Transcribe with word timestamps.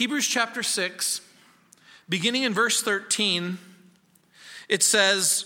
Hebrews 0.00 0.26
chapter 0.26 0.62
6, 0.62 1.20
beginning 2.08 2.44
in 2.44 2.54
verse 2.54 2.80
13, 2.80 3.58
it 4.66 4.82
says, 4.82 5.44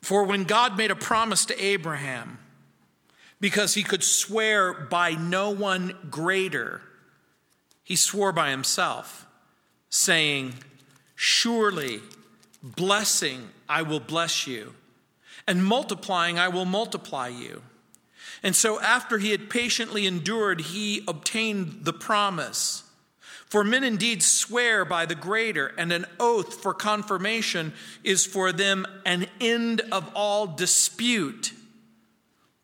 For 0.00 0.22
when 0.22 0.44
God 0.44 0.76
made 0.76 0.92
a 0.92 0.94
promise 0.94 1.44
to 1.46 1.60
Abraham, 1.60 2.38
because 3.40 3.74
he 3.74 3.82
could 3.82 4.04
swear 4.04 4.72
by 4.72 5.14
no 5.14 5.50
one 5.50 5.96
greater, 6.08 6.82
he 7.82 7.96
swore 7.96 8.30
by 8.30 8.50
himself, 8.50 9.26
saying, 9.90 10.54
Surely, 11.16 12.00
blessing 12.62 13.48
I 13.68 13.82
will 13.82 13.98
bless 13.98 14.46
you, 14.46 14.74
and 15.48 15.64
multiplying 15.64 16.38
I 16.38 16.46
will 16.46 16.64
multiply 16.64 17.26
you. 17.26 17.60
And 18.40 18.54
so, 18.54 18.78
after 18.78 19.18
he 19.18 19.32
had 19.32 19.50
patiently 19.50 20.06
endured, 20.06 20.60
he 20.60 21.02
obtained 21.08 21.80
the 21.82 21.92
promise. 21.92 22.84
For 23.46 23.62
men 23.62 23.84
indeed 23.84 24.22
swear 24.22 24.84
by 24.84 25.06
the 25.06 25.14
greater, 25.14 25.68
and 25.78 25.92
an 25.92 26.06
oath 26.18 26.54
for 26.54 26.74
confirmation 26.74 27.72
is 28.02 28.26
for 28.26 28.52
them 28.52 28.86
an 29.04 29.28
end 29.40 29.82
of 29.92 30.10
all 30.14 30.48
dispute. 30.48 31.52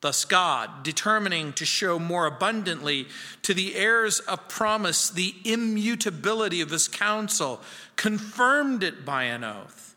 Thus, 0.00 0.24
God, 0.24 0.82
determining 0.82 1.52
to 1.52 1.64
show 1.64 2.00
more 2.00 2.26
abundantly 2.26 3.06
to 3.42 3.54
the 3.54 3.76
heirs 3.76 4.18
of 4.18 4.48
promise 4.48 5.08
the 5.08 5.36
immutability 5.44 6.60
of 6.60 6.70
his 6.70 6.88
counsel, 6.88 7.60
confirmed 7.94 8.82
it 8.82 9.04
by 9.04 9.24
an 9.24 9.44
oath, 9.44 9.94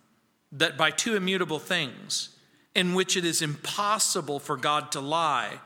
that 0.52 0.78
by 0.78 0.92
two 0.92 1.16
immutable 1.16 1.58
things, 1.58 2.30
in 2.76 2.94
which 2.94 3.18
it 3.18 3.26
is 3.26 3.42
impossible 3.42 4.40
for 4.40 4.56
God 4.56 4.92
to 4.92 5.00
lie, 5.00 5.60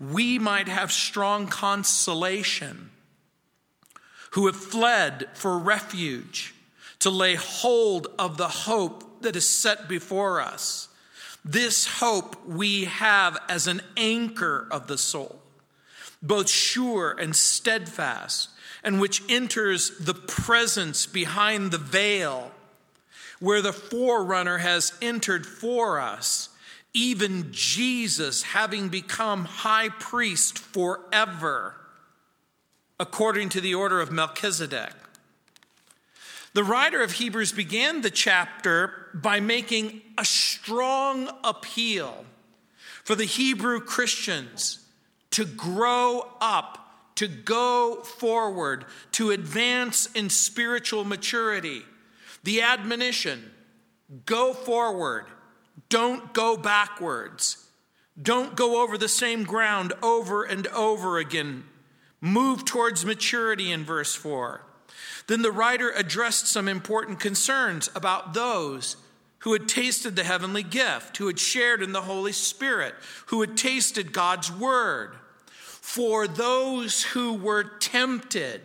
we 0.00 0.40
might 0.40 0.66
have 0.66 0.90
strong 0.90 1.46
consolation 1.46 2.90
who 4.30 4.46
have 4.46 4.56
fled 4.56 5.26
for 5.34 5.58
refuge 5.58 6.54
to 7.00 7.10
lay 7.10 7.34
hold 7.34 8.06
of 8.18 8.36
the 8.36 8.48
hope 8.48 9.22
that 9.22 9.36
is 9.36 9.48
set 9.48 9.88
before 9.88 10.40
us. 10.40 10.88
This 11.44 11.86
hope 11.86 12.46
we 12.46 12.84
have 12.84 13.38
as 13.48 13.66
an 13.66 13.80
anchor 13.96 14.68
of 14.70 14.86
the 14.86 14.98
soul, 14.98 15.40
both 16.22 16.48
sure 16.48 17.12
and 17.12 17.34
steadfast, 17.34 18.50
and 18.84 19.00
which 19.00 19.22
enters 19.28 19.98
the 19.98 20.14
presence 20.14 21.06
behind 21.06 21.70
the 21.70 21.78
veil, 21.78 22.52
where 23.40 23.62
the 23.62 23.72
forerunner 23.72 24.58
has 24.58 24.92
entered 25.00 25.46
for 25.46 25.98
us, 25.98 26.50
even 26.92 27.48
Jesus 27.52 28.42
having 28.42 28.90
become 28.90 29.44
high 29.46 29.88
priest 29.88 30.58
forever 30.58 31.74
according 33.00 33.48
to 33.48 33.62
the 33.62 33.74
order 33.74 33.98
of 33.98 34.12
Melchizedek. 34.12 34.92
The 36.52 36.62
writer 36.62 37.02
of 37.02 37.12
Hebrews 37.12 37.50
began 37.50 38.02
the 38.02 38.10
chapter 38.10 39.08
by 39.14 39.40
making 39.40 40.02
a 40.18 40.24
strong 40.24 41.30
appeal 41.42 42.26
for 43.02 43.14
the 43.14 43.24
Hebrew 43.24 43.80
Christians 43.80 44.84
to 45.30 45.46
grow 45.46 46.28
up, 46.42 47.14
to 47.14 47.26
go 47.26 48.02
forward, 48.02 48.84
to 49.12 49.30
advance 49.30 50.06
in 50.12 50.28
spiritual 50.28 51.04
maturity. 51.04 51.82
The 52.44 52.60
admonition 52.60 53.50
go 54.26 54.52
forward, 54.52 55.24
don't 55.88 56.34
go 56.34 56.56
backwards. 56.56 57.66
Don't 58.20 58.54
go 58.54 58.82
over 58.82 58.98
the 58.98 59.08
same 59.08 59.44
ground 59.44 59.94
over 60.02 60.44
and 60.44 60.66
over 60.66 61.16
again 61.16 61.64
move 62.20 62.64
towards 62.64 63.04
maturity 63.04 63.70
in 63.70 63.84
verse 63.84 64.14
4. 64.14 64.62
Then 65.26 65.42
the 65.42 65.52
writer 65.52 65.90
addressed 65.90 66.46
some 66.46 66.68
important 66.68 67.20
concerns 67.20 67.90
about 67.94 68.34
those 68.34 68.96
who 69.40 69.52
had 69.54 69.68
tasted 69.68 70.16
the 70.16 70.24
heavenly 70.24 70.62
gift, 70.62 71.16
who 71.16 71.26
had 71.26 71.38
shared 71.38 71.82
in 71.82 71.92
the 71.92 72.02
Holy 72.02 72.32
Spirit, 72.32 72.94
who 73.26 73.40
had 73.40 73.56
tasted 73.56 74.12
God's 74.12 74.52
word. 74.52 75.14
For 75.46 76.28
those 76.28 77.02
who 77.02 77.34
were 77.34 77.64
tempted, 77.64 78.60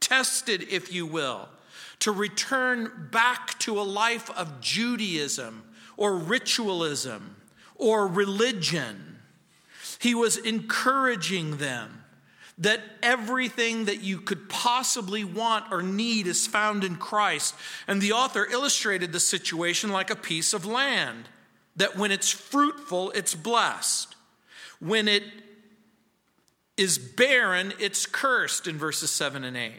tested, 0.00 0.66
if 0.70 0.92
you 0.92 1.06
will, 1.06 1.48
to 2.00 2.12
return 2.12 3.08
back 3.10 3.58
to 3.60 3.80
a 3.80 3.82
life 3.82 4.30
of 4.30 4.60
Judaism 4.60 5.64
or 5.96 6.16
ritualism 6.16 7.36
or 7.76 8.06
religion, 8.06 9.18
he 9.98 10.14
was 10.14 10.36
encouraging 10.36 11.56
them 11.56 12.03
that 12.58 12.80
everything 13.02 13.86
that 13.86 14.00
you 14.00 14.20
could 14.20 14.48
possibly 14.48 15.24
want 15.24 15.72
or 15.72 15.82
need 15.82 16.26
is 16.26 16.46
found 16.46 16.84
in 16.84 16.96
Christ. 16.96 17.54
And 17.88 18.00
the 18.00 18.12
author 18.12 18.46
illustrated 18.50 19.12
the 19.12 19.20
situation 19.20 19.90
like 19.90 20.10
a 20.10 20.16
piece 20.16 20.52
of 20.52 20.64
land 20.64 21.28
that 21.76 21.96
when 21.96 22.12
it's 22.12 22.30
fruitful, 22.30 23.10
it's 23.12 23.34
blessed. 23.34 24.14
When 24.78 25.08
it 25.08 25.24
is 26.76 26.98
barren, 26.98 27.72
it's 27.80 28.06
cursed 28.06 28.66
in 28.68 28.78
verses 28.78 29.10
7 29.10 29.42
and 29.42 29.56
8. 29.56 29.72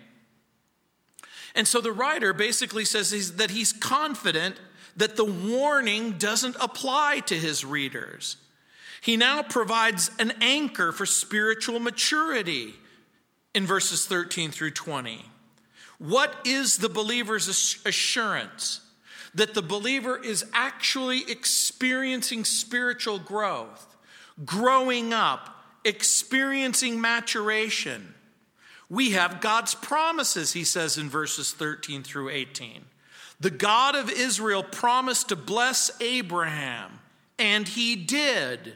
And 1.56 1.68
so 1.68 1.80
the 1.80 1.94
writer 1.94 2.34
basically 2.34 2.84
says 2.84 3.36
that 3.38 3.52
he's 3.52 3.72
confident 3.72 4.58
that 4.98 5.16
the 5.16 5.26
warning 5.26 6.14
doesn't 6.18 6.56
apply 6.60 7.22
to 7.28 7.36
his 7.36 7.64
readers. 7.64 8.38
He 9.06 9.18
now 9.18 9.44
provides 9.44 10.10
an 10.18 10.34
anchor 10.42 10.92
for 10.92 11.06
spiritual 11.06 11.80
maturity 11.80 12.74
in 13.54 13.68
verses 13.68 14.08
13 14.08 14.50
through 14.50 14.72
20. 14.72 15.24
What 16.00 16.36
is 16.44 16.78
the 16.78 16.90
believer's 16.90 17.48
assurance? 17.86 18.82
That 19.36 19.54
the 19.54 19.62
believer 19.62 20.18
is 20.18 20.44
actually 20.54 21.30
experiencing 21.30 22.46
spiritual 22.46 23.20
growth, 23.20 23.96
growing 24.44 25.14
up, 25.14 25.56
experiencing 25.84 27.00
maturation. 27.00 28.16
We 28.90 29.12
have 29.12 29.40
God's 29.40 29.76
promises, 29.76 30.54
he 30.54 30.64
says 30.64 30.98
in 30.98 31.10
verses 31.10 31.54
13 31.54 32.02
through 32.02 32.30
18. 32.30 32.84
The 33.40 33.52
God 33.52 33.96
of 33.96 34.10
Israel 34.10 34.64
promised 34.64 35.30
to 35.30 35.36
bless 35.36 35.92
Abraham, 36.02 37.02
and 37.38 37.68
he 37.68 37.96
did 37.96 38.74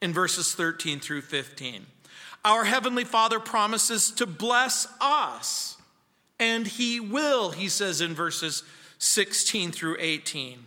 in 0.00 0.12
verses 0.12 0.54
13 0.54 1.00
through 1.00 1.22
15. 1.22 1.86
Our 2.44 2.64
Heavenly 2.64 3.04
Father 3.04 3.40
promises 3.40 4.10
to 4.12 4.26
bless 4.26 4.86
us, 5.00 5.76
and 6.38 6.66
He 6.66 7.00
will, 7.00 7.50
he 7.50 7.68
says 7.68 8.00
in 8.00 8.14
verses 8.14 8.62
16 8.98 9.72
through 9.72 9.96
18. 9.98 10.64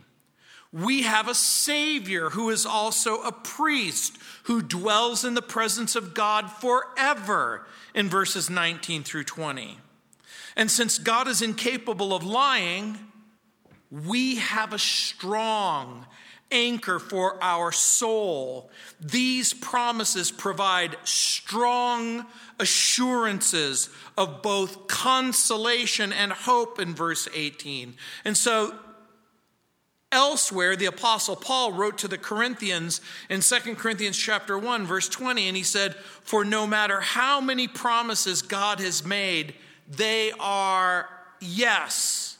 We 0.74 1.02
have 1.02 1.28
a 1.28 1.36
Savior 1.36 2.30
who 2.30 2.50
is 2.50 2.66
also 2.66 3.22
a 3.22 3.32
priest 3.32 4.18
who 4.44 4.62
dwells 4.62 5.26
in 5.26 5.34
the 5.34 5.42
presence 5.42 5.96
of 5.96 6.14
God 6.14 6.50
forever 6.50 7.68
in 7.94 8.08
verses 8.08 8.50
19 8.50 9.04
through 9.04 9.26
20. 9.26 9.78
And 10.56 10.72
since 10.72 10.98
God 10.98 11.28
is 11.28 11.42
incapable 11.42 12.14
of 12.14 12.24
lying, 12.24 12.98
we 13.90 14.36
have 14.38 14.72
a 14.72 14.80
strong 14.80 16.06
anchor 16.52 17.00
for 17.00 17.42
our 17.42 17.72
soul. 17.72 18.70
These 19.00 19.54
promises 19.54 20.32
provide 20.32 20.98
strong 21.04 22.26
assurances 22.60 23.90
of 24.18 24.42
both 24.42 24.88
consolation 24.88 26.14
and 26.14 26.32
hope 26.32 26.80
in 26.80 26.94
verse 26.94 27.28
18. 27.34 27.96
And 28.26 28.38
so, 28.38 28.76
elsewhere 30.12 30.76
the 30.76 30.86
apostle 30.86 31.38
paul 31.38 31.72
wrote 31.72 31.98
to 31.98 32.08
the 32.08 32.18
corinthians 32.18 33.00
in 33.30 33.40
2 33.40 33.76
corinthians 33.76 34.18
chapter 34.18 34.58
1 34.58 34.86
verse 34.86 35.08
20 35.08 35.48
and 35.48 35.56
he 35.56 35.64
said 35.64 35.96
for 35.96 36.44
no 36.44 36.68
matter 36.68 37.00
how 37.00 37.40
many 37.40 37.66
promises 37.66 38.42
god 38.42 38.82
has 38.82 39.06
made 39.06 39.54
they 39.88 40.32
are 40.38 41.08
yes 41.40 42.38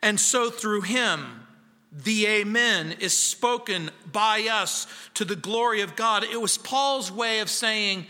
and 0.00 0.20
so 0.20 0.48
through 0.48 0.82
him 0.82 1.44
the 1.92 2.26
Amen 2.26 2.94
is 3.00 3.16
spoken 3.16 3.90
by 4.10 4.48
us 4.50 4.86
to 5.14 5.24
the 5.24 5.36
glory 5.36 5.80
of 5.80 5.96
God. 5.96 6.24
It 6.24 6.40
was 6.40 6.58
Paul's 6.58 7.10
way 7.10 7.40
of 7.40 7.50
saying, 7.50 8.06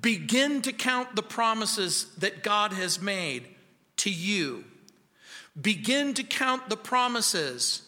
begin 0.00 0.62
to 0.62 0.72
count 0.72 1.16
the 1.16 1.22
promises 1.22 2.06
that 2.18 2.42
God 2.42 2.72
has 2.72 3.00
made 3.00 3.46
to 3.98 4.10
you. 4.10 4.64
Begin 5.60 6.14
to 6.14 6.22
count 6.22 6.68
the 6.68 6.76
promises 6.76 7.82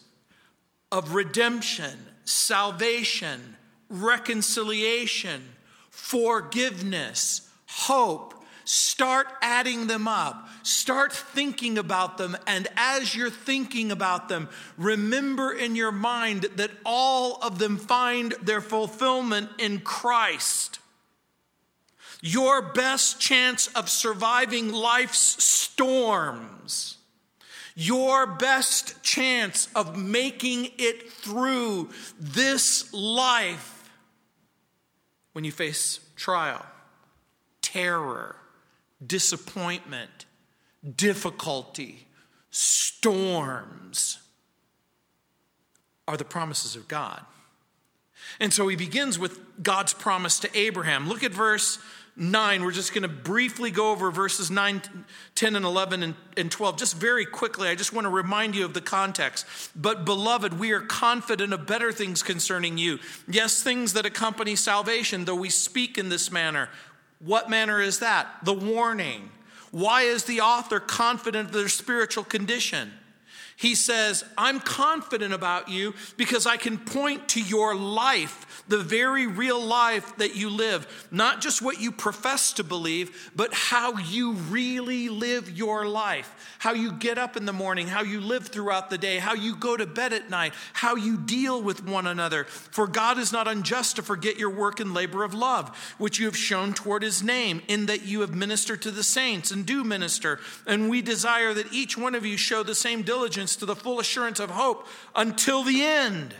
of 0.91 1.15
redemption, 1.15 1.97
salvation, 2.23 3.55
reconciliation, 3.89 5.41
forgiveness, 5.89 7.49
hope, 7.67 8.34
Start 8.65 9.27
adding 9.41 9.87
them 9.87 10.07
up. 10.07 10.49
Start 10.63 11.13
thinking 11.13 11.77
about 11.77 12.17
them. 12.17 12.35
And 12.47 12.67
as 12.75 13.15
you're 13.15 13.29
thinking 13.29 13.91
about 13.91 14.27
them, 14.27 14.49
remember 14.77 15.53
in 15.53 15.75
your 15.75 15.91
mind 15.91 16.47
that 16.55 16.71
all 16.83 17.37
of 17.43 17.59
them 17.59 17.77
find 17.77 18.33
their 18.41 18.61
fulfillment 18.61 19.49
in 19.59 19.79
Christ. 19.81 20.79
your 22.25 22.59
best 22.59 23.19
chance 23.19 23.67
of 23.75 23.87
surviving 23.87 24.71
life's 24.71 25.43
storms, 25.43 26.97
your 27.75 28.25
best 28.25 29.03
chance 29.03 29.67
of 29.75 29.95
making 29.95 30.69
it 30.79 31.11
through 31.11 31.87
this 32.19 32.91
life 32.93 33.91
when 35.33 35.43
you 35.43 35.51
face 35.51 35.99
trial, 36.15 36.65
terror, 37.61 38.35
disappointment, 39.07 40.25
difficulty, 40.95 42.07
storms 42.49 44.19
are 46.07 46.17
the 46.17 46.25
promises 46.25 46.75
of 46.75 46.87
God. 46.87 47.21
And 48.39 48.53
so 48.53 48.67
he 48.67 48.75
begins 48.75 49.17
with 49.17 49.39
God's 49.61 49.93
promise 49.93 50.39
to 50.39 50.57
Abraham. 50.57 51.07
Look 51.07 51.23
at 51.23 51.31
verse 51.31 51.79
9. 52.15 52.63
We're 52.63 52.71
just 52.71 52.93
going 52.93 53.03
to 53.03 53.07
briefly 53.07 53.71
go 53.71 53.91
over 53.91 54.09
verses 54.09 54.49
9, 54.49 54.81
10, 55.35 55.55
and 55.55 55.65
11 55.65 56.03
and, 56.03 56.15
and 56.37 56.51
12. 56.51 56.77
Just 56.77 56.95
very 56.95 57.25
quickly, 57.25 57.67
I 57.67 57.75
just 57.75 57.93
want 57.93 58.05
to 58.05 58.09
remind 58.09 58.55
you 58.55 58.65
of 58.65 58.73
the 58.73 58.81
context. 58.81 59.45
But, 59.75 60.05
beloved, 60.05 60.57
we 60.59 60.71
are 60.71 60.81
confident 60.81 61.53
of 61.53 61.65
better 61.65 61.91
things 61.91 62.23
concerning 62.23 62.77
you. 62.77 62.99
Yes, 63.27 63.61
things 63.61 63.93
that 63.93 64.05
accompany 64.05 64.55
salvation, 64.55 65.25
though 65.25 65.35
we 65.35 65.49
speak 65.49 65.97
in 65.97 66.09
this 66.09 66.31
manner. 66.31 66.69
What 67.25 67.49
manner 67.49 67.81
is 67.81 67.99
that? 67.99 68.27
The 68.43 68.53
warning. 68.53 69.31
Why 69.71 70.03
is 70.03 70.25
the 70.25 70.41
author 70.41 70.79
confident 70.79 71.47
of 71.47 71.53
their 71.53 71.67
spiritual 71.67 72.23
condition? 72.23 72.93
He 73.57 73.73
says, 73.73 74.25
I'm 74.37 74.59
confident 74.59 75.33
about 75.33 75.69
you 75.69 75.93
because 76.17 76.45
I 76.45 76.57
can 76.57 76.77
point 76.77 77.29
to 77.29 77.41
your 77.41 77.73
life, 77.73 78.63
the 78.67 78.79
very 78.79 79.27
real 79.27 79.63
life 79.63 80.17
that 80.17 80.35
you 80.35 80.49
live. 80.49 81.07
Not 81.09 81.39
just 81.39 81.61
what 81.61 81.79
you 81.79 81.93
profess 81.93 82.51
to 82.53 82.65
believe, 82.65 83.31
but 83.33 83.53
how 83.53 83.97
you 83.97 84.33
really 84.33 85.07
live 85.07 85.49
your 85.49 85.87
life. 85.87 86.57
How 86.59 86.73
you 86.73 86.91
get 86.91 87.17
up 87.17 87.37
in 87.37 87.45
the 87.45 87.53
morning, 87.53 87.87
how 87.87 88.03
you 88.03 88.19
live 88.19 88.49
throughout 88.49 88.89
the 88.89 88.97
day, 88.97 89.19
how 89.19 89.35
you 89.35 89.55
go 89.55 89.77
to 89.77 89.85
bed 89.85 90.11
at 90.11 90.29
night, 90.29 90.53
how 90.73 90.95
you 90.95 91.15
deal 91.15 91.61
with 91.61 91.85
one 91.85 92.07
another. 92.07 92.43
For 92.43 92.87
God 92.87 93.17
is 93.17 93.31
not 93.31 93.47
unjust 93.47 93.95
to 93.95 94.03
forget 94.03 94.37
your 94.37 94.49
work 94.49 94.81
and 94.81 94.93
labor 94.93 95.23
of 95.23 95.33
love, 95.33 95.95
which 95.97 96.19
you 96.19 96.25
have 96.25 96.35
shown 96.35 96.73
toward 96.73 97.03
his 97.03 97.23
name, 97.23 97.61
in 97.69 97.85
that 97.85 98.03
you 98.03 98.19
have 98.19 98.35
ministered 98.35 98.81
to 98.81 98.91
the 98.91 99.03
saints 99.03 99.51
and 99.51 99.65
do 99.65 99.85
minister. 99.85 100.41
And 100.67 100.89
we 100.89 101.01
desire 101.01 101.53
that 101.53 101.71
each 101.71 101.97
one 101.97 102.15
of 102.15 102.25
you 102.25 102.35
show 102.35 102.61
the 102.61 102.75
same 102.75 103.03
diligence 103.03 103.44
to 103.57 103.65
the 103.65 103.75
full 103.75 103.99
assurance 103.99 104.39
of 104.39 104.49
hope 104.49 104.87
until 105.15 105.63
the 105.63 105.83
end. 105.83 106.33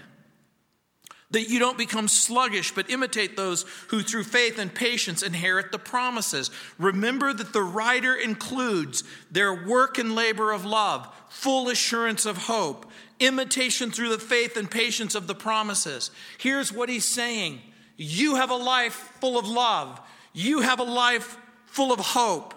That 1.32 1.50
you 1.50 1.60
don't 1.60 1.78
become 1.78 2.08
sluggish, 2.08 2.72
but 2.72 2.90
imitate 2.90 3.36
those 3.36 3.66
who 3.90 4.02
through 4.02 4.24
faith 4.24 4.60
and 4.60 4.74
patience 4.74 5.24
inherit 5.24 5.72
the 5.72 5.80
promises. 5.80 6.52
Remember 6.78 7.34
that 7.34 7.52
the 7.52 7.64
writer 7.64 8.16
includes 8.16 9.04
their 9.32 9.54
work 9.68 9.98
and 9.98 10.16
labor 10.16 10.52
of 10.52 10.66
love, 10.66 11.14
full 11.30 11.70
assurance 11.70 12.26
of 12.26 12.38
hope, 12.38 12.90
imitation 13.20 13.92
through 13.92 14.10
the 14.10 14.20
faith 14.20 14.56
and 14.56 14.70
patience 14.70 15.16
of 15.16 15.28
the 15.28 15.36
promises. 15.36 16.12
Here's 16.38 16.72
what 16.72 16.90
he's 16.90 17.06
saying 17.06 17.62
You 17.98 18.36
have 18.36 18.52
a 18.52 18.56
life 18.56 18.94
full 19.20 19.38
of 19.38 19.48
love, 19.48 20.00
you 20.32 20.62
have 20.62 20.80
a 20.80 20.84
life 20.84 21.38
full 21.66 21.92
of 21.92 22.00
hope, 22.00 22.54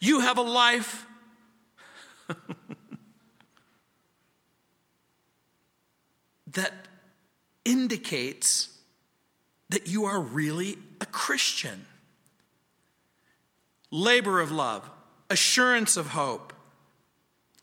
you 0.00 0.20
have 0.20 0.38
a 0.38 0.42
life. 0.42 1.06
That 6.52 6.72
indicates 7.64 8.68
that 9.70 9.86
you 9.86 10.06
are 10.06 10.20
really 10.20 10.78
a 11.00 11.06
Christian. 11.06 11.86
Labor 13.90 14.40
of 14.40 14.50
love, 14.50 14.88
assurance 15.30 15.96
of 15.96 16.08
hope, 16.08 16.52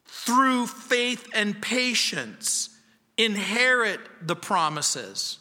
through 0.05 0.67
faith 0.67 1.27
and 1.33 1.61
patience, 1.61 2.69
inherit 3.17 3.99
the 4.21 4.35
promises. 4.35 5.39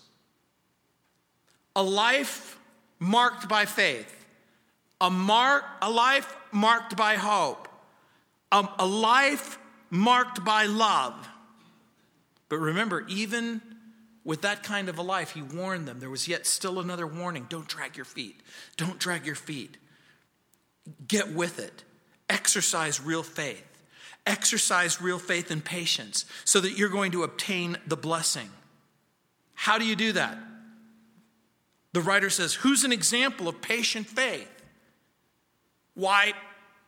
A 1.76 1.82
life 1.82 2.58
marked 2.98 3.48
by 3.48 3.64
faith, 3.64 4.26
a, 5.00 5.10
mark, 5.10 5.64
a 5.82 5.90
life 5.90 6.34
marked 6.52 6.96
by 6.96 7.16
hope, 7.16 7.68
a, 8.52 8.68
a 8.78 8.86
life 8.86 9.58
marked 9.90 10.44
by 10.44 10.66
love 10.66 11.28
but 12.48 12.58
remember, 12.58 13.04
even 13.08 13.60
with 14.24 14.42
that 14.42 14.62
kind 14.62 14.88
of 14.88 14.98
a 14.98 15.02
life, 15.02 15.32
he 15.32 15.42
warned 15.42 15.86
them. 15.86 16.00
There 16.00 16.10
was 16.10 16.26
yet 16.28 16.46
still 16.46 16.78
another 16.78 17.06
warning 17.06 17.46
don't 17.48 17.68
drag 17.68 17.96
your 17.96 18.04
feet. 18.04 18.40
Don't 18.76 18.98
drag 18.98 19.26
your 19.26 19.34
feet. 19.34 19.76
Get 21.06 21.32
with 21.32 21.58
it. 21.58 21.84
Exercise 22.28 23.00
real 23.00 23.22
faith. 23.22 23.64
Exercise 24.26 25.02
real 25.02 25.18
faith 25.18 25.50
and 25.50 25.62
patience 25.62 26.24
so 26.44 26.60
that 26.60 26.78
you're 26.78 26.88
going 26.88 27.12
to 27.12 27.22
obtain 27.22 27.76
the 27.86 27.96
blessing. 27.96 28.48
How 29.54 29.78
do 29.78 29.84
you 29.84 29.96
do 29.96 30.12
that? 30.12 30.38
The 31.92 32.00
writer 32.00 32.30
says, 32.30 32.54
Who's 32.54 32.84
an 32.84 32.92
example 32.92 33.48
of 33.48 33.60
patient 33.60 34.06
faith? 34.06 34.50
Why, 35.94 36.32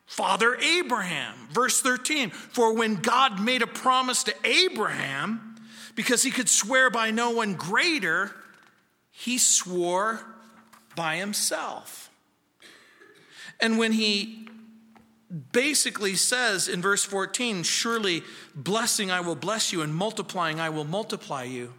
Father 0.06 0.56
Abraham. 0.56 1.34
Verse 1.50 1.80
13 1.80 2.30
For 2.30 2.72
when 2.72 2.96
God 2.96 3.40
made 3.40 3.62
a 3.62 3.66
promise 3.66 4.22
to 4.24 4.34
Abraham, 4.44 5.56
because 5.94 6.22
he 6.22 6.30
could 6.30 6.48
swear 6.48 6.90
by 6.90 7.10
no 7.10 7.30
one 7.30 7.54
greater, 7.54 8.32
he 9.10 9.38
swore 9.38 10.20
by 10.94 11.16
himself. 11.16 12.10
And 13.60 13.78
when 13.78 13.92
he 13.92 14.48
basically 15.52 16.14
says 16.14 16.68
in 16.68 16.82
verse 16.82 17.04
14, 17.04 17.62
Surely 17.62 18.22
blessing 18.54 19.10
I 19.10 19.20
will 19.20 19.34
bless 19.34 19.72
you, 19.72 19.82
and 19.82 19.94
multiplying 19.94 20.60
I 20.60 20.68
will 20.68 20.84
multiply 20.84 21.44
you, 21.44 21.72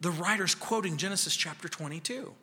the 0.00 0.10
writer's 0.10 0.54
quoting 0.54 0.96
Genesis 0.96 1.34
chapter 1.34 1.68
22. 1.68 2.34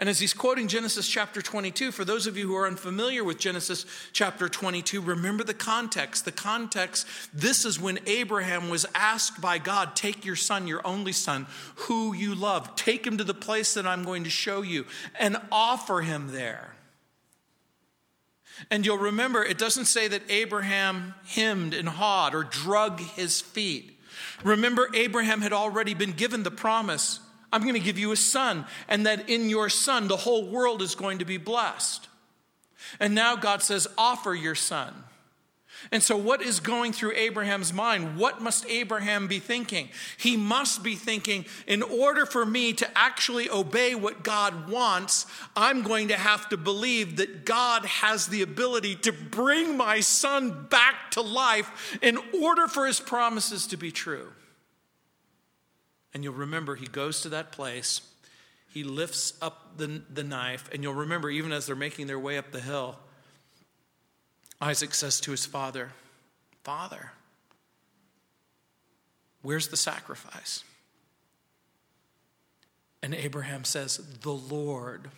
And 0.00 0.08
as 0.08 0.20
he's 0.20 0.32
quoting 0.32 0.68
Genesis 0.68 1.08
chapter 1.08 1.42
22, 1.42 1.90
for 1.90 2.04
those 2.04 2.28
of 2.28 2.36
you 2.36 2.46
who 2.46 2.54
are 2.54 2.68
unfamiliar 2.68 3.24
with 3.24 3.38
Genesis 3.38 3.84
chapter 4.12 4.48
22, 4.48 5.00
remember 5.00 5.42
the 5.42 5.54
context. 5.54 6.24
The 6.24 6.30
context 6.30 7.08
this 7.34 7.64
is 7.64 7.80
when 7.80 7.98
Abraham 8.06 8.68
was 8.68 8.86
asked 8.94 9.40
by 9.40 9.58
God, 9.58 9.96
Take 9.96 10.24
your 10.24 10.36
son, 10.36 10.68
your 10.68 10.86
only 10.86 11.10
son, 11.10 11.46
who 11.74 12.14
you 12.14 12.36
love, 12.36 12.76
take 12.76 13.04
him 13.04 13.18
to 13.18 13.24
the 13.24 13.34
place 13.34 13.74
that 13.74 13.88
I'm 13.88 14.04
going 14.04 14.22
to 14.22 14.30
show 14.30 14.62
you, 14.62 14.86
and 15.18 15.36
offer 15.50 16.00
him 16.00 16.28
there. 16.28 16.76
And 18.70 18.86
you'll 18.86 18.98
remember, 18.98 19.44
it 19.44 19.58
doesn't 19.58 19.86
say 19.86 20.06
that 20.06 20.22
Abraham 20.28 21.14
hemmed 21.26 21.74
and 21.74 21.88
hawed 21.88 22.36
or 22.36 22.44
drug 22.44 23.00
his 23.00 23.40
feet. 23.40 23.98
Remember, 24.44 24.88
Abraham 24.94 25.40
had 25.40 25.52
already 25.52 25.94
been 25.94 26.12
given 26.12 26.44
the 26.44 26.50
promise 26.52 27.18
I'm 27.52 27.62
going 27.62 27.74
to 27.74 27.80
give 27.80 27.98
you 27.98 28.12
a 28.12 28.16
son, 28.16 28.66
and 28.88 29.06
that 29.06 29.28
in 29.28 29.48
your 29.48 29.68
son, 29.68 30.08
the 30.08 30.16
whole 30.16 30.46
world 30.48 30.82
is 30.82 30.94
going 30.94 31.18
to 31.18 31.24
be 31.24 31.38
blessed. 31.38 32.08
And 33.00 33.14
now 33.14 33.36
God 33.36 33.62
says, 33.62 33.86
Offer 33.96 34.34
your 34.34 34.54
son. 34.54 35.04
And 35.92 36.02
so, 36.02 36.16
what 36.16 36.42
is 36.42 36.58
going 36.60 36.92
through 36.92 37.12
Abraham's 37.14 37.72
mind? 37.72 38.16
What 38.16 38.42
must 38.42 38.66
Abraham 38.66 39.28
be 39.28 39.38
thinking? 39.38 39.88
He 40.16 40.36
must 40.36 40.82
be 40.82 40.96
thinking, 40.96 41.46
in 41.66 41.82
order 41.82 42.26
for 42.26 42.44
me 42.44 42.72
to 42.74 42.98
actually 42.98 43.48
obey 43.48 43.94
what 43.94 44.24
God 44.24 44.68
wants, 44.68 45.26
I'm 45.54 45.82
going 45.82 46.08
to 46.08 46.16
have 46.16 46.48
to 46.48 46.56
believe 46.56 47.16
that 47.18 47.44
God 47.44 47.84
has 47.84 48.26
the 48.26 48.42
ability 48.42 48.96
to 48.96 49.12
bring 49.12 49.76
my 49.76 50.00
son 50.00 50.66
back 50.68 51.12
to 51.12 51.22
life 51.22 51.98
in 52.02 52.18
order 52.34 52.66
for 52.66 52.86
his 52.86 52.98
promises 52.98 53.68
to 53.68 53.76
be 53.76 53.92
true. 53.92 54.28
And 56.14 56.24
you'll 56.24 56.34
remember 56.34 56.74
he 56.74 56.86
goes 56.86 57.20
to 57.22 57.28
that 57.30 57.52
place, 57.52 58.00
he 58.68 58.84
lifts 58.84 59.34
up 59.40 59.76
the, 59.76 60.02
the 60.12 60.24
knife, 60.24 60.68
and 60.72 60.82
you'll 60.82 60.94
remember 60.94 61.30
even 61.30 61.52
as 61.52 61.66
they're 61.66 61.76
making 61.76 62.06
their 62.06 62.18
way 62.18 62.38
up 62.38 62.52
the 62.52 62.60
hill, 62.60 62.96
Isaac 64.60 64.94
says 64.94 65.20
to 65.20 65.30
his 65.30 65.46
father, 65.46 65.92
Father, 66.64 67.12
where's 69.42 69.68
the 69.68 69.76
sacrifice? 69.76 70.64
And 73.02 73.14
Abraham 73.14 73.64
says, 73.64 73.98
The 74.22 74.32
Lord, 74.32 75.10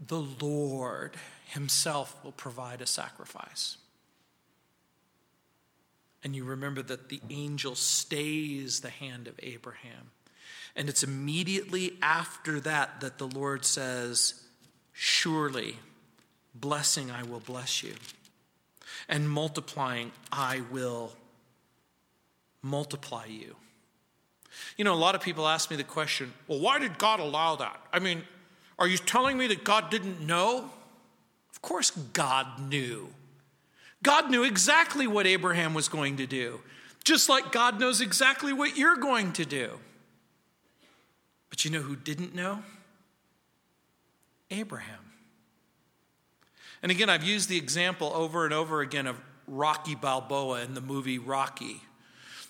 the 0.00 0.20
Lord 0.20 1.14
himself 1.46 2.18
will 2.24 2.32
provide 2.32 2.80
a 2.80 2.86
sacrifice. 2.86 3.78
And 6.24 6.34
you 6.34 6.44
remember 6.44 6.82
that 6.82 7.08
the 7.08 7.20
angel 7.30 7.74
stays 7.74 8.80
the 8.80 8.90
hand 8.90 9.28
of 9.28 9.38
Abraham. 9.42 10.10
And 10.74 10.88
it's 10.88 11.02
immediately 11.02 11.96
after 12.02 12.60
that 12.60 13.00
that 13.00 13.18
the 13.18 13.26
Lord 13.26 13.64
says, 13.64 14.44
Surely, 14.92 15.76
blessing 16.54 17.10
I 17.10 17.22
will 17.22 17.40
bless 17.40 17.82
you, 17.82 17.94
and 19.08 19.30
multiplying 19.30 20.12
I 20.32 20.62
will 20.72 21.12
multiply 22.62 23.26
you. 23.26 23.56
You 24.76 24.84
know, 24.84 24.94
a 24.94 24.96
lot 24.96 25.14
of 25.14 25.20
people 25.20 25.46
ask 25.46 25.70
me 25.70 25.76
the 25.76 25.84
question, 25.84 26.32
well, 26.46 26.60
why 26.60 26.78
did 26.78 26.98
God 26.98 27.20
allow 27.20 27.56
that? 27.56 27.80
I 27.92 27.98
mean, 27.98 28.22
Are 28.78 28.86
you 28.86 28.98
telling 28.98 29.36
me 29.36 29.48
that 29.48 29.64
God 29.64 29.90
didn't 29.90 30.20
know? 30.20 30.70
Of 31.50 31.62
course, 31.62 31.90
God 31.90 32.46
knew. 32.68 33.08
God 34.02 34.30
knew 34.30 34.44
exactly 34.44 35.06
what 35.06 35.26
Abraham 35.26 35.74
was 35.74 35.88
going 35.88 36.16
to 36.18 36.26
do, 36.26 36.60
just 37.04 37.28
like 37.28 37.52
God 37.52 37.80
knows 37.80 38.00
exactly 38.00 38.52
what 38.52 38.76
you're 38.76 38.96
going 38.96 39.32
to 39.34 39.44
do. 39.44 39.78
But 41.50 41.64
you 41.64 41.70
know 41.70 41.80
who 41.80 41.96
didn't 41.96 42.34
know? 42.34 42.62
Abraham. 44.50 45.00
And 46.82 46.92
again, 46.92 47.10
I've 47.10 47.24
used 47.24 47.48
the 47.48 47.56
example 47.56 48.12
over 48.14 48.44
and 48.44 48.54
over 48.54 48.80
again 48.80 49.06
of 49.06 49.20
Rocky 49.46 49.94
Balboa 49.94 50.62
in 50.62 50.74
the 50.74 50.80
movie 50.80 51.18
Rocky. 51.18 51.82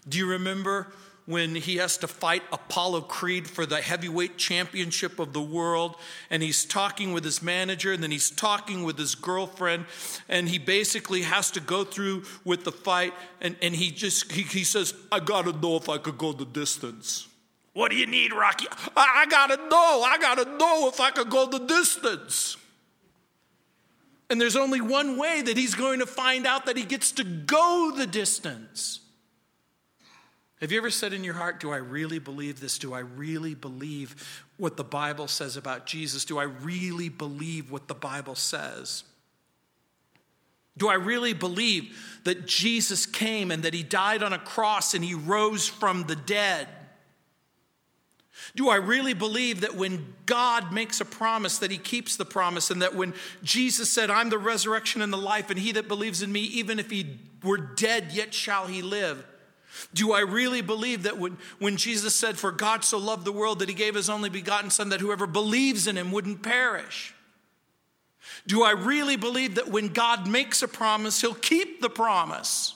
Do 0.08 0.18
you 0.18 0.26
remember 0.26 0.92
when 1.28 1.54
he 1.54 1.76
has 1.76 1.98
to 1.98 2.08
fight 2.08 2.42
Apollo 2.50 3.02
Creed 3.02 3.46
for 3.46 3.66
the 3.66 3.82
heavyweight 3.82 4.38
championship 4.38 5.18
of 5.18 5.34
the 5.34 5.42
world. 5.42 5.94
And 6.30 6.42
he's 6.42 6.64
talking 6.64 7.12
with 7.12 7.22
his 7.22 7.42
manager, 7.42 7.92
and 7.92 8.02
then 8.02 8.10
he's 8.10 8.30
talking 8.30 8.82
with 8.82 8.96
his 8.96 9.14
girlfriend, 9.14 9.84
and 10.30 10.48
he 10.48 10.56
basically 10.56 11.20
has 11.22 11.50
to 11.50 11.60
go 11.60 11.84
through 11.84 12.24
with 12.46 12.64
the 12.64 12.72
fight. 12.72 13.12
And, 13.42 13.56
and 13.60 13.76
he 13.76 13.90
just 13.90 14.32
he, 14.32 14.40
he 14.40 14.64
says, 14.64 14.94
I 15.12 15.20
gotta 15.20 15.52
know 15.52 15.76
if 15.76 15.90
I 15.90 15.98
could 15.98 16.16
go 16.16 16.32
the 16.32 16.46
distance. 16.46 17.28
What 17.74 17.90
do 17.90 17.98
you 17.98 18.06
need, 18.06 18.32
Rocky? 18.32 18.66
I, 18.96 19.24
I 19.24 19.26
gotta 19.26 19.56
know. 19.68 20.02
I 20.06 20.16
gotta 20.18 20.46
know 20.56 20.88
if 20.88 20.98
I 20.98 21.10
could 21.10 21.28
go 21.28 21.46
the 21.46 21.58
distance. 21.58 22.56
And 24.30 24.40
there's 24.40 24.56
only 24.56 24.80
one 24.80 25.18
way 25.18 25.42
that 25.42 25.58
he's 25.58 25.74
going 25.74 25.98
to 25.98 26.06
find 26.06 26.46
out 26.46 26.64
that 26.64 26.78
he 26.78 26.84
gets 26.84 27.12
to 27.12 27.24
go 27.24 27.92
the 27.94 28.06
distance. 28.06 28.97
Have 30.60 30.72
you 30.72 30.78
ever 30.78 30.90
said 30.90 31.12
in 31.12 31.22
your 31.22 31.34
heart, 31.34 31.60
Do 31.60 31.70
I 31.70 31.76
really 31.76 32.18
believe 32.18 32.60
this? 32.60 32.78
Do 32.78 32.92
I 32.92 33.00
really 33.00 33.54
believe 33.54 34.42
what 34.56 34.76
the 34.76 34.84
Bible 34.84 35.28
says 35.28 35.56
about 35.56 35.86
Jesus? 35.86 36.24
Do 36.24 36.38
I 36.38 36.44
really 36.44 37.08
believe 37.08 37.70
what 37.70 37.86
the 37.86 37.94
Bible 37.94 38.34
says? 38.34 39.04
Do 40.76 40.88
I 40.88 40.94
really 40.94 41.32
believe 41.32 42.20
that 42.24 42.46
Jesus 42.46 43.04
came 43.04 43.50
and 43.50 43.64
that 43.64 43.74
he 43.74 43.82
died 43.82 44.22
on 44.22 44.32
a 44.32 44.38
cross 44.38 44.94
and 44.94 45.04
he 45.04 45.14
rose 45.14 45.68
from 45.68 46.04
the 46.04 46.16
dead? 46.16 46.68
Do 48.54 48.68
I 48.68 48.76
really 48.76 49.14
believe 49.14 49.62
that 49.62 49.74
when 49.74 50.14
God 50.24 50.72
makes 50.72 51.00
a 51.00 51.04
promise 51.04 51.58
that 51.58 51.72
he 51.72 51.78
keeps 51.78 52.16
the 52.16 52.24
promise 52.24 52.70
and 52.70 52.82
that 52.82 52.94
when 52.94 53.14
Jesus 53.42 53.90
said, 53.90 54.10
I'm 54.10 54.30
the 54.30 54.38
resurrection 54.38 55.02
and 55.02 55.12
the 55.12 55.18
life 55.18 55.50
and 55.50 55.58
he 55.58 55.72
that 55.72 55.88
believes 55.88 56.22
in 56.22 56.30
me 56.30 56.42
even 56.42 56.78
if 56.78 56.90
he 56.90 57.18
were 57.42 57.58
dead 57.58 58.12
yet 58.12 58.32
shall 58.32 58.66
he 58.66 58.80
live? 58.80 59.24
Do 59.94 60.12
I 60.12 60.20
really 60.20 60.60
believe 60.60 61.04
that 61.04 61.18
when, 61.18 61.38
when 61.58 61.76
Jesus 61.76 62.14
said, 62.14 62.38
For 62.38 62.50
God 62.50 62.84
so 62.84 62.98
loved 62.98 63.24
the 63.24 63.32
world 63.32 63.58
that 63.58 63.68
he 63.68 63.74
gave 63.74 63.94
his 63.94 64.10
only 64.10 64.30
begotten 64.30 64.70
Son, 64.70 64.88
that 64.88 65.00
whoever 65.00 65.26
believes 65.26 65.86
in 65.86 65.96
him 65.96 66.12
wouldn't 66.12 66.42
perish? 66.42 67.14
Do 68.46 68.62
I 68.62 68.72
really 68.72 69.16
believe 69.16 69.56
that 69.56 69.68
when 69.68 69.88
God 69.88 70.26
makes 70.26 70.62
a 70.62 70.68
promise, 70.68 71.20
he'll 71.20 71.34
keep 71.34 71.80
the 71.80 71.90
promise? 71.90 72.74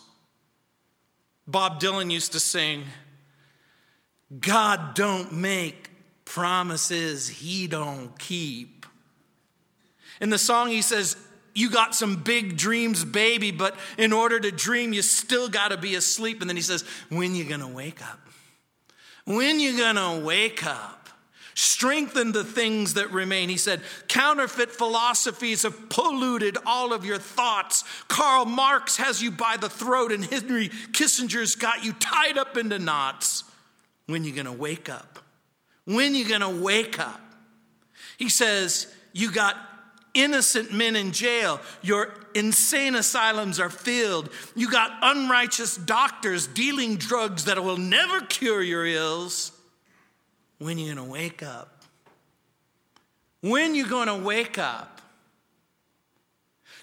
Bob 1.46 1.80
Dylan 1.80 2.10
used 2.10 2.32
to 2.32 2.40
sing, 2.40 2.84
God 4.40 4.94
don't 4.94 5.32
make 5.32 5.90
promises 6.24 7.28
he 7.28 7.66
don't 7.66 8.18
keep. 8.18 8.86
In 10.20 10.30
the 10.30 10.38
song, 10.38 10.68
he 10.68 10.82
says, 10.82 11.16
you 11.54 11.70
got 11.70 11.94
some 11.94 12.16
big 12.16 12.56
dreams, 12.56 13.04
baby, 13.04 13.50
but 13.50 13.76
in 13.98 14.12
order 14.12 14.40
to 14.40 14.50
dream, 14.50 14.92
you 14.92 15.02
still 15.02 15.48
got 15.48 15.68
to 15.68 15.76
be 15.76 15.94
asleep. 15.94 16.40
And 16.40 16.48
then 16.48 16.56
he 16.56 16.62
says, 16.62 16.84
When 17.08 17.34
you 17.34 17.44
going 17.44 17.60
to 17.60 17.68
wake 17.68 18.02
up? 18.02 18.18
When 19.24 19.60
you 19.60 19.76
going 19.76 19.96
to 19.96 20.24
wake 20.24 20.66
up? 20.66 21.02
Strengthen 21.54 22.32
the 22.32 22.44
things 22.44 22.94
that 22.94 23.12
remain. 23.12 23.50
He 23.50 23.58
said, 23.58 23.82
counterfeit 24.08 24.70
philosophies 24.70 25.64
have 25.64 25.90
polluted 25.90 26.56
all 26.64 26.94
of 26.94 27.04
your 27.04 27.18
thoughts. 27.18 27.84
Karl 28.08 28.46
Marx 28.46 28.96
has 28.96 29.22
you 29.22 29.30
by 29.30 29.58
the 29.58 29.68
throat, 29.68 30.12
and 30.12 30.24
Henry 30.24 30.70
Kissinger's 30.92 31.54
got 31.54 31.84
you 31.84 31.92
tied 31.92 32.38
up 32.38 32.56
into 32.56 32.78
knots. 32.78 33.44
When 34.06 34.24
you 34.24 34.32
going 34.32 34.46
to 34.46 34.52
wake 34.52 34.88
up? 34.88 35.18
When 35.84 36.14
you 36.14 36.26
going 36.26 36.40
to 36.40 36.62
wake 36.62 36.98
up? 36.98 37.20
He 38.16 38.28
says, 38.28 38.92
You 39.12 39.30
got 39.30 39.56
innocent 40.14 40.72
men 40.72 40.96
in 40.96 41.12
jail. 41.12 41.60
Your 41.82 42.14
insane 42.34 42.94
asylums 42.94 43.60
are 43.60 43.70
filled. 43.70 44.30
You 44.54 44.70
got 44.70 44.90
unrighteous 45.02 45.76
doctors 45.76 46.46
dealing 46.46 46.96
drugs 46.96 47.46
that 47.46 47.62
will 47.62 47.76
never 47.76 48.20
cure 48.22 48.62
your 48.62 48.86
ills. 48.86 49.52
When 50.58 50.78
you 50.78 50.94
going 50.94 51.06
to 51.06 51.12
wake 51.12 51.42
up? 51.42 51.82
When 53.40 53.74
you 53.74 53.86
going 53.86 54.08
to 54.08 54.16
wake 54.16 54.58
up? 54.58 55.00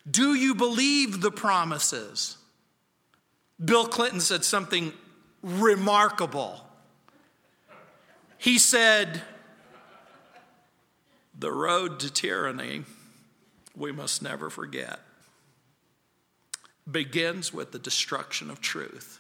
Do 0.09 0.33
you 0.33 0.55
believe 0.55 1.21
the 1.21 1.31
promises? 1.31 2.37
Bill 3.63 3.85
Clinton 3.85 4.19
said 4.19 4.43
something 4.43 4.93
remarkable. 5.41 6.65
He 8.37 8.57
said, 8.57 9.21
The 11.37 11.51
road 11.51 11.99
to 11.99 12.11
tyranny 12.11 12.83
we 13.79 13.91
must 13.91 14.21
never 14.21 14.49
forget 14.49 14.99
begins 16.91 17.53
with 17.53 17.71
the 17.71 17.79
destruction 17.79 18.49
of 18.49 18.61
truth. 18.61 19.19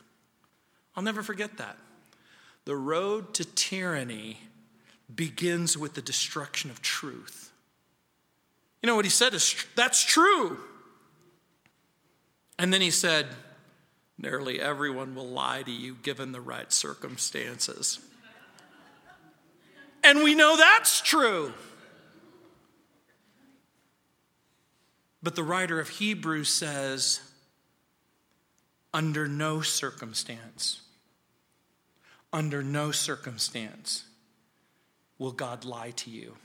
I'll 0.95 1.03
never 1.03 1.23
forget 1.23 1.57
that. 1.57 1.77
The 2.65 2.75
road 2.75 3.33
to 3.35 3.45
tyranny 3.45 4.39
begins 5.13 5.77
with 5.77 5.93
the 5.93 6.01
destruction 6.01 6.69
of 6.69 6.81
truth. 6.81 7.51
You 8.81 8.87
know 8.87 8.95
what 8.95 9.05
he 9.05 9.11
said 9.11 9.33
is 9.33 9.55
that's 9.75 10.03
true. 10.03 10.57
And 12.57 12.73
then 12.73 12.81
he 12.81 12.91
said, 12.91 13.27
nearly 14.17 14.59
everyone 14.59 15.15
will 15.15 15.27
lie 15.27 15.63
to 15.63 15.71
you 15.71 15.95
given 16.01 16.31
the 16.31 16.41
right 16.41 16.71
circumstances. 16.71 17.99
And 20.03 20.23
we 20.23 20.33
know 20.33 20.57
that's 20.57 21.01
true. 21.01 21.53
But 25.21 25.35
the 25.35 25.43
writer 25.43 25.79
of 25.79 25.89
Hebrews 25.89 26.49
says, 26.49 27.21
under 28.93 29.27
no 29.27 29.61
circumstance, 29.61 30.81
under 32.31 32.63
no 32.63 32.91
circumstance 32.91 34.05
will 35.17 35.31
God 35.31 35.65
lie 35.65 35.91
to 35.91 36.09
you. 36.09 36.35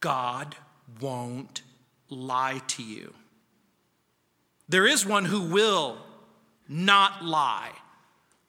God 0.00 0.56
won't 1.00 1.62
lie 2.08 2.62
to 2.68 2.82
you. 2.82 3.14
There 4.68 4.86
is 4.86 5.06
one 5.06 5.26
who 5.26 5.42
will 5.42 5.98
not 6.68 7.24
lie 7.24 7.70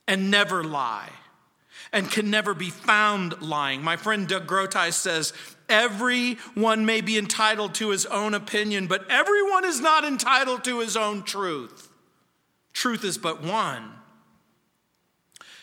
and 0.08 0.32
never 0.32 0.64
lie 0.64 1.10
and 1.94 2.10
can 2.10 2.32
never 2.32 2.54
be 2.54 2.70
found 2.70 3.42
lying. 3.42 3.84
My 3.84 3.98
friend 3.98 4.28
Doug 4.28 4.48
Groothuis 4.48 4.94
says, 4.94 5.34
Everyone 5.70 6.86
may 6.86 7.02
be 7.02 7.18
entitled 7.18 7.76
to 7.76 7.90
his 7.90 8.06
own 8.06 8.34
opinion, 8.34 8.88
but 8.88 9.10
everyone 9.10 9.66
is 9.66 9.82
not 9.82 10.04
entitled 10.04 10.64
to 10.64 10.80
his 10.80 10.96
own 10.96 11.24
truth. 11.24 11.90
Truth 12.74 13.04
is 13.04 13.18
but 13.18 13.44
one. 13.44 13.92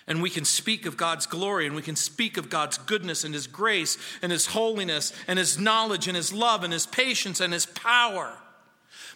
And 0.07 0.21
we 0.21 0.31
can 0.31 0.45
speak 0.45 0.85
of 0.85 0.97
God's 0.97 1.27
glory 1.27 1.67
and 1.67 1.75
we 1.75 1.83
can 1.83 1.97
speak 1.97 2.37
of 2.37 2.51
God's 2.51 2.77
goodness 2.77 3.25
and 3.25 3.33
His 3.33 3.47
grace 3.47 3.97
and 4.21 4.31
His 4.31 4.47
holiness 4.47 5.13
and 5.27 5.39
His 5.39 5.59
knowledge 5.59 6.09
and 6.09 6.17
His 6.17 6.33
love 6.33 6.63
and 6.63 6.73
His 6.73 6.87
patience 6.87 7.41
and 7.41 7.53
His 7.53 7.67
power. 7.67 8.37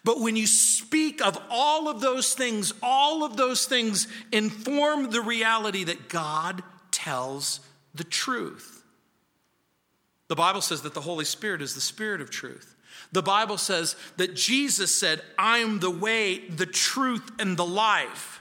But 0.05 0.21
when 0.21 0.37
you 0.37 0.47
speak 0.47 1.21
of 1.21 1.37
all 1.51 1.89
of 1.89 2.01
those 2.01 2.35
things, 2.35 2.73
all 2.83 3.25
of 3.25 3.37
those 3.37 3.67
things 3.67 4.07
inform 4.33 5.11
the 5.11 5.21
reality 5.21 5.85
that 5.85 6.09
God 6.09 6.63
tells 6.91 7.61
the 7.95 8.05
truth. 8.05 8.78
The 10.29 10.37
Bible 10.37 10.61
says 10.61 10.83
that 10.83 10.95
the 10.95 11.01
Holy 11.01 11.25
Spirit 11.25 11.63
is 11.63 11.75
the 11.75 11.81
Spirit 11.81 12.21
of 12.21 12.31
truth. 12.31 12.77
The 13.13 13.23
Bible 13.23 13.59
says 13.59 13.97
that 14.19 14.35
Jesus 14.35 14.95
said, 14.95 15.23
I 15.39 15.59
am 15.59 15.81
the 15.81 15.91
way, 15.91 16.49
the 16.49 16.67
truth, 16.67 17.31
and 17.39 17.57
the 17.57 17.67
life. 17.67 18.41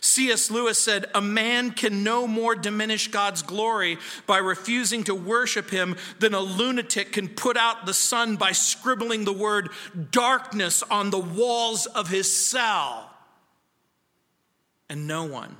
C.S. 0.00 0.50
Lewis 0.50 0.78
said, 0.78 1.06
A 1.14 1.20
man 1.20 1.72
can 1.72 2.02
no 2.02 2.26
more 2.26 2.54
diminish 2.54 3.08
God's 3.08 3.42
glory 3.42 3.98
by 4.26 4.38
refusing 4.38 5.04
to 5.04 5.14
worship 5.14 5.68
him 5.70 5.96
than 6.18 6.32
a 6.32 6.40
lunatic 6.40 7.12
can 7.12 7.28
put 7.28 7.58
out 7.58 7.84
the 7.84 7.92
sun 7.92 8.36
by 8.36 8.52
scribbling 8.52 9.24
the 9.24 9.32
word 9.32 9.70
darkness 10.10 10.82
on 10.84 11.10
the 11.10 11.18
walls 11.18 11.84
of 11.86 12.08
his 12.08 12.34
cell. 12.34 13.10
And 14.88 15.06
no 15.06 15.24
one, 15.24 15.56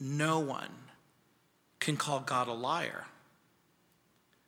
no 0.00 0.40
one 0.40 0.70
can 1.78 1.96
call 1.96 2.20
God 2.20 2.48
a 2.48 2.52
liar. 2.52 3.04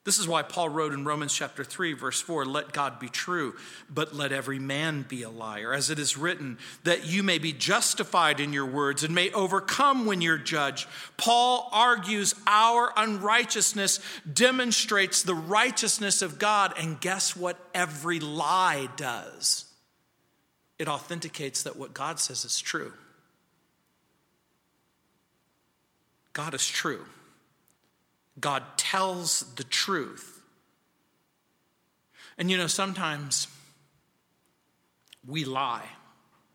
This 0.09 0.19
is 0.19 0.27
why 0.27 0.41
Paul 0.41 0.71
wrote 0.71 0.95
in 0.95 1.05
Romans 1.05 1.35
chapter 1.35 1.63
3, 1.63 1.93
verse 1.93 2.19
4 2.19 2.47
let 2.47 2.73
God 2.73 2.99
be 2.99 3.11
true, 3.11 3.55
but 3.91 4.15
let 4.15 4.33
every 4.33 4.59
man 4.59 5.05
be 5.07 5.23
a 5.23 5.29
liar. 5.29 5.75
As 5.75 5.91
it 5.91 5.99
is 5.99 6.17
written, 6.17 6.57
that 6.85 7.05
you 7.05 7.23
may 7.23 7.37
be 7.37 7.53
justified 7.53 8.41
in 8.41 8.55
your 8.55 8.65
words 8.65 9.05
and 9.05 9.15
may 9.15 9.31
overcome 9.33 10.07
when 10.07 10.23
you're 10.23 10.39
judged. 10.39 10.89
Paul 11.19 11.69
argues 11.73 12.35
our 12.47 12.91
unrighteousness 12.97 14.01
demonstrates 14.33 15.25
the 15.25 15.35
righteousness 15.35 16.23
of 16.23 16.39
God. 16.39 16.73
And 16.79 16.99
guess 16.99 17.37
what 17.37 17.59
every 17.75 18.19
lie 18.19 18.89
does? 18.97 19.67
It 20.79 20.89
authenticates 20.89 21.65
that 21.65 21.77
what 21.77 21.93
God 21.93 22.19
says 22.19 22.47
is 22.47 22.59
true. 22.59 22.95
God 26.33 26.55
is 26.55 26.67
true. 26.67 27.05
God 28.41 28.63
tells 28.77 29.55
the 29.55 29.65
truth. 29.65 30.43
And 32.37 32.51
you 32.51 32.57
know, 32.57 32.67
sometimes 32.67 33.49
we 35.27 35.45
lie 35.45 35.87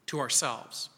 to 0.07 0.19
ourselves. 0.19 0.89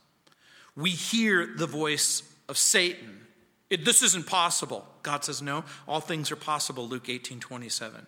We 0.75 0.91
hear 0.91 1.47
the 1.47 1.67
voice 1.67 2.23
of 2.47 2.57
Satan. 2.57 3.25
It, 3.69 3.85
this 3.85 4.03
isn't 4.03 4.27
possible. 4.27 4.85
God 5.01 5.23
says, 5.23 5.41
no, 5.41 5.63
all 5.87 6.01
things 6.01 6.31
are 6.31 6.35
possible, 6.35 6.87
Luke 6.87 7.09
18 7.09 7.39
27. 7.39 8.05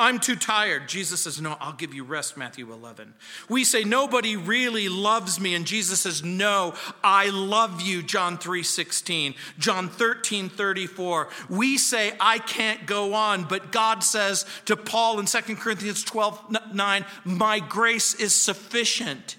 I'm 0.00 0.20
too 0.20 0.36
tired. 0.36 0.88
Jesus 0.88 1.22
says, 1.22 1.40
No, 1.40 1.56
I'll 1.60 1.72
give 1.72 1.92
you 1.92 2.04
rest, 2.04 2.36
Matthew 2.36 2.72
11. 2.72 3.14
We 3.48 3.64
say, 3.64 3.82
Nobody 3.82 4.36
really 4.36 4.88
loves 4.88 5.40
me. 5.40 5.56
And 5.56 5.66
Jesus 5.66 6.02
says, 6.02 6.22
No, 6.22 6.74
I 7.02 7.30
love 7.30 7.80
you, 7.80 8.04
John 8.04 8.38
3 8.38 8.62
16. 8.62 9.34
John 9.58 9.88
13 9.88 10.48
34. 10.50 11.28
We 11.48 11.78
say, 11.78 12.14
I 12.20 12.38
can't 12.38 12.86
go 12.86 13.14
on. 13.14 13.44
But 13.44 13.72
God 13.72 14.04
says 14.04 14.46
to 14.66 14.76
Paul 14.76 15.18
in 15.18 15.26
2 15.26 15.56
Corinthians 15.56 16.04
12 16.04 16.56
9, 16.72 17.04
My 17.24 17.58
grace 17.58 18.14
is 18.14 18.34
sufficient. 18.34 19.36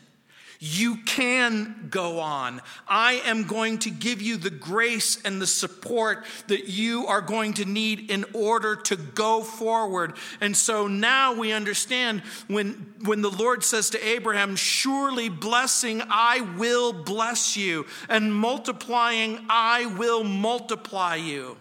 You 0.61 0.97
can 1.05 1.87
go 1.89 2.19
on. 2.19 2.61
I 2.85 3.13
am 3.25 3.43
going 3.43 3.79
to 3.79 3.89
give 3.89 4.21
you 4.21 4.35
the 4.35 4.49
grace 4.49 5.21
and 5.23 5.41
the 5.41 5.47
support 5.47 6.25
that 6.47 6.67
you 6.67 7.07
are 7.07 7.21
going 7.21 7.53
to 7.55 7.65
need 7.65 8.11
in 8.11 8.25
order 8.33 8.75
to 8.75 8.97
go 8.97 9.41
forward. 9.41 10.17
And 10.41 10.55
so 10.55 10.87
now 10.87 11.33
we 11.33 11.53
understand 11.53 12.23
when, 12.47 12.93
when 13.05 13.21
the 13.21 13.31
Lord 13.31 13.63
says 13.63 13.89
to 13.91 14.05
Abraham, 14.05 14.57
Surely 14.57 15.29
blessing, 15.29 16.01
I 16.09 16.41
will 16.41 16.91
bless 16.91 17.55
you, 17.55 17.85
and 18.09 18.35
multiplying, 18.35 19.39
I 19.49 19.85
will 19.85 20.25
multiply 20.25 21.15
you. 21.15 21.55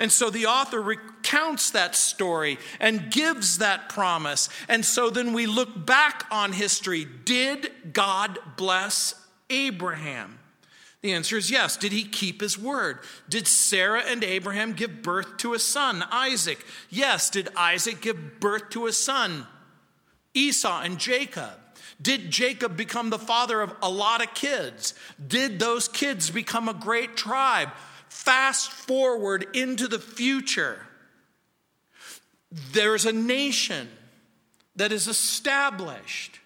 And 0.00 0.10
so 0.10 0.30
the 0.30 0.46
author 0.46 0.80
recounts 0.80 1.72
that 1.72 1.94
story 1.94 2.58
and 2.80 3.12
gives 3.12 3.58
that 3.58 3.90
promise. 3.90 4.48
And 4.66 4.82
so 4.82 5.10
then 5.10 5.34
we 5.34 5.46
look 5.46 5.86
back 5.86 6.24
on 6.30 6.52
history. 6.52 7.06
Did 7.26 7.70
God 7.92 8.38
bless 8.56 9.14
Abraham? 9.50 10.38
The 11.02 11.12
answer 11.12 11.36
is 11.36 11.50
yes. 11.50 11.76
Did 11.76 11.92
he 11.92 12.04
keep 12.04 12.40
his 12.40 12.58
word? 12.58 13.00
Did 13.28 13.46
Sarah 13.46 14.00
and 14.00 14.24
Abraham 14.24 14.72
give 14.72 15.02
birth 15.02 15.36
to 15.38 15.52
a 15.52 15.58
son, 15.58 16.02
Isaac? 16.10 16.64
Yes. 16.88 17.28
Did 17.28 17.50
Isaac 17.54 18.00
give 18.00 18.40
birth 18.40 18.70
to 18.70 18.86
a 18.86 18.92
son, 18.92 19.46
Esau 20.32 20.80
and 20.80 20.98
Jacob? 20.98 21.52
Did 22.00 22.30
Jacob 22.30 22.74
become 22.74 23.10
the 23.10 23.18
father 23.18 23.60
of 23.60 23.74
a 23.82 23.90
lot 23.90 24.22
of 24.22 24.32
kids? 24.32 24.94
Did 25.26 25.58
those 25.58 25.88
kids 25.88 26.30
become 26.30 26.70
a 26.70 26.74
great 26.74 27.18
tribe? 27.18 27.68
Fast 28.10 28.72
forward 28.72 29.46
into 29.54 29.88
the 29.88 29.98
future, 29.98 30.84
there's 32.72 33.06
a 33.06 33.12
nation 33.12 33.88
that 34.76 34.92
is 34.92 35.06
established, 35.06 36.40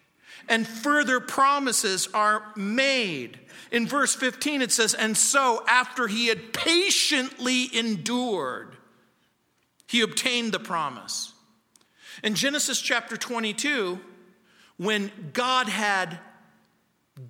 and 0.49 0.69
further 0.69 1.21
promises 1.21 2.09
are 2.13 2.45
made. 2.55 3.41
In 3.73 3.87
verse 3.87 4.15
15, 4.15 4.61
it 4.61 4.73
says, 4.73 4.93
And 4.93 5.17
so, 5.17 5.65
after 5.67 6.07
he 6.07 6.27
had 6.27 6.53
patiently 6.53 7.75
endured, 7.75 8.77
he 9.89 10.03
obtained 10.03 10.53
the 10.53 10.61
promise. 10.61 11.33
In 12.23 12.35
Genesis 12.35 12.81
chapter 12.81 13.17
22, 13.17 13.99
when 14.77 15.11
God 15.33 15.69
had 15.69 16.19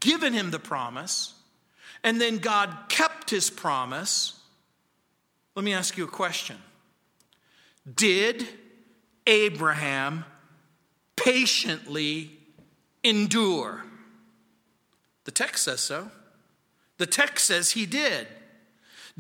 given 0.00 0.32
him 0.32 0.50
the 0.50 0.58
promise, 0.58 1.33
and 2.04 2.20
then 2.20 2.36
God 2.38 2.70
kept 2.88 3.30
his 3.30 3.48
promise. 3.50 4.38
Let 5.56 5.64
me 5.64 5.72
ask 5.72 5.96
you 5.96 6.04
a 6.04 6.08
question 6.08 6.58
Did 7.92 8.46
Abraham 9.26 10.24
patiently 11.16 12.30
endure? 13.02 13.82
The 15.24 15.30
text 15.30 15.64
says 15.64 15.80
so. 15.80 16.10
The 16.98 17.06
text 17.06 17.46
says 17.46 17.72
he 17.72 17.86
did. 17.86 18.28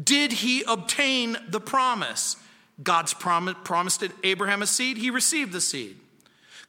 Did 0.02 0.32
he 0.32 0.62
obtain 0.66 1.36
the 1.48 1.60
promise? 1.60 2.36
God's 2.82 3.14
prom- 3.14 3.56
promised 3.64 4.04
Abraham 4.22 4.60
a 4.62 4.66
seed, 4.66 4.96
he 4.96 5.10
received 5.10 5.52
the 5.52 5.60
seed. 5.60 5.96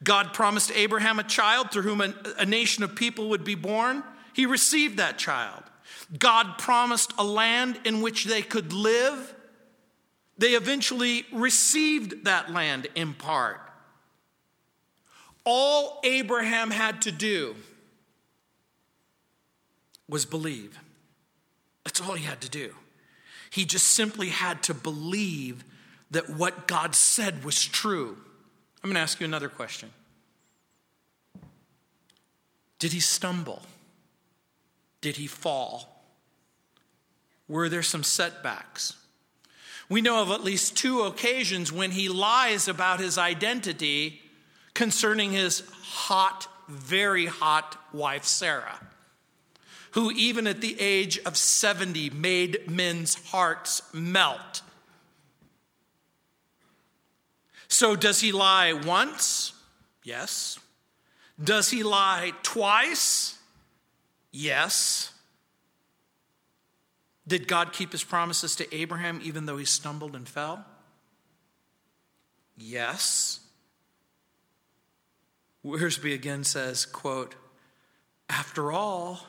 God 0.04 0.34
promised 0.34 0.72
Abraham 0.72 1.20
a 1.20 1.24
child 1.24 1.72
through 1.72 1.82
whom 1.82 2.02
a, 2.02 2.14
a 2.38 2.46
nation 2.46 2.84
of 2.84 2.96
people 2.96 3.30
would 3.30 3.44
be 3.44 3.56
born, 3.56 4.04
he 4.34 4.46
received 4.46 4.98
that 4.98 5.18
child. 5.18 5.64
God 6.18 6.58
promised 6.58 7.14
a 7.18 7.24
land 7.24 7.80
in 7.86 8.02
which 8.02 8.26
they 8.26 8.42
could 8.42 8.74
live. 8.74 9.34
They 10.38 10.52
eventually 10.52 11.26
received 11.32 12.26
that 12.26 12.52
land 12.52 12.88
in 12.96 13.14
part. 13.14 13.62
All 15.44 16.00
Abraham 16.04 16.72
had 16.72 17.04
to 17.04 17.12
do 17.12 17.56
was 20.08 20.26
believe. 20.26 20.78
That's 21.84 22.02
all 22.02 22.14
he 22.14 22.26
had 22.26 22.42
to 22.42 22.50
do. 22.50 22.74
He 23.50 23.66
just 23.66 23.88
simply 23.88 24.30
had 24.30 24.64
to 24.64 24.74
believe 24.74 25.64
that 26.12 26.30
what 26.30 26.68
God 26.68 26.96
said 26.96 27.44
was 27.44 27.64
true. 27.64 28.18
I'm 28.84 28.90
going 28.90 28.96
to 28.96 29.02
ask 29.02 29.20
you 29.20 29.26
another 29.26 29.50
question 29.50 29.92
Did 32.80 32.92
he 32.92 33.00
stumble? 33.00 33.62
Did 35.06 35.18
he 35.18 35.28
fall? 35.28 36.04
Were 37.48 37.70
there 37.70 37.84
some 37.84 38.02
setbacks? 38.02 38.96
We 39.88 40.02
know 40.02 40.20
of 40.24 40.32
at 40.32 40.44
least 40.44 40.76
two 40.76 41.04
occasions 41.04 41.72
when 41.72 41.92
he 41.92 42.10
lies 42.10 42.68
about 42.68 43.00
his 43.00 43.20
identity 43.20 44.20
concerning 44.74 45.32
his 45.32 45.62
hot, 45.84 46.48
very 46.68 47.28
hot 47.28 47.78
wife, 47.94 48.24
Sarah, 48.24 48.80
who, 49.92 50.10
even 50.10 50.48
at 50.48 50.62
the 50.62 50.76
age 50.82 51.20
of 51.20 51.38
70, 51.38 52.10
made 52.10 52.68
men's 52.68 53.14
hearts 53.28 53.84
melt. 53.94 54.64
So, 57.68 57.96
does 57.96 58.22
he 58.22 58.32
lie 58.32 58.74
once? 58.74 59.54
Yes. 60.04 60.58
Does 61.44 61.70
he 61.70 61.84
lie 61.84 62.34
twice? 62.42 63.35
Yes. 64.38 65.14
Did 67.26 67.48
God 67.48 67.72
keep 67.72 67.94
his 67.94 68.04
promises 68.04 68.54
to 68.58 68.76
Abraham 68.76 69.22
even 69.24 69.46
though 69.46 69.56
he 69.56 69.64
stumbled 69.64 70.14
and 70.14 70.28
fell? 70.28 70.66
Yes. 72.58 73.40
Wiersbe 75.66 76.14
again 76.14 76.44
says, 76.44 76.86
quote, 76.86 77.36
after 78.30 78.74
all, 78.74 79.26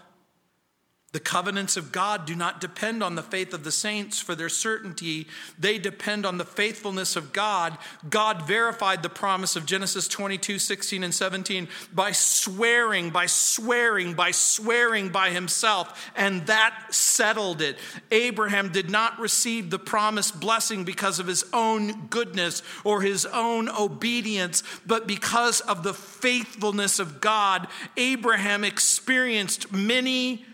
the 1.17 1.21
covenants 1.21 1.79
of 1.79 1.93
God 1.93 2.27
do 2.27 2.35
not 2.35 2.61
depend 2.61 3.03
on 3.03 3.15
the 3.15 3.23
faith 3.23 3.55
of 3.55 3.65
the 3.65 3.73
saints 3.73 4.21
for 4.21 4.35
their 4.35 4.51
certainty. 4.51 5.27
They 5.59 5.79
depend 5.79 6.27
on 6.27 6.37
the 6.37 6.45
faithfulness 6.45 7.17
of 7.17 7.33
God. 7.33 7.79
God 8.11 8.43
verified 8.43 9.03
the 9.03 9.09
promise 9.09 9.57
of 9.57 9.65
Genesis 9.65 10.09
22, 10.09 10.59
16, 10.59 11.03
and 11.03 11.15
17 11.15 11.69
by 11.95 12.13
swearing, 12.13 13.09
by 13.09 13.25
swearing, 13.25 14.13
by 14.13 14.31
swearing 14.31 15.09
by 15.09 15.31
himself, 15.31 16.11
and 16.15 16.47
that 16.49 16.89
settled 16.91 17.63
it. 17.63 17.79
Abraham 18.11 18.71
did 18.71 18.91
not 18.91 19.19
receive 19.19 19.71
the 19.71 19.79
promised 19.79 20.39
blessing 20.39 20.85
because 20.85 21.19
of 21.19 21.27
his 21.27 21.47
own 21.55 22.09
goodness 22.09 22.63
or 22.85 23.01
his 23.01 23.25
own 23.25 23.71
obedience, 23.71 24.63
but 24.85 25.07
because 25.07 25.63
of 25.63 25.83
the 25.83 25.95
faithfulness 25.95 26.99
of 26.99 27.23
God. 27.23 27.69
Abraham 27.97 28.65
experienced 28.65 29.73
many 29.73 30.45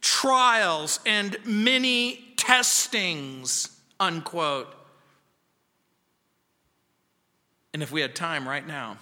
trials 0.00 1.00
and 1.06 1.36
many 1.44 2.24
testings, 2.36 3.76
unquote. 4.00 4.74
And 7.72 7.82
if 7.82 7.92
we 7.92 8.00
had 8.00 8.14
time 8.14 8.48
right 8.48 8.66
now, 8.66 8.96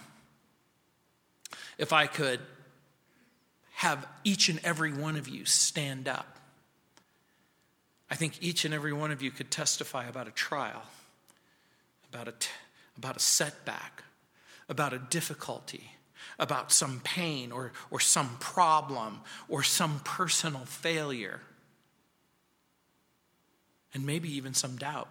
if 1.79 1.93
I 1.93 2.07
could 2.07 2.41
have 3.75 4.07
each 4.25 4.49
and 4.49 4.59
every 4.65 4.93
one 4.93 5.17
of 5.17 5.29
you 5.29 5.45
stand 5.45 6.09
up, 6.09 6.39
I 8.11 8.15
think 8.15 8.43
each 8.43 8.65
and 8.65 8.73
every 8.73 8.93
one 8.93 9.11
of 9.11 9.21
you 9.21 9.31
could 9.31 9.51
testify 9.51 10.07
about 10.07 10.29
a 10.29 10.31
trial, 10.31 10.83
about 12.13 12.29
a, 12.29 12.33
t- 12.33 12.49
about 12.97 13.17
a 13.17 13.21
setback, 13.21 14.05
about 14.69 14.93
a 14.93 14.99
difficulty, 14.99 15.91
about 16.39 16.73
some 16.73 17.01
pain 17.01 17.53
or, 17.53 17.73
or 17.91 18.01
some 18.01 18.37
problem 18.39 19.21
or 19.49 19.63
some 19.63 20.01
personal 20.05 20.65
failure, 20.65 21.41
and 23.95 24.05
maybe 24.05 24.31
even 24.37 24.55
some 24.55 24.77
doubt. 24.77 25.09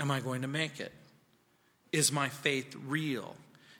Am 0.00 0.10
I 0.10 0.20
going 0.20 0.42
to 0.42 0.48
make 0.48 0.80
it? 0.80 0.92
Is 1.92 2.10
my 2.10 2.28
faith 2.28 2.74
real? 2.86 3.36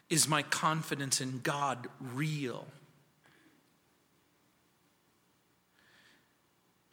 Is 0.08 0.28
my 0.28 0.42
confidence 0.42 1.20
in 1.20 1.40
God 1.42 1.88
real? 1.98 2.66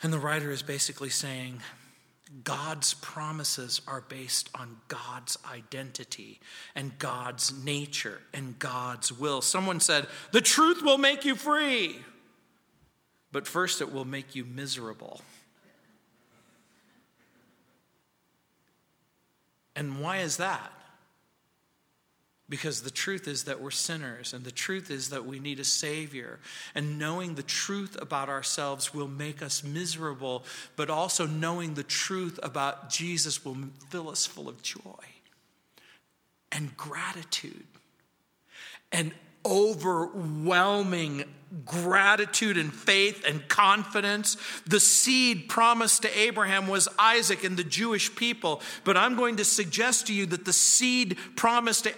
And 0.01 0.13
the 0.13 0.19
writer 0.19 0.49
is 0.49 0.63
basically 0.63 1.09
saying 1.09 1.59
God's 2.43 2.93
promises 2.95 3.81
are 3.87 4.01
based 4.01 4.49
on 4.53 4.77
God's 4.87 5.37
identity 5.51 6.39
and 6.75 6.97
God's 6.99 7.51
nature 7.63 8.21
and 8.33 8.57
God's 8.59 9.11
will. 9.11 9.41
Someone 9.41 9.79
said, 9.79 10.05
The 10.31 10.41
truth 10.41 10.83
will 10.83 10.99
make 10.99 11.25
you 11.25 11.35
free, 11.35 11.97
but 13.31 13.47
first 13.47 13.81
it 13.81 13.91
will 13.91 14.05
make 14.05 14.35
you 14.35 14.45
miserable. 14.45 15.21
And 19.75 19.99
why 19.99 20.17
is 20.17 20.37
that? 20.37 20.71
Because 22.49 22.81
the 22.81 22.89
truth 22.89 23.27
is 23.27 23.43
that 23.43 23.61
we're 23.61 23.69
sinners, 23.69 24.33
and 24.33 24.43
the 24.43 24.51
truth 24.51 24.89
is 24.89 25.09
that 25.09 25.25
we 25.25 25.39
need 25.39 25.59
a 25.59 25.63
Savior. 25.63 26.39
And 26.73 26.97
knowing 26.97 27.35
the 27.35 27.43
truth 27.43 27.95
about 28.01 28.27
ourselves 28.27 28.93
will 28.93 29.07
make 29.07 29.43
us 29.43 29.63
miserable, 29.63 30.43
but 30.75 30.89
also 30.89 31.27
knowing 31.27 31.75
the 31.75 31.83
truth 31.83 32.39
about 32.41 32.89
Jesus 32.89 33.45
will 33.45 33.57
fill 33.89 34.09
us 34.09 34.25
full 34.25 34.49
of 34.49 34.63
joy 34.63 34.79
and 36.51 36.75
gratitude 36.75 37.67
and 38.91 39.13
overwhelming 39.45 41.23
gratitude 41.65 42.57
and 42.57 42.73
faith 42.73 43.23
and 43.27 43.47
confidence. 43.47 44.37
The 44.67 44.79
seed 44.79 45.49
promised 45.49 46.03
to 46.03 46.19
Abraham 46.19 46.67
was 46.67 46.87
Isaac 46.97 47.43
and 47.43 47.57
the 47.57 47.63
Jewish 47.63 48.15
people. 48.15 48.61
But 48.83 48.97
I'm 48.97 49.15
going 49.15 49.37
to 49.37 49.45
suggest 49.45 50.07
to 50.07 50.13
you 50.13 50.25
that 50.27 50.45
the 50.45 50.53
seed 50.53 51.17
promised 51.35 51.85
to 51.85 51.93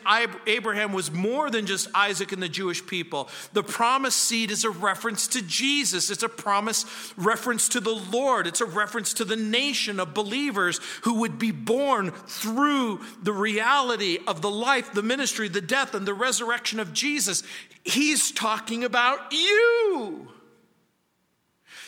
Abraham 0.48 0.94
was 0.94 1.12
more 1.12 1.50
than 1.50 1.66
just 1.66 1.90
Isaac 1.94 2.32
and 2.32 2.42
the 2.42 2.50
Jewish 2.50 2.86
people. 2.86 3.30
The 3.54 3.64
promised 3.64 4.20
seed 4.20 4.52
is 4.52 4.64
a 4.64 4.70
reference 4.70 5.28
to 5.28 5.42
Jesus, 5.42 6.10
it's 6.10 6.24
a 6.24 6.30
promise 6.30 6.86
reference 7.18 7.70
to 7.70 7.80
the 7.80 7.96
Lord, 7.96 8.48
it's 8.48 8.62
a 8.62 8.66
reference 8.66 9.14
to 9.16 9.26
the 9.26 9.36
nation 9.36 10.00
of 10.00 10.14
believers 10.14 10.80
who 11.04 11.16
would 11.16 11.38
be 11.38 11.52
born 11.52 12.12
through 12.12 13.02
the 13.22 13.34
reality 13.34 14.20
of 14.28 14.42
the 14.42 14.50
life, 14.50 14.94
the 14.94 15.04
ministry, 15.04 15.50
the 15.50 15.62
death, 15.62 15.94
and 15.94 16.08
the 16.08 16.14
resurrection 16.14 16.80
of 16.80 16.94
Jesus. 16.94 17.44
He's 17.84 18.32
talking 18.32 18.84
about 18.84 19.34
you. 19.42 20.28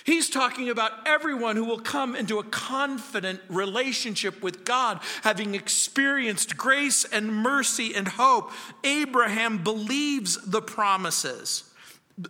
He's 0.06 0.30
talking 0.30 0.70
about 0.70 1.08
everyone 1.08 1.56
who 1.56 1.64
will 1.64 1.80
come 1.80 2.16
into 2.16 2.40
a 2.40 2.44
confident 2.44 3.40
relationship 3.48 4.44
with 4.44 4.66
God, 4.66 5.00
having 5.22 5.56
experienced 5.56 6.58
grace 6.58 7.06
and 7.06 7.34
mercy 7.34 7.96
and 7.96 8.08
hope. 8.08 8.52
Abraham 8.84 9.64
believes 9.64 10.38
the 10.46 10.62
promises. 10.62 11.73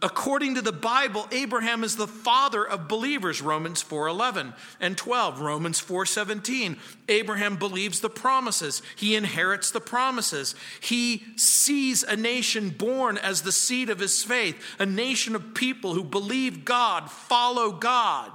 According 0.02 0.56
to 0.56 0.62
the 0.62 0.72
Bible, 0.72 1.28
Abraham 1.32 1.84
is 1.84 1.98
the 1.98 2.08
father 2.08 2.66
of 2.66 2.88
believers, 2.88 3.42
Romans 3.42 3.82
4:11 3.84 4.54
and 4.80 4.98
12, 4.98 5.42
Romans 5.42 5.82
4:17. 5.82 6.80
Abraham 7.10 7.58
believes 7.58 8.00
the 8.00 8.10
promises. 8.10 8.82
He 8.96 9.14
inherits 9.14 9.72
the 9.72 9.82
promises. 9.82 10.56
He 10.80 11.26
sees 11.36 12.02
a 12.02 12.16
nation 12.16 12.70
born 12.70 13.18
as 13.18 13.42
the 13.42 13.52
seed 13.52 13.90
of 13.90 14.00
his 14.00 14.24
faith, 14.24 14.56
a 14.80 14.86
nation 14.86 15.36
of 15.36 15.54
people 15.54 15.94
who 15.96 16.04
believe 16.06 16.64
God, 16.64 17.12
follow 17.12 17.74
God. 17.74 18.32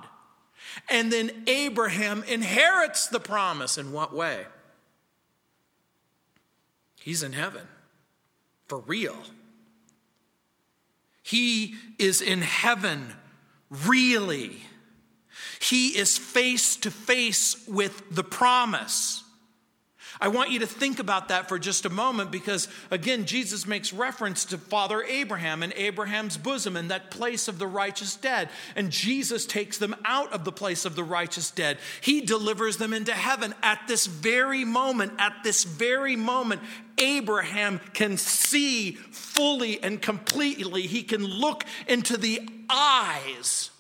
And 0.91 1.11
then 1.11 1.45
Abraham 1.47 2.25
inherits 2.25 3.07
the 3.07 3.21
promise 3.21 3.79
in 3.79 3.91
what 3.91 4.13
way? 4.13 4.47
He's 7.01 7.23
in 7.23 7.33
heaven. 7.33 7.67
For 8.67 8.81
real. 8.81 9.25
He 11.29 11.75
is 11.99 12.23
in 12.23 12.41
heaven, 12.41 13.15
really. 13.69 14.63
He 15.61 15.89
is 15.89 16.17
face 16.17 16.75
to 16.77 16.91
face 16.91 17.69
with 17.69 18.03
the 18.11 18.25
promise. 18.25 19.25
I 20.21 20.29
want 20.29 20.51
you 20.51 20.59
to 20.61 20.67
think 20.67 20.99
about 20.99 21.29
that 21.29 21.49
for 21.49 21.59
just 21.59 21.85
a 21.85 21.91
moment 21.91 22.31
because, 22.31 22.67
again, 22.91 23.25
Jesus 23.25 23.67
makes 23.67 23.93
reference 23.93 24.45
to 24.47 24.59
Father 24.59 25.03
Abraham 25.03 25.63
and 25.63 25.73
Abraham's 25.75 26.37
bosom 26.37 26.77
and 26.77 26.91
that 26.91 27.11
place 27.11 27.47
of 27.47 27.59
the 27.59 27.67
righteous 27.67 28.17
dead. 28.17 28.49
And 28.75 28.91
Jesus 28.91 29.47
takes 29.47 29.79
them 29.79 29.95
out 30.05 30.33
of 30.33 30.45
the 30.45 30.53
place 30.53 30.85
of 30.85 30.97
the 30.97 31.05
righteous 31.05 31.51
dead. 31.53 31.79
He 32.01 32.21
delivers 32.21 32.79
them 32.79 32.93
into 32.93 33.13
heaven 33.13 33.55
at 33.63 33.81
this 33.87 34.07
very 34.07 34.65
moment. 34.65 35.13
At 35.19 35.45
this 35.45 35.63
very 35.65 36.17
moment, 36.17 36.63
Abraham 36.99 37.81
can 37.93 38.17
see 38.17 38.93
fully 38.93 39.81
and 39.83 40.03
completely. 40.03 40.83
He 40.83 41.05
can 41.05 41.25
look 41.25 41.65
into 41.87 42.17
the 42.17 42.49
eyes 42.69 43.71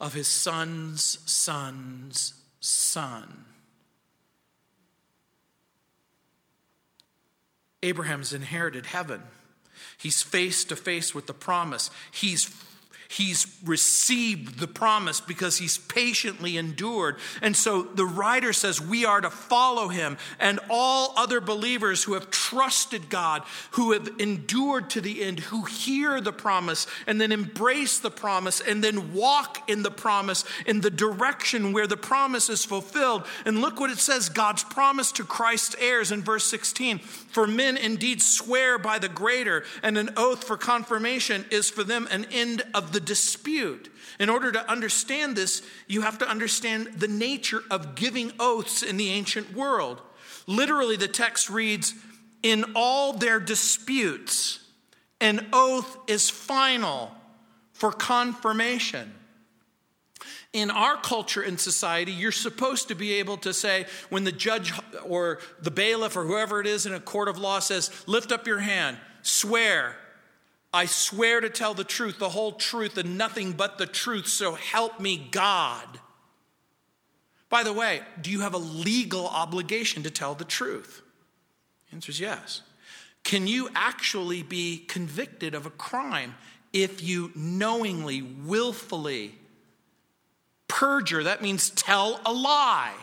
of 0.00 0.14
his 0.14 0.28
son's 0.28 1.18
son's 1.26 2.34
son. 2.60 3.46
Abraham's 7.82 8.32
inherited 8.32 8.86
heaven. 8.86 9.22
He's 9.98 10.22
face 10.22 10.64
to 10.64 10.76
face 10.76 11.14
with 11.14 11.26
the 11.26 11.34
promise. 11.34 11.90
He's 12.10 12.44
He's 13.12 13.46
received 13.62 14.58
the 14.58 14.66
promise 14.66 15.20
because 15.20 15.58
he's 15.58 15.76
patiently 15.76 16.56
endured. 16.56 17.16
And 17.42 17.54
so 17.54 17.82
the 17.82 18.06
writer 18.06 18.54
says 18.54 18.80
we 18.80 19.04
are 19.04 19.20
to 19.20 19.28
follow 19.28 19.88
him 19.88 20.16
and 20.40 20.58
all 20.70 21.12
other 21.18 21.42
believers 21.42 22.02
who 22.02 22.14
have 22.14 22.30
trusted 22.30 23.10
God, 23.10 23.42
who 23.72 23.92
have 23.92 24.08
endured 24.18 24.88
to 24.90 25.02
the 25.02 25.22
end, 25.22 25.40
who 25.40 25.64
hear 25.64 26.22
the 26.22 26.32
promise 26.32 26.86
and 27.06 27.20
then 27.20 27.32
embrace 27.32 27.98
the 27.98 28.10
promise 28.10 28.62
and 28.62 28.82
then 28.82 29.12
walk 29.12 29.68
in 29.68 29.82
the 29.82 29.90
promise 29.90 30.46
in 30.64 30.80
the 30.80 30.90
direction 30.90 31.74
where 31.74 31.86
the 31.86 31.98
promise 31.98 32.48
is 32.48 32.64
fulfilled. 32.64 33.26
And 33.44 33.60
look 33.60 33.78
what 33.78 33.90
it 33.90 33.98
says 33.98 34.30
God's 34.30 34.64
promise 34.64 35.12
to 35.12 35.24
Christ's 35.24 35.76
heirs 35.78 36.12
in 36.12 36.22
verse 36.22 36.46
16 36.46 36.98
For 36.98 37.46
men 37.46 37.76
indeed 37.76 38.22
swear 38.22 38.78
by 38.78 38.98
the 38.98 39.10
greater, 39.10 39.64
and 39.82 39.98
an 39.98 40.10
oath 40.16 40.44
for 40.44 40.56
confirmation 40.56 41.44
is 41.50 41.68
for 41.68 41.84
them 41.84 42.08
an 42.10 42.24
end 42.30 42.62
of 42.72 42.92
the 42.92 43.01
dispute. 43.04 43.90
In 44.18 44.28
order 44.28 44.52
to 44.52 44.70
understand 44.70 45.36
this, 45.36 45.62
you 45.86 46.02
have 46.02 46.18
to 46.18 46.28
understand 46.28 46.88
the 46.96 47.08
nature 47.08 47.62
of 47.70 47.94
giving 47.94 48.32
oaths 48.38 48.82
in 48.82 48.96
the 48.96 49.10
ancient 49.10 49.54
world. 49.54 50.00
Literally, 50.46 50.96
the 50.96 51.08
text 51.08 51.50
reads, 51.50 51.94
In 52.42 52.72
all 52.74 53.12
their 53.12 53.40
disputes, 53.40 54.60
an 55.20 55.48
oath 55.52 55.98
is 56.08 56.28
final 56.28 57.12
for 57.72 57.92
confirmation. 57.92 59.12
In 60.52 60.70
our 60.70 60.96
culture 60.96 61.40
and 61.40 61.58
society, 61.58 62.12
you're 62.12 62.30
supposed 62.30 62.88
to 62.88 62.94
be 62.94 63.14
able 63.14 63.38
to 63.38 63.54
say, 63.54 63.86
when 64.10 64.24
the 64.24 64.32
judge 64.32 64.72
or 65.06 65.38
the 65.62 65.70
bailiff 65.70 66.14
or 66.16 66.24
whoever 66.24 66.60
it 66.60 66.66
is 66.66 66.84
in 66.84 66.92
a 66.92 67.00
court 67.00 67.28
of 67.28 67.38
law 67.38 67.58
says, 67.58 67.90
Lift 68.06 68.32
up 68.32 68.46
your 68.46 68.58
hand, 68.58 68.98
swear, 69.22 69.96
I 70.72 70.86
swear 70.86 71.40
to 71.40 71.50
tell 71.50 71.74
the 71.74 71.84
truth, 71.84 72.18
the 72.18 72.30
whole 72.30 72.52
truth, 72.52 72.96
and 72.96 73.18
nothing 73.18 73.52
but 73.52 73.78
the 73.78 73.86
truth, 73.86 74.26
so 74.26 74.54
help 74.54 75.00
me 75.00 75.28
God. 75.30 75.86
By 77.50 77.62
the 77.62 77.72
way, 77.72 78.00
do 78.20 78.30
you 78.30 78.40
have 78.40 78.54
a 78.54 78.58
legal 78.58 79.26
obligation 79.28 80.02
to 80.04 80.10
tell 80.10 80.34
the 80.34 80.44
truth? 80.44 81.02
The 81.90 81.96
answer 81.96 82.10
is 82.10 82.18
yes. 82.18 82.62
Can 83.24 83.46
you 83.46 83.68
actually 83.74 84.42
be 84.42 84.78
convicted 84.78 85.54
of 85.54 85.66
a 85.66 85.70
crime 85.70 86.34
if 86.72 87.02
you 87.02 87.30
knowingly, 87.34 88.22
willfully 88.22 89.34
perjure? 90.66 91.24
That 91.24 91.42
means 91.42 91.68
tell 91.68 92.20
a 92.24 92.32
lie. 92.32 92.94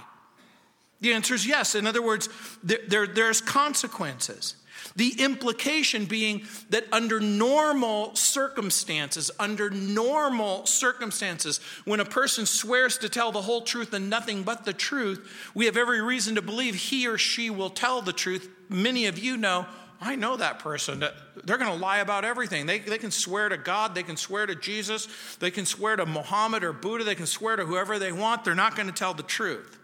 The 1.02 1.14
answer 1.14 1.36
is 1.36 1.46
yes. 1.46 1.76
In 1.76 1.86
other 1.86 2.02
words, 2.02 2.28
there, 2.64 2.80
there, 2.88 3.08
there's 3.08 3.42
consequences. 3.42 4.56
The 4.96 5.16
implication 5.20 6.06
being 6.06 6.46
that 6.70 6.86
under 6.92 7.20
normal 7.20 8.16
circumstances, 8.16 9.32
under 9.40 9.70
normal 9.70 10.66
circumstances, 10.66 11.60
when 11.86 12.00
a 12.00 12.06
person 12.06 12.46
swears 12.46 12.98
to 13.00 13.10
tell 13.10 13.32
the 13.32 13.42
whole 13.42 13.62
truth 13.62 13.94
and 13.94 14.10
nothing 14.10 14.44
but 14.44 14.66
the 14.66 14.74
truth, 14.74 15.52
we 15.54 15.66
have 15.66 15.78
every 15.78 16.02
reason 16.02 16.36
to 16.36 16.42
believe 16.42 16.76
he 16.76 17.08
or 17.08 17.18
she 17.18 17.50
will 17.50 17.70
tell 17.70 18.02
the 18.02 18.14
truth. 18.14 18.50
Many 18.70 19.06
of 19.06 19.20
you 19.20 19.38
know 19.38 19.66
I 20.02 20.16
know 20.16 20.38
that 20.38 20.60
person. 20.60 21.04
They're 21.44 21.58
going 21.58 21.72
to 21.72 21.84
lie 21.84 21.98
about 21.98 22.24
everything. 22.24 22.66
They, 22.66 22.80
they 22.80 22.98
can 22.98 23.12
swear 23.12 23.50
to 23.50 23.58
God, 23.58 23.96
they 23.96 24.04
can 24.04 24.16
swear 24.16 24.46
to 24.46 24.56
Jesus, 24.56 25.08
they 25.40 25.52
can 25.52 25.66
swear 25.66 25.98
to 25.98 26.06
Muhammad 26.06 26.64
or 26.64 26.72
Buddha, 26.72 27.04
they 27.04 27.16
can 27.16 27.26
swear 27.26 27.58
to 27.58 27.66
whoever 27.66 28.00
they 28.00 28.14
want. 28.14 28.46
They're 28.46 28.56
not 28.56 28.76
going 28.76 28.88
to 28.88 28.94
tell 28.94 29.14
the 29.14 29.24
truth. 29.24 29.78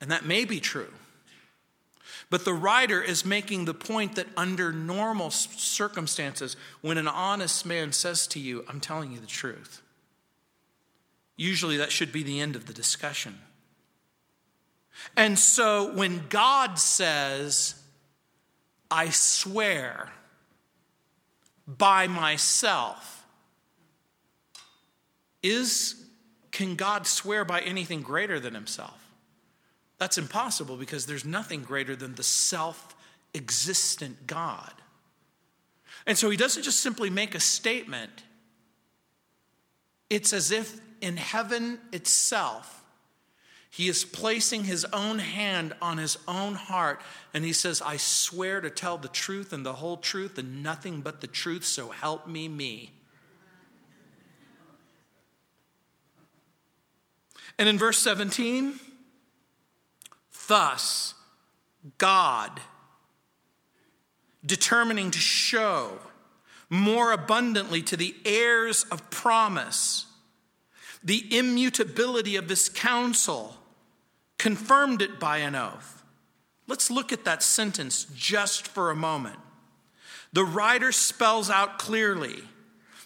And 0.00 0.10
that 0.10 0.24
may 0.24 0.44
be 0.44 0.58
true. 0.58 0.92
But 2.30 2.44
the 2.44 2.54
writer 2.54 3.02
is 3.02 3.24
making 3.24 3.64
the 3.64 3.74
point 3.74 4.14
that 4.14 4.28
under 4.36 4.72
normal 4.72 5.30
circumstances, 5.30 6.56
when 6.80 6.96
an 6.96 7.08
honest 7.08 7.66
man 7.66 7.92
says 7.92 8.28
to 8.28 8.38
you, 8.38 8.64
I'm 8.68 8.80
telling 8.80 9.10
you 9.10 9.18
the 9.18 9.26
truth, 9.26 9.82
usually 11.36 11.76
that 11.78 11.90
should 11.90 12.12
be 12.12 12.22
the 12.22 12.40
end 12.40 12.54
of 12.54 12.66
the 12.66 12.72
discussion. 12.72 13.36
And 15.16 15.38
so 15.38 15.92
when 15.94 16.26
God 16.28 16.78
says, 16.78 17.74
I 18.90 19.10
swear 19.10 20.10
by 21.66 22.06
myself, 22.06 23.24
is 25.42 25.96
can 26.50 26.74
God 26.74 27.06
swear 27.06 27.44
by 27.44 27.60
anything 27.60 28.02
greater 28.02 28.38
than 28.38 28.54
himself? 28.54 28.99
That's 30.00 30.16
impossible 30.16 30.78
because 30.78 31.04
there's 31.04 31.26
nothing 31.26 31.62
greater 31.62 31.94
than 31.94 32.14
the 32.14 32.22
self 32.22 32.96
existent 33.34 34.26
God. 34.26 34.72
And 36.06 36.16
so 36.16 36.30
he 36.30 36.38
doesn't 36.38 36.62
just 36.62 36.80
simply 36.80 37.10
make 37.10 37.34
a 37.34 37.40
statement, 37.40 38.24
it's 40.08 40.32
as 40.32 40.50
if 40.50 40.80
in 41.02 41.18
heaven 41.18 41.78
itself, 41.92 42.82
he 43.68 43.88
is 43.88 44.04
placing 44.04 44.64
his 44.64 44.86
own 44.86 45.18
hand 45.18 45.74
on 45.82 45.98
his 45.98 46.16
own 46.26 46.54
heart, 46.54 47.02
and 47.34 47.44
he 47.44 47.52
says, 47.52 47.82
I 47.82 47.98
swear 47.98 48.62
to 48.62 48.70
tell 48.70 48.96
the 48.96 49.06
truth 49.06 49.52
and 49.52 49.64
the 49.66 49.74
whole 49.74 49.98
truth 49.98 50.38
and 50.38 50.62
nothing 50.62 51.02
but 51.02 51.20
the 51.20 51.26
truth, 51.26 51.66
so 51.66 51.90
help 51.90 52.26
me, 52.26 52.48
me. 52.48 52.90
And 57.58 57.68
in 57.68 57.76
verse 57.78 57.98
17, 57.98 58.80
Thus, 60.50 61.14
God, 61.96 62.60
determining 64.44 65.12
to 65.12 65.18
show 65.20 66.00
more 66.68 67.12
abundantly 67.12 67.82
to 67.82 67.96
the 67.96 68.16
heirs 68.24 68.84
of 68.90 69.10
promise 69.10 70.06
the 71.04 71.38
immutability 71.38 72.34
of 72.34 72.48
this 72.48 72.68
counsel, 72.68 73.58
confirmed 74.38 75.02
it 75.02 75.20
by 75.20 75.36
an 75.36 75.54
oath. 75.54 76.02
Let's 76.66 76.90
look 76.90 77.12
at 77.12 77.24
that 77.26 77.44
sentence 77.44 78.08
just 78.16 78.66
for 78.66 78.90
a 78.90 78.96
moment. 78.96 79.38
The 80.32 80.44
writer 80.44 80.90
spells 80.90 81.48
out 81.48 81.78
clearly 81.78 82.42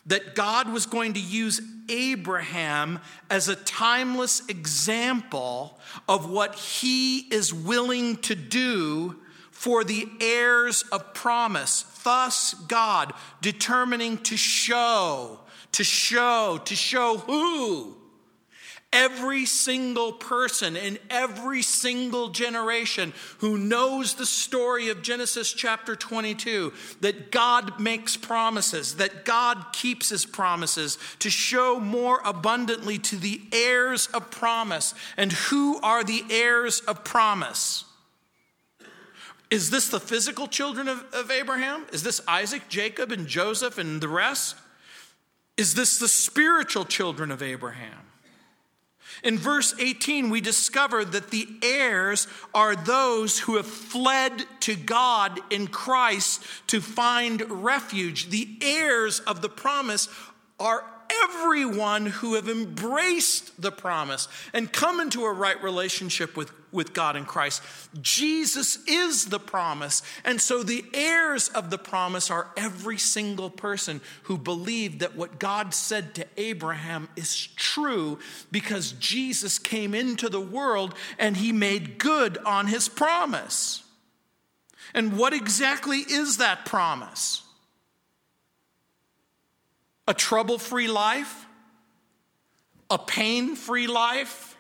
that 0.07 0.35
God 0.35 0.73
was 0.73 0.87
going 0.87 1.15
to 1.15 1.21
use 1.21 1.61
Abraham 1.89 2.99
as 3.31 3.49
a 3.49 3.57
timeless 3.57 4.47
example 4.49 5.79
of 6.09 6.31
what 6.31 6.55
he 6.55 7.21
is 7.21 7.53
willing 7.53 8.17
to 8.19 8.35
do 8.35 9.17
for 9.51 9.85
the 9.85 10.09
heirs 10.21 10.85
of 10.93 11.15
promise. 11.15 11.83
Thus, 12.03 12.55
God 12.69 13.13
determining 13.41 14.19
to 14.19 14.37
show, 14.37 15.41
to 15.73 15.85
show, 15.85 16.61
to 16.65 16.75
show 16.75 17.19
who? 17.19 17.97
Every 18.95 19.45
single 19.45 20.13
person 20.13 20.77
in 20.77 20.99
every 21.11 21.61
single 21.61 22.29
generation 22.29 23.13
who 23.39 23.59
knows 23.59 24.15
the 24.15 24.25
story 24.25 24.89
of 24.89 25.03
Genesis 25.03 25.53
chapter 25.53 25.97
22 25.97 26.73
that 27.01 27.33
God 27.33 27.81
makes 27.81 28.17
promises, 28.17 28.97
that 28.97 29.25
God 29.25 29.67
keeps 29.73 30.09
his 30.09 30.25
promises 30.25 30.97
to 31.19 31.29
show 31.29 31.81
more 31.81 32.21
abundantly 32.25 32.99
to 33.01 33.17
the 33.17 33.43
heirs 33.53 34.07
of 34.15 34.31
promise. 34.31 34.95
And 35.17 35.33
who 35.33 35.81
are 35.81 36.05
the 36.05 36.25
heirs 36.31 36.81
of 36.81 37.03
promise? 37.03 37.85
Is 39.51 39.71
this 39.71 39.89
the 39.89 40.01
physical 40.01 40.47
children 40.47 40.89
of, 40.89 41.05
of 41.13 41.31
Abraham? 41.31 41.85
Is 41.93 42.05
this 42.05 42.21
Isaac, 42.29 42.69
Jacob, 42.69 43.11
and 43.11 43.27
Joseph 43.27 43.77
and 43.77 44.01
the 44.01 44.09
rest? 44.09 44.57
Is 45.57 45.75
this 45.75 45.99
the 45.99 46.09
spiritual 46.09 46.85
children 46.85 47.31
of 47.31 47.43
Abraham? 47.43 48.04
In 49.25 49.39
verse 49.39 49.75
18, 49.79 50.29
we 50.29 50.43
discover 50.43 51.03
that 51.03 51.31
the 51.31 51.49
heirs 51.63 52.29
are 52.53 52.77
those 52.77 53.39
who 53.39 53.57
have 53.57 53.67
fled 53.67 54.45
to 54.61 54.77
God 54.77 55.41
in 55.51 55.67
Christ 55.67 56.45
to 56.67 56.83
find 56.83 57.43
refuge. 57.49 58.29
The 58.29 58.47
heirs 58.61 59.21
of 59.21 59.41
the 59.41 59.49
promise 59.49 60.09
are 60.61 60.85
everyone 61.23 62.07
who 62.07 62.35
have 62.35 62.49
embraced 62.51 63.61
the 63.61 63.73
promise 63.73 64.29
and 64.53 64.71
come 64.71 65.01
into 65.01 65.25
a 65.25 65.33
right 65.33 65.61
relationship 65.63 66.37
with, 66.37 66.53
with 66.75 66.93
God 66.93 67.17
in 67.17 67.25
Christ. 67.25 67.63
Jesus 68.03 68.79
is 68.87 69.27
the 69.27 69.39
promise. 69.39 70.03
And 70.25 70.41
so 70.41 70.63
the 70.63 70.85
heirs 70.93 71.49
of 71.49 71.71
the 71.71 71.79
promise 71.79 72.31
are 72.31 72.51
every 72.57 72.99
single 72.99 73.49
person 73.49 74.03
who 74.25 74.37
believed 74.37 75.01
that 75.01 75.17
what 75.17 75.39
God 75.39 75.73
said 75.73 76.15
to 76.17 76.27
Abraham 76.37 77.09
is 77.17 77.47
true 77.57 78.19
because 78.53 78.93
Jesus 78.93 79.59
came 79.59 79.95
into 79.95 80.29
the 80.29 80.41
world 80.41 80.95
and 81.19 81.39
he 81.39 81.53
made 81.53 81.99
good 81.99 82.37
on 82.45 82.67
his 82.67 82.89
promise. 82.89 83.83
And 84.93 85.17
what 85.17 85.33
exactly 85.33 85.99
is 85.99 86.37
that 86.37 86.67
promise? 86.67 87.45
a 90.07 90.15
trouble 90.15 90.59
free 90.59 90.89
life, 90.89 91.47
a 92.91 92.99
pain 92.99 93.57
free 93.57 93.87
life, 93.87 94.54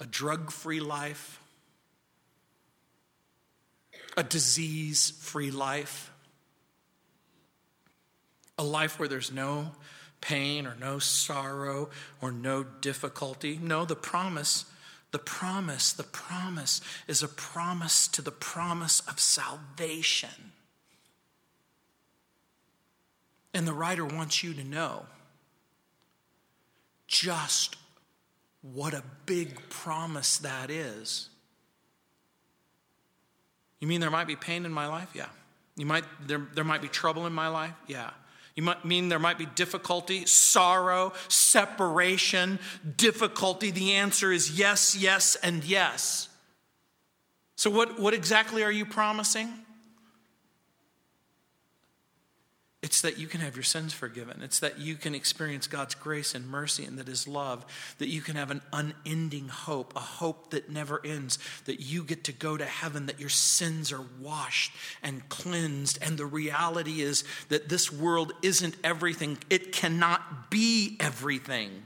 a 0.00 0.06
drug 0.06 0.50
free 0.50 0.80
life, 0.80 1.40
a 4.16 4.22
disease 4.22 5.10
free 5.20 5.50
life, 5.50 6.10
a 8.58 8.64
life 8.64 8.98
where 8.98 9.08
there's 9.08 9.32
no 9.32 9.72
pain 10.20 10.66
or 10.66 10.74
no 10.80 10.98
sorrow 10.98 11.90
or 12.20 12.32
no 12.32 12.62
difficulty. 12.62 13.58
No, 13.62 13.84
the 13.84 13.96
promise. 13.96 14.64
The 15.12 15.18
promise, 15.18 15.92
the 15.92 16.02
promise 16.02 16.80
is 17.06 17.22
a 17.22 17.28
promise 17.28 18.08
to 18.08 18.22
the 18.22 18.32
promise 18.32 19.00
of 19.00 19.20
salvation. 19.20 20.52
And 23.54 23.66
the 23.66 23.72
writer 23.72 24.04
wants 24.04 24.42
you 24.42 24.52
to 24.52 24.64
know 24.64 25.06
just 27.06 27.76
what 28.72 28.94
a 28.94 29.02
big 29.26 29.68
promise 29.68 30.38
that 30.38 30.70
is. 30.70 31.28
You 33.80 33.88
mean 33.88 34.00
there 34.00 34.10
might 34.10 34.26
be 34.26 34.36
pain 34.36 34.64
in 34.64 34.72
my 34.72 34.86
life? 34.86 35.10
Yeah. 35.14 35.28
You 35.76 35.86
might 35.86 36.04
there, 36.26 36.46
there 36.54 36.64
might 36.64 36.82
be 36.82 36.88
trouble 36.88 37.26
in 37.26 37.32
my 37.32 37.48
life? 37.48 37.74
Yeah. 37.86 38.10
You 38.54 38.62
might 38.62 38.84
mean 38.86 39.10
there 39.10 39.18
might 39.18 39.36
be 39.36 39.44
difficulty, 39.44 40.24
sorrow, 40.24 41.12
separation, 41.28 42.58
difficulty. 42.96 43.70
The 43.70 43.92
answer 43.92 44.32
is 44.32 44.58
yes, 44.58 44.96
yes, 44.96 45.36
and 45.42 45.62
yes. 45.62 46.30
So, 47.56 47.70
what, 47.70 48.00
what 48.00 48.14
exactly 48.14 48.62
are 48.62 48.72
you 48.72 48.86
promising? 48.86 49.52
It's 52.86 53.00
that 53.00 53.18
you 53.18 53.26
can 53.26 53.40
have 53.40 53.56
your 53.56 53.64
sins 53.64 53.92
forgiven. 53.92 54.42
It's 54.42 54.60
that 54.60 54.78
you 54.78 54.94
can 54.94 55.12
experience 55.12 55.66
God's 55.66 55.96
grace 55.96 56.36
and 56.36 56.48
mercy 56.48 56.84
and 56.84 56.96
that 57.00 57.08
His 57.08 57.26
love, 57.26 57.66
that 57.98 58.06
you 58.06 58.20
can 58.20 58.36
have 58.36 58.52
an 58.52 58.62
unending 58.72 59.48
hope, 59.48 59.92
a 59.96 60.00
hope 60.00 60.50
that 60.50 60.70
never 60.70 61.04
ends, 61.04 61.40
that 61.64 61.80
you 61.80 62.04
get 62.04 62.22
to 62.22 62.32
go 62.32 62.56
to 62.56 62.64
heaven, 62.64 63.06
that 63.06 63.18
your 63.18 63.28
sins 63.28 63.90
are 63.92 64.04
washed 64.20 64.72
and 65.02 65.28
cleansed. 65.28 65.98
And 66.00 66.16
the 66.16 66.26
reality 66.26 67.00
is 67.00 67.24
that 67.48 67.68
this 67.68 67.90
world 67.90 68.32
isn't 68.40 68.76
everything, 68.84 69.38
it 69.50 69.72
cannot 69.72 70.48
be 70.48 70.96
everything. 71.00 71.82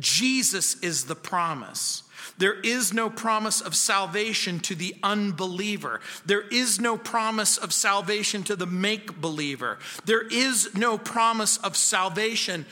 Jesus 0.00 0.74
is 0.80 1.04
the 1.04 1.14
promise. 1.14 2.02
There 2.38 2.60
is 2.60 2.92
no 2.92 3.10
promise 3.10 3.60
of 3.60 3.74
salvation 3.74 4.60
to 4.60 4.74
the 4.74 4.96
unbeliever. 5.02 6.00
There 6.24 6.42
is 6.48 6.80
no 6.80 6.96
promise 6.96 7.56
of 7.56 7.72
salvation 7.72 8.42
to 8.44 8.56
the 8.56 8.66
make 8.66 9.20
believer. 9.20 9.78
There 10.04 10.22
is 10.22 10.74
no 10.74 10.98
promise 10.98 11.56
of 11.58 11.76
salvation 11.76 12.66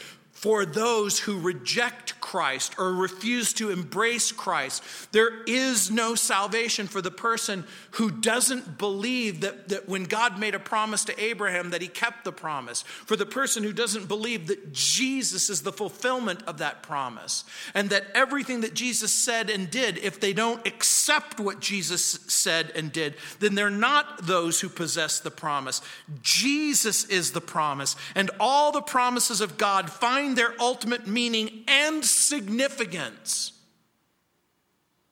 for 0.45 0.67
those 0.67 1.21
who 1.21 1.41
reject 1.41 2.21
Christ 2.21 2.75
or 2.79 2.93
refuse 2.93 3.55
to 3.55 3.71
embrace 3.71 4.31
Christ. 4.31 4.83
There 5.11 5.43
is 5.45 5.91
no 5.91 6.15
salvation 6.15 6.87
for 6.87 7.01
the 7.01 7.11
person 7.11 7.65
who 7.93 8.11
doesn't 8.11 8.77
believe 8.77 9.41
that, 9.41 9.69
that 9.71 9.89
when 9.89 10.05
God 10.05 10.39
made 10.39 10.55
a 10.55 10.59
promise 10.59 11.07
to 11.07 11.19
Abraham 11.19 11.71
that 11.71 11.81
he 11.81 11.89
kept 11.89 12.25
the 12.25 12.33
promise. 12.33 12.83
For 12.83 13.17
the 13.17 13.25
person 13.25 13.63
who 13.63 13.73
doesn't 13.73 14.07
believe 14.07 14.49
that 14.49 14.75
Jesus 14.75 15.49
is 15.49 15.63
the 15.63 15.73
fulfillment 15.73 16.43
of 16.47 16.59
that 16.59 16.83
promise. 16.83 17.45
And 17.73 17.89
that 17.89 18.05
everything 18.15 18.61
that 18.61 18.75
Jesus 18.75 19.15
said 19.15 19.49
and 19.49 19.71
did, 19.71 19.97
if 19.97 20.21
they 20.21 20.35
don't 20.35 20.67
accept 20.67 21.41
what 21.41 21.61
Jesus 21.61 22.03
said 22.27 22.71
and 22.75 22.93
did, 22.93 23.15
then 23.41 23.55
they're 23.55 23.71
not 23.71 24.27
those 24.27 24.61
who 24.61 24.69
possess 24.69 25.21
the 25.21 25.31
promise. 25.31 25.81
Jesus 26.21 27.07
is 27.07 27.33
the 27.33 27.41
promise. 27.41 27.97
And 28.15 28.31
all 28.39 28.73
the 28.73 28.83
promises 28.83 29.41
of 29.41 29.57
God 29.57 29.89
find 29.91 30.34
their 30.35 30.55
ultimate 30.61 31.07
meaning 31.07 31.65
and 31.69 32.05
significance 32.05 33.53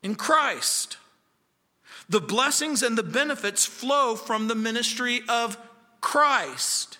in 0.02 0.14
Christ. 0.14 0.96
The 2.08 2.20
blessings 2.20 2.82
and 2.82 2.98
the 2.98 3.02
benefits 3.02 3.64
flow 3.64 4.16
from 4.16 4.48
the 4.48 4.54
ministry 4.54 5.22
of 5.28 5.56
Christ. 6.00 6.98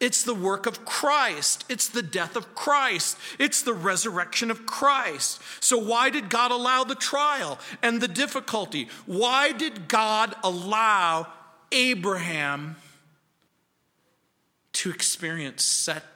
It's 0.00 0.22
the 0.22 0.34
work 0.34 0.66
of 0.66 0.84
Christ. 0.84 1.64
It's 1.68 1.88
the 1.88 2.02
death 2.02 2.36
of 2.36 2.54
Christ. 2.54 3.16
It's 3.38 3.62
the 3.62 3.74
resurrection 3.74 4.50
of 4.50 4.66
Christ. 4.66 5.40
So, 5.60 5.78
why 5.78 6.10
did 6.10 6.30
God 6.30 6.50
allow 6.50 6.84
the 6.84 6.94
trial 6.94 7.58
and 7.82 8.00
the 8.00 8.08
difficulty? 8.08 8.88
Why 9.06 9.52
did 9.52 9.88
God 9.88 10.34
allow 10.42 11.28
Abraham 11.70 12.76
to 14.72 14.90
experience 14.90 15.62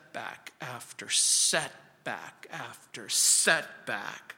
setback 0.09 0.53
after 0.61 1.09
setback 1.09 2.47
after 2.51 3.09
setback? 3.09 4.37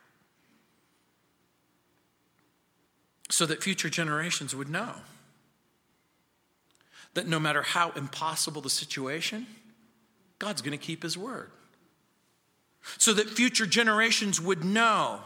So 3.31 3.47
that 3.47 3.63
future 3.63 3.89
generations 3.89 4.55
would 4.55 4.69
know 4.69 4.93
that 7.15 7.29
no 7.29 7.39
matter 7.39 7.63
how 7.63 7.91
impossible 7.93 8.61
the 8.61 8.71
situation, 8.71 9.47
God's 10.39 10.63
going 10.63 10.77
to 10.77 10.85
keep 10.85 11.03
his 11.03 11.17
word. 11.17 11.51
So 12.99 13.13
that 13.13 13.29
future 13.29 13.67
generations 13.67 14.41
would 14.41 14.65
know 14.65 15.21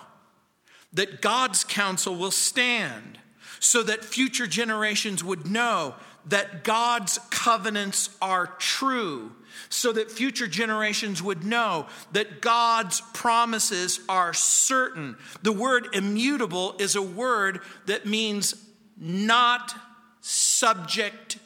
that 0.92 1.22
God's 1.22 1.64
counsel 1.64 2.14
will 2.14 2.30
stand. 2.30 3.18
So 3.61 3.83
that 3.85 4.04
future 4.04 4.46
generations 4.46 5.24
would 5.24 5.50
know 5.50 5.94
that 6.26 6.64
God's 6.64 7.18
covenants 7.30 8.10
are 8.20 8.46
true. 8.58 9.32
So 9.68 9.92
that 9.92 10.10
future 10.10 10.46
generations 10.46 11.22
would 11.22 11.44
know 11.44 11.87
that 12.12 12.40
God's 12.40 13.00
promises 13.12 14.00
are 14.08 14.34
certain. 14.34 15.16
The 15.42 15.52
word 15.52 15.88
immutable 15.92 16.74
is 16.78 16.96
a 16.96 17.02
word 17.02 17.60
that 17.87 18.06
means 18.06 18.54
not 18.98 19.74
subject 20.20 21.38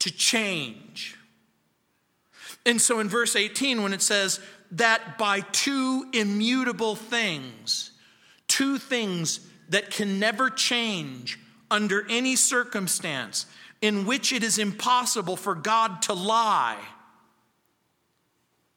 to 0.00 0.10
change. 0.10 1.16
And 2.64 2.80
so 2.80 3.00
in 3.00 3.08
verse 3.08 3.34
18, 3.34 3.82
when 3.82 3.92
it 3.92 4.02
says 4.02 4.40
that 4.72 5.18
by 5.18 5.40
two 5.40 6.06
immutable 6.12 6.94
things, 6.94 7.90
two 8.48 8.78
things 8.78 9.40
that 9.68 9.90
can 9.90 10.18
never 10.18 10.50
change 10.50 11.38
under 11.70 12.06
any 12.08 12.36
circumstance, 12.36 13.46
in 13.82 14.06
which 14.06 14.32
it 14.32 14.42
is 14.42 14.58
impossible 14.58 15.36
for 15.36 15.54
God 15.54 16.00
to 16.02 16.14
lie, 16.14 16.78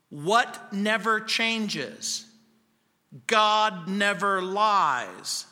what 0.09 0.73
never 0.73 1.21
changes? 1.21 2.25
God 3.27 3.87
never 3.87 4.41
lies 4.41 5.45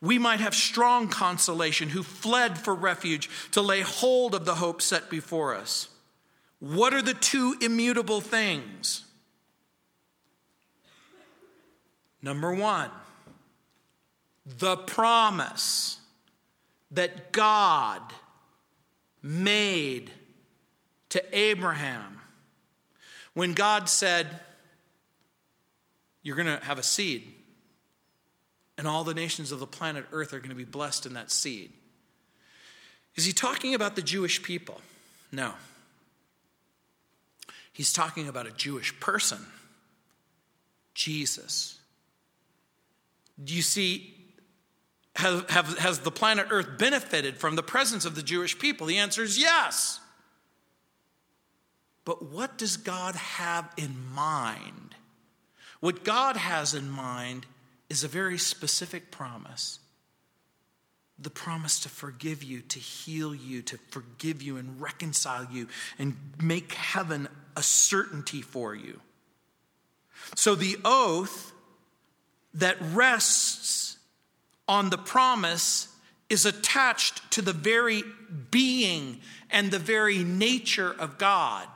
we 0.00 0.18
might 0.18 0.40
have 0.40 0.54
strong 0.54 1.08
consolation 1.08 1.90
who 1.90 2.02
fled 2.02 2.58
for 2.58 2.74
refuge 2.74 3.28
to 3.52 3.60
lay 3.60 3.82
hold 3.82 4.34
of 4.34 4.44
the 4.44 4.54
hope 4.54 4.80
set 4.80 5.10
before 5.10 5.54
us. 5.54 5.88
What 6.58 6.94
are 6.94 7.02
the 7.02 7.14
two 7.14 7.56
immutable 7.60 8.20
things? 8.20 9.04
Number 12.22 12.54
one, 12.54 12.90
the 14.58 14.76
promise 14.76 15.99
that 16.90 17.32
God 17.32 18.02
made 19.22 20.10
to 21.10 21.22
Abraham 21.36 22.20
when 23.34 23.52
God 23.52 23.88
said, 23.88 24.26
You're 26.22 26.36
going 26.36 26.58
to 26.58 26.64
have 26.64 26.78
a 26.78 26.82
seed 26.82 27.34
and 28.80 28.88
all 28.88 29.04
the 29.04 29.12
nations 29.12 29.52
of 29.52 29.60
the 29.60 29.66
planet 29.66 30.06
Earth 30.10 30.32
are 30.32 30.38
going 30.38 30.48
to 30.48 30.56
be 30.56 30.64
blessed 30.64 31.04
in 31.04 31.12
that 31.12 31.30
seed. 31.30 31.70
Is 33.14 33.26
he 33.26 33.32
talking 33.32 33.74
about 33.74 33.94
the 33.94 34.00
Jewish 34.00 34.42
people? 34.42 34.80
No. 35.30 35.52
He's 37.74 37.92
talking 37.92 38.26
about 38.26 38.46
a 38.46 38.50
Jewish 38.52 38.98
person, 38.98 39.44
Jesus. 40.94 41.78
Do 43.44 43.54
you 43.54 43.60
see, 43.60 44.14
have, 45.16 45.48
have, 45.50 45.78
has 45.78 46.00
the 46.00 46.10
planet 46.10 46.46
Earth 46.50 46.78
benefited 46.78 47.38
from 47.38 47.56
the 47.56 47.62
presence 47.62 48.04
of 48.04 48.14
the 48.14 48.22
Jewish 48.22 48.58
people? 48.58 48.86
The 48.86 48.98
answer 48.98 49.22
is 49.22 49.38
yes. 49.38 50.00
But 52.04 52.22
what 52.22 52.56
does 52.56 52.76
God 52.76 53.14
have 53.14 53.72
in 53.76 53.96
mind? 54.14 54.94
What 55.80 56.04
God 56.04 56.36
has 56.36 56.74
in 56.74 56.90
mind 56.90 57.46
is 57.88 58.04
a 58.04 58.08
very 58.08 58.38
specific 58.38 59.10
promise 59.10 59.80
the 61.20 61.30
promise 61.30 61.80
to 61.80 61.88
forgive 61.88 62.42
you, 62.42 62.62
to 62.62 62.78
heal 62.78 63.34
you, 63.34 63.60
to 63.62 63.78
forgive 63.90 64.40
you 64.42 64.56
and 64.56 64.80
reconcile 64.80 65.46
you 65.50 65.68
and 65.98 66.16
make 66.42 66.72
heaven 66.72 67.28
a 67.56 67.62
certainty 67.62 68.40
for 68.40 68.74
you. 68.74 69.00
So 70.34 70.54
the 70.54 70.78
oath 70.84 71.52
that 72.54 72.76
rests 72.92 73.89
on 74.70 74.88
the 74.88 74.96
promise 74.96 75.88
is 76.30 76.46
attached 76.46 77.30
to 77.32 77.42
the 77.42 77.52
very 77.52 78.04
being 78.50 79.20
and 79.50 79.70
the 79.70 79.78
very 79.78 80.24
nature 80.24 80.94
of 80.98 81.18
God 81.18 81.66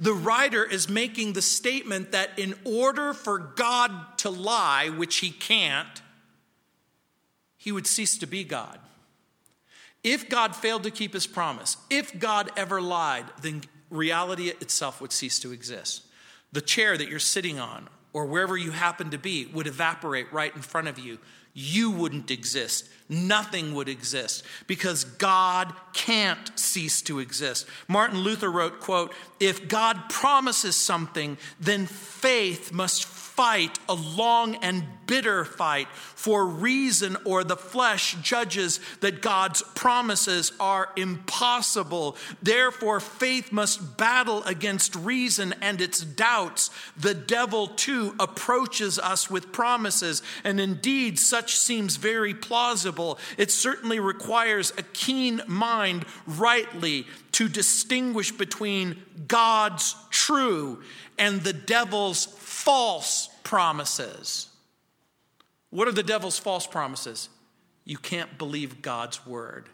the 0.00 0.14
writer 0.14 0.64
is 0.64 0.88
making 0.88 1.34
the 1.34 1.42
statement 1.42 2.12
that 2.12 2.38
in 2.38 2.54
order 2.64 3.12
for 3.12 3.38
God 3.38 4.18
to 4.18 4.30
lie, 4.30 4.88
which 4.88 5.16
he 5.18 5.30
can't, 5.30 6.02
he 7.58 7.70
would 7.70 7.86
cease 7.86 8.16
to 8.18 8.26
be 8.26 8.42
God. 8.42 8.78
If 10.02 10.30
God 10.30 10.56
failed 10.56 10.84
to 10.84 10.90
keep 10.90 11.12
his 11.12 11.26
promise, 11.26 11.76
if 11.90 12.18
God 12.18 12.50
ever 12.56 12.80
lied, 12.80 13.26
then 13.42 13.62
reality 13.90 14.48
itself 14.48 15.02
would 15.02 15.12
cease 15.12 15.38
to 15.40 15.52
exist. 15.52 16.04
The 16.52 16.62
chair 16.62 16.96
that 16.96 17.08
you're 17.10 17.18
sitting 17.18 17.58
on, 17.58 17.88
or 18.14 18.24
wherever 18.24 18.56
you 18.56 18.70
happen 18.70 19.10
to 19.10 19.18
be, 19.18 19.46
would 19.52 19.66
evaporate 19.66 20.32
right 20.32 20.54
in 20.56 20.62
front 20.62 20.88
of 20.88 20.98
you. 20.98 21.18
You 21.52 21.90
wouldn't 21.90 22.30
exist 22.30 22.88
nothing 23.10 23.74
would 23.74 23.88
exist 23.88 24.44
because 24.68 25.02
God 25.04 25.74
can't 25.92 26.56
cease 26.58 27.02
to 27.02 27.18
exist. 27.18 27.66
Martin 27.88 28.20
Luther 28.20 28.50
wrote, 28.50 28.80
quote, 28.80 29.12
if 29.40 29.68
God 29.68 30.08
promises 30.08 30.76
something, 30.76 31.36
then 31.58 31.86
faith 31.86 32.72
must 32.72 33.04
fight 33.40 33.78
a 33.88 33.94
long 33.94 34.54
and 34.56 34.84
bitter 35.06 35.46
fight, 35.46 35.88
for 35.94 36.46
reason 36.46 37.16
or 37.24 37.42
the 37.42 37.56
flesh 37.56 38.14
judges 38.20 38.80
that 39.00 39.22
God's 39.22 39.62
promises 39.74 40.52
are 40.60 40.90
impossible. 40.94 42.18
Therefore, 42.42 43.00
faith 43.00 43.50
must 43.50 43.96
battle 43.96 44.44
against 44.44 44.94
reason 44.94 45.54
and 45.62 45.80
its 45.80 46.02
doubts. 46.02 46.70
The 46.98 47.14
devil, 47.14 47.68
too, 47.68 48.14
approaches 48.20 48.98
us 48.98 49.30
with 49.30 49.52
promises, 49.52 50.22
and 50.44 50.60
indeed, 50.60 51.18
such 51.18 51.56
seems 51.56 51.96
very 51.96 52.34
plausible. 52.34 53.18
It 53.38 53.50
certainly 53.50 54.00
requires 54.00 54.70
a 54.76 54.82
keen 54.82 55.40
mind 55.46 56.04
rightly 56.26 57.06
to 57.32 57.48
distinguish 57.48 58.32
between 58.32 59.02
God's 59.26 59.96
true 60.10 60.82
and 61.18 61.40
the 61.40 61.54
devil's 61.54 62.26
false 62.26 63.29
promises. 63.42 64.48
What 65.70 65.88
are 65.88 65.92
the 65.92 66.02
devil's 66.02 66.38
false 66.38 66.66
promises? 66.66 67.28
You 67.84 67.98
can't 67.98 68.38
believe 68.38 68.82
God's 68.82 69.26
word. 69.26 69.68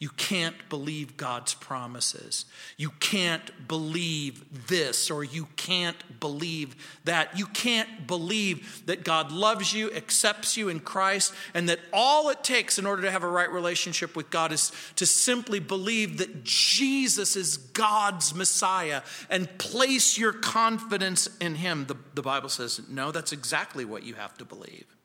You 0.00 0.10
can't 0.10 0.54
believe 0.68 1.16
God's 1.16 1.54
promises. 1.54 2.44
You 2.76 2.90
can't 3.00 3.66
believe 3.66 4.68
this 4.68 5.10
or 5.10 5.24
you 5.24 5.48
can't 5.56 6.20
believe 6.20 6.76
that. 7.04 7.36
You 7.36 7.46
can't 7.46 8.06
believe 8.06 8.86
that 8.86 9.02
God 9.02 9.32
loves 9.32 9.72
you, 9.72 9.92
accepts 9.92 10.56
you 10.56 10.68
in 10.68 10.78
Christ, 10.78 11.34
and 11.52 11.68
that 11.68 11.80
all 11.92 12.28
it 12.28 12.44
takes 12.44 12.78
in 12.78 12.86
order 12.86 13.02
to 13.02 13.10
have 13.10 13.24
a 13.24 13.28
right 13.28 13.50
relationship 13.50 14.14
with 14.14 14.30
God 14.30 14.52
is 14.52 14.70
to 14.96 15.04
simply 15.04 15.58
believe 15.58 16.18
that 16.18 16.44
Jesus 16.44 17.34
is 17.34 17.56
God's 17.56 18.32
Messiah 18.32 19.02
and 19.28 19.58
place 19.58 20.16
your 20.16 20.32
confidence 20.32 21.28
in 21.40 21.56
Him. 21.56 21.86
The, 21.86 21.96
the 22.14 22.22
Bible 22.22 22.50
says, 22.50 22.80
no, 22.88 23.10
that's 23.10 23.32
exactly 23.32 23.84
what 23.84 24.04
you 24.04 24.14
have 24.14 24.38
to 24.38 24.44
believe. 24.44 24.97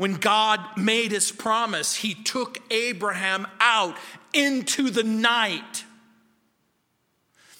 When 0.00 0.14
God 0.14 0.78
made 0.78 1.12
his 1.12 1.30
promise, 1.30 1.96
he 1.96 2.14
took 2.14 2.56
Abraham 2.72 3.46
out 3.60 3.98
into 4.32 4.88
the 4.88 5.02
night. 5.02 5.84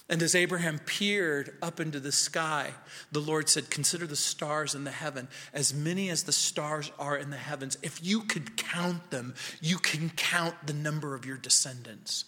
And 0.09 0.23
as 0.23 0.35
Abraham 0.35 0.79
peered 0.79 1.59
up 1.61 1.81
into 1.81 2.01
the 2.01 2.13
sky, 2.13 2.71
the 3.13 3.21
Lord 3.21 3.51
said, 3.51 3.69
Consider 3.69 4.07
the 4.07 4.17
stars 4.17 4.75
in 4.75 4.85
the 4.85 4.91
heaven, 4.91 5.29
as 5.53 5.75
many 5.75 6.09
as 6.09 6.23
the 6.23 6.33
stars 6.33 6.91
are 6.99 7.15
in 7.15 7.29
the 7.29 7.37
heavens. 7.37 7.77
If 7.83 8.03
you 8.03 8.23
could 8.23 8.57
count 8.57 9.11
them, 9.11 9.35
you 9.61 9.77
can 9.77 10.09
count 10.09 10.55
the 10.67 10.73
number 10.73 11.15
of 11.15 11.27
your 11.27 11.37
descendants. 11.37 12.25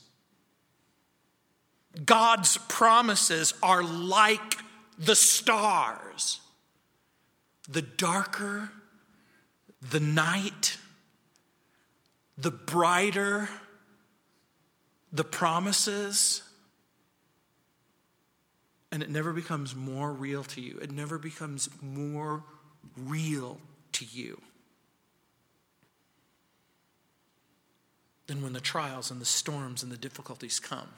God's 2.05 2.59
promises 2.69 3.55
are 3.63 3.83
like 3.83 4.59
the 4.99 5.17
stars. 5.17 6.43
the 7.67 7.81
darker 7.81 8.71
the 9.91 10.01
night, 10.01 10.77
the 12.39 12.51
brighter 12.51 13.49
the 15.13 15.25
promises, 15.25 16.43
and 18.91 19.03
it 19.03 19.11
never 19.11 19.33
becomes 19.33 19.77
more 19.77 20.13
real 20.13 20.43
to 20.45 20.61
you. 20.61 20.79
It 20.81 20.91
never 20.91 21.19
becomes 21.19 21.69
more 21.83 22.45
real 22.97 23.61
to 23.93 24.05
you 24.07 24.41
than 28.27 28.43
when 28.43 28.55
the 28.55 28.61
trials 28.61 29.11
and 29.11 29.21
the 29.21 29.27
storms 29.27 29.83
and 29.83 29.93
the 29.93 29.97
difficulties 29.97 30.59
come. 30.59 30.89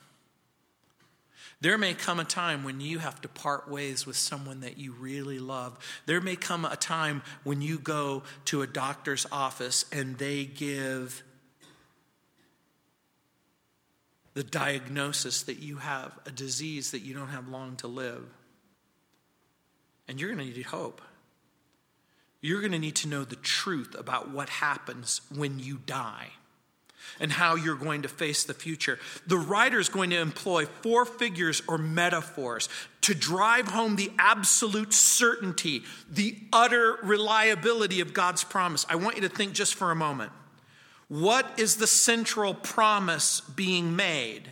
There 1.65 1.79
may 1.79 1.95
come 1.95 2.21
a 2.21 2.25
time 2.25 2.63
when 2.63 2.83
you 2.83 2.99
have 2.99 3.23
to 3.23 3.29
part 3.29 3.71
ways 3.71 4.05
with 4.05 4.19
someone 4.19 4.61
that 4.61 4.77
you 4.77 4.93
really 4.93 5.39
love. 5.39 5.79
There 6.05 6.21
may 6.21 6.37
come 6.37 6.67
a 6.67 6.77
time 6.77 7.23
when 7.43 7.63
you 7.63 7.79
go 7.79 8.23
to 8.45 8.61
a 8.61 8.67
doctor's 8.67 9.27
office 9.33 9.87
and 9.91 10.19
they 10.19 10.45
give 10.45 11.23
the 14.35 14.45
diagnosis 14.45 15.45
that 15.45 15.59
you 15.61 15.79
have 15.79 16.13
a 16.27 16.31
disease 16.31 16.91
that 16.91 17.01
you 17.01 17.15
don't 17.15 17.29
have 17.29 17.49
long 17.49 17.77
to 17.77 17.87
live. 17.87 18.27
And 20.07 20.21
you're 20.21 20.35
going 20.35 20.47
to 20.47 20.55
need 20.55 20.67
hope. 20.67 21.01
You're 22.43 22.61
going 22.61 22.73
to 22.73 22.79
need 22.79 22.97
to 22.97 23.09
know 23.09 23.25
the 23.25 23.37
truth 23.37 23.97
about 23.99 24.31
what 24.31 24.51
happens 24.51 25.23
when 25.35 25.59
you 25.59 25.79
die 25.87 26.33
and 27.21 27.33
how 27.33 27.55
you're 27.55 27.75
going 27.77 28.03
to 28.03 28.09
face 28.09 28.45
the 28.45 28.55
future. 28.55 28.99
The 29.27 29.37
writer 29.37 29.79
is 29.79 29.89
going 29.89 30.11
to 30.11 30.19
employ 30.19 30.67
four 30.67 31.05
figures 31.05 31.63
or 31.69 31.79
metaphors 31.79 32.69
to 33.03 33.15
drive 33.15 33.69
home 33.69 33.97
the 33.97 34.11
absolute 34.19 34.93
certainty, 34.93 35.83
the 36.11 36.37
utter 36.53 36.99
reliability 37.03 38.01
of 38.01 38.15
God's 38.15 38.45
promise. 38.45 38.87
I 38.89 38.97
want 38.97 39.17
you 39.17 39.23
to 39.23 39.29
think 39.29 39.53
just 39.53 39.75
for 39.75 39.91
a 39.91 39.97
moment. 39.97 40.33
What 41.09 41.59
is 41.59 41.77
the 41.77 41.87
central 41.87 42.55
promise 42.55 43.41
being 43.41 43.95
made? 43.95 44.51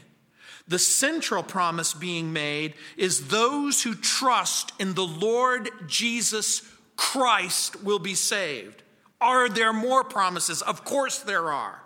The 0.68 0.78
central 0.78 1.42
promise 1.42 1.92
being 1.92 2.32
made 2.32 2.74
is 2.96 3.28
those 3.28 3.82
who 3.82 3.94
trust 3.94 4.72
in 4.78 4.94
the 4.94 5.06
Lord 5.06 5.70
Jesus 5.86 6.62
Christ 6.96 7.82
will 7.82 7.98
be 7.98 8.14
saved. 8.14 8.82
Are 9.20 9.48
there 9.48 9.72
more 9.72 10.04
promises? 10.04 10.62
Of 10.62 10.84
course 10.84 11.18
there 11.18 11.52
are. 11.52 11.81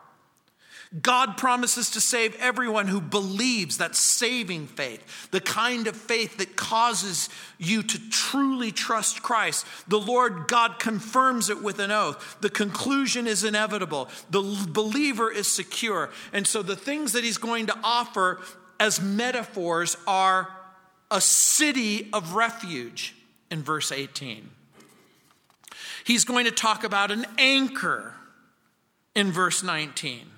God 1.03 1.37
promises 1.37 1.91
to 1.91 2.01
save 2.01 2.37
everyone 2.37 2.87
who 2.87 3.01
believes 3.01 3.79
that 3.79 3.97
saving 3.97 4.69
faith, 4.69 5.31
the 5.31 5.41
kind 5.41 5.87
of 5.89 5.97
faith 5.97 6.39
that 6.39 6.55
causes 6.55 7.29
you 7.59 7.83
to 7.83 8.11
truly 8.11 8.71
trust 8.71 9.23
Christ. 9.23 9.67
The 9.89 9.99
Lord 9.99 10.47
God 10.47 10.79
confirms 10.79 11.51
it 11.51 11.63
with 11.63 11.81
an 11.81 11.91
oath. 11.91 12.37
The 12.41 12.51
conclusion 12.51 13.27
is 13.27 13.43
inevitable. 13.43 14.09
The 14.31 14.43
believer 14.69 15.31
is 15.31 15.53
secure. 15.53 16.11
And 16.33 16.47
so 16.47 16.63
the 16.63 16.77
things 16.77 17.13
that 17.13 17.25
he's 17.25 17.39
going 17.39 17.67
to 17.67 17.79
offer 17.83 18.41
as 18.79 19.01
metaphors 19.01 19.97
are 20.07 20.49
a 21.11 21.21
city 21.21 22.09
of 22.13 22.35
refuge 22.35 23.15
in 23.51 23.63
verse 23.63 23.91
18. 23.91 24.51
He's 26.05 26.25
going 26.25 26.45
to 26.45 26.53
talk 26.53 26.85
about 26.85 27.11
an 27.11 27.27
anchor 27.39 28.15
in 29.17 29.33
verse 29.33 29.65
19. 29.65 30.31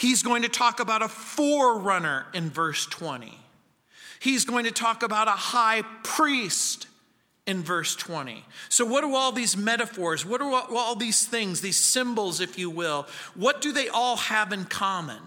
He's 0.00 0.22
going 0.22 0.40
to 0.44 0.48
talk 0.48 0.80
about 0.80 1.02
a 1.02 1.08
forerunner 1.08 2.24
in 2.32 2.48
verse 2.48 2.86
20. 2.86 3.38
He's 4.18 4.46
going 4.46 4.64
to 4.64 4.70
talk 4.70 5.02
about 5.02 5.28
a 5.28 5.32
high 5.32 5.82
priest 6.02 6.86
in 7.46 7.62
verse 7.62 7.94
20. 7.96 8.42
So, 8.70 8.86
what 8.86 9.02
do 9.02 9.14
all 9.14 9.30
these 9.30 9.58
metaphors, 9.58 10.24
what 10.24 10.40
are 10.40 10.50
all 10.50 10.94
these 10.94 11.26
things, 11.26 11.60
these 11.60 11.78
symbols, 11.78 12.40
if 12.40 12.58
you 12.58 12.70
will, 12.70 13.06
what 13.34 13.60
do 13.60 13.72
they 13.72 13.88
all 13.88 14.16
have 14.16 14.54
in 14.54 14.64
common? 14.64 15.20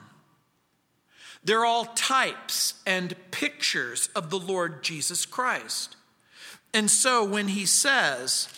They're 1.44 1.66
all 1.66 1.86
types 1.86 2.74
and 2.88 3.16
pictures 3.30 4.10
of 4.16 4.32
the 4.32 4.40
Lord 4.40 4.82
Jesus 4.82 5.28
Christ. 5.28 5.98
And 6.74 6.90
so, 6.90 7.24
when 7.24 7.50
he 7.50 7.68
says, 7.68 8.50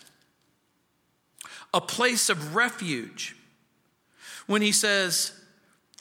a 1.73 1.81
place 1.81 2.29
of 2.29 2.55
refuge, 2.55 3.35
when 4.47 4.61
he 4.61 4.71
says, 4.71 5.33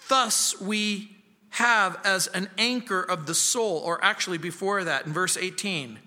Thus 0.09 0.61
we 0.61 1.17
have 1.51 1.99
as 2.05 2.27
an 2.29 2.49
anchor 2.59 3.01
of 3.01 3.27
the 3.27 3.35
soul, 3.35 3.79
or 3.79 4.03
actually 4.05 4.39
before 4.39 4.85
that, 4.85 5.07
in 5.07 5.13
verse 5.13 5.37
18, 5.37 5.99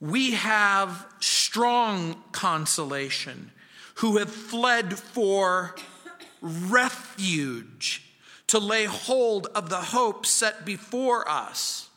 we 0.00 0.32
have 0.32 1.06
strong 1.20 2.22
consolation 2.32 3.52
who 3.96 4.18
have 4.18 4.30
fled 4.30 4.98
for 4.98 5.74
refuge 6.40 8.02
to 8.48 8.58
lay 8.58 8.84
hold 8.84 9.46
of 9.54 9.70
the 9.70 9.76
hope 9.76 10.26
set 10.26 10.64
before 10.64 11.28
us. 11.28 11.88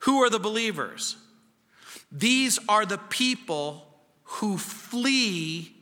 Who 0.00 0.22
are 0.22 0.30
the 0.30 0.38
believers? 0.38 1.16
These 2.12 2.58
are 2.68 2.86
the 2.86 2.98
people 2.98 3.86
who 4.22 4.56
flee 4.56 5.76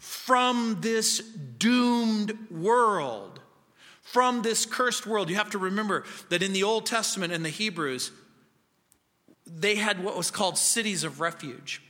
from 0.00 0.78
this 0.80 1.18
doomed 1.18 2.50
world, 2.50 3.38
from 4.00 4.40
this 4.40 4.64
cursed 4.64 5.06
world. 5.06 5.28
You 5.28 5.36
have 5.36 5.50
to 5.50 5.58
remember 5.58 6.04
that 6.30 6.42
in 6.42 6.54
the 6.54 6.62
Old 6.62 6.86
Testament 6.86 7.34
in 7.34 7.42
the 7.42 7.50
Hebrews, 7.50 8.10
they 9.46 9.74
had 9.74 10.02
what 10.02 10.16
was 10.16 10.30
called 10.30 10.56
cities 10.56 11.04
of 11.04 11.20
refuge. 11.20 11.82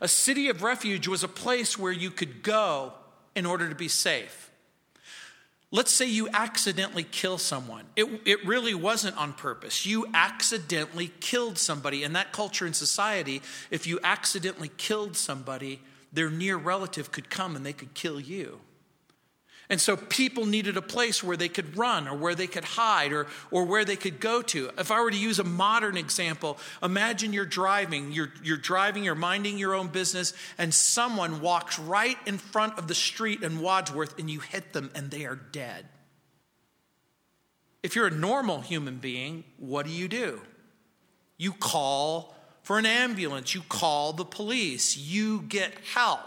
A 0.00 0.06
city 0.06 0.48
of 0.48 0.62
refuge 0.62 1.08
was 1.08 1.24
a 1.24 1.28
place 1.28 1.76
where 1.76 1.92
you 1.92 2.12
could 2.12 2.44
go 2.44 2.92
in 3.34 3.44
order 3.44 3.68
to 3.68 3.74
be 3.74 3.88
safe. 3.88 4.50
Let's 5.72 5.90
say 5.90 6.06
you 6.06 6.28
accidentally 6.32 7.02
kill 7.02 7.38
someone. 7.38 7.86
It, 7.96 8.20
it 8.24 8.46
really 8.46 8.74
wasn't 8.74 9.16
on 9.16 9.32
purpose. 9.32 9.84
You 9.84 10.06
accidentally 10.14 11.10
killed 11.18 11.58
somebody. 11.58 12.04
In 12.04 12.12
that 12.12 12.32
culture 12.32 12.66
and 12.66 12.76
society, 12.76 13.42
if 13.70 13.86
you 13.86 13.98
accidentally 14.04 14.70
killed 14.76 15.16
somebody, 15.16 15.80
their 16.12 16.30
near 16.30 16.56
relative 16.56 17.10
could 17.10 17.30
come 17.30 17.56
and 17.56 17.64
they 17.64 17.72
could 17.72 17.94
kill 17.94 18.20
you. 18.20 18.60
And 19.72 19.80
so 19.80 19.96
people 19.96 20.44
needed 20.44 20.76
a 20.76 20.82
place 20.82 21.22
where 21.24 21.36
they 21.36 21.48
could 21.48 21.78
run 21.78 22.06
or 22.06 22.14
where 22.14 22.34
they 22.34 22.46
could 22.46 22.64
hide 22.64 23.10
or, 23.12 23.26
or 23.50 23.64
where 23.64 23.86
they 23.86 23.96
could 23.96 24.20
go 24.20 24.42
to. 24.42 24.70
If 24.76 24.90
I 24.90 25.00
were 25.00 25.10
to 25.10 25.16
use 25.16 25.38
a 25.38 25.44
modern 25.44 25.96
example, 25.96 26.58
imagine 26.82 27.32
you're 27.32 27.46
driving, 27.46 28.12
you're, 28.12 28.32
you're 28.42 28.58
driving, 28.58 29.02
you're 29.02 29.14
minding 29.14 29.56
your 29.56 29.74
own 29.74 29.88
business, 29.88 30.34
and 30.58 30.74
someone 30.74 31.40
walks 31.40 31.78
right 31.78 32.18
in 32.26 32.36
front 32.36 32.76
of 32.76 32.86
the 32.86 32.94
street 32.94 33.42
in 33.42 33.60
Wadsworth 33.60 34.18
and 34.18 34.28
you 34.28 34.40
hit 34.40 34.74
them 34.74 34.90
and 34.94 35.10
they 35.10 35.24
are 35.24 35.36
dead. 35.36 35.86
If 37.82 37.96
you're 37.96 38.08
a 38.08 38.10
normal 38.10 38.60
human 38.60 38.98
being, 38.98 39.44
what 39.56 39.86
do 39.86 39.92
you 39.92 40.06
do? 40.06 40.40
You 41.38 41.52
call 41.52 42.36
for 42.62 42.78
an 42.78 42.86
ambulance, 42.86 43.54
you 43.54 43.62
call 43.68 44.12
the 44.12 44.24
police, 44.24 44.96
you 44.96 45.42
get 45.42 45.74
help. 45.92 46.20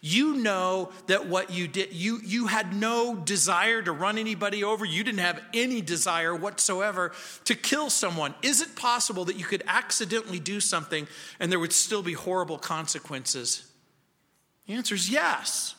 You 0.00 0.36
know 0.36 0.92
that 1.06 1.26
what 1.26 1.50
you 1.50 1.66
did, 1.66 1.92
you, 1.92 2.20
you 2.24 2.46
had 2.46 2.72
no 2.72 3.16
desire 3.16 3.82
to 3.82 3.90
run 3.90 4.16
anybody 4.16 4.62
over. 4.62 4.84
You 4.84 5.02
didn't 5.02 5.20
have 5.20 5.42
any 5.52 5.80
desire 5.80 6.34
whatsoever 6.34 7.12
to 7.44 7.54
kill 7.54 7.90
someone. 7.90 8.34
Is 8.42 8.60
it 8.60 8.76
possible 8.76 9.24
that 9.24 9.36
you 9.36 9.44
could 9.44 9.64
accidentally 9.66 10.38
do 10.38 10.60
something 10.60 11.08
and 11.40 11.50
there 11.50 11.58
would 11.58 11.72
still 11.72 12.02
be 12.02 12.12
horrible 12.12 12.58
consequences? 12.58 13.66
The 14.66 14.74
answer 14.74 14.94
is 14.94 15.10
yes. 15.10 15.74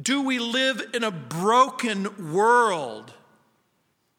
Do 0.00 0.22
we 0.22 0.38
live 0.38 0.82
in 0.92 1.04
a 1.04 1.10
broken 1.10 2.32
world? 2.32 3.12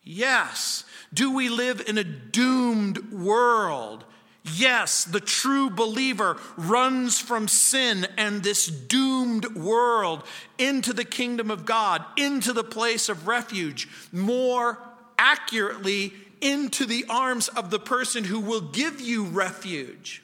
Yes. 0.04 0.84
Do 1.14 1.34
we 1.34 1.50
live 1.50 1.84
in 1.88 1.98
a 1.98 2.04
doomed 2.04 3.12
world? 3.12 4.06
Yes, 4.44 5.04
the 5.04 5.20
true 5.20 5.70
believer 5.70 6.38
runs 6.58 7.20
from 7.20 7.48
sin 7.48 8.08
and 8.18 8.42
this 8.42 8.66
doomed 8.66 9.56
world 9.56 10.24
into 10.58 10.94
the 10.94 11.06
kingdom 11.06 11.52
of 11.52 11.66
God, 11.66 12.04
into 12.18 12.52
the 12.52 12.64
place 12.64 13.08
of 13.08 13.28
refuge, 13.28 13.88
more 14.12 14.80
accurately, 15.20 16.14
into 16.42 16.88
the 16.88 17.06
arms 17.08 17.50
of 17.50 17.70
the 17.70 17.80
person 17.80 18.24
who 18.24 18.40
will 18.40 18.62
give 18.62 19.00
you 19.00 19.26
refuge. 19.26 20.24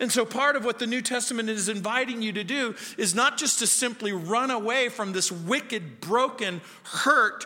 And 0.00 0.10
so, 0.10 0.24
part 0.24 0.56
of 0.56 0.64
what 0.64 0.78
the 0.78 0.86
New 0.86 1.02
Testament 1.02 1.50
is 1.50 1.68
inviting 1.68 2.22
you 2.22 2.32
to 2.32 2.44
do 2.44 2.74
is 2.96 3.14
not 3.14 3.36
just 3.36 3.58
to 3.58 3.66
simply 3.66 4.12
run 4.12 4.50
away 4.50 4.88
from 4.88 5.12
this 5.12 5.30
wicked, 5.30 6.00
broken, 6.00 6.62
hurt, 6.84 7.44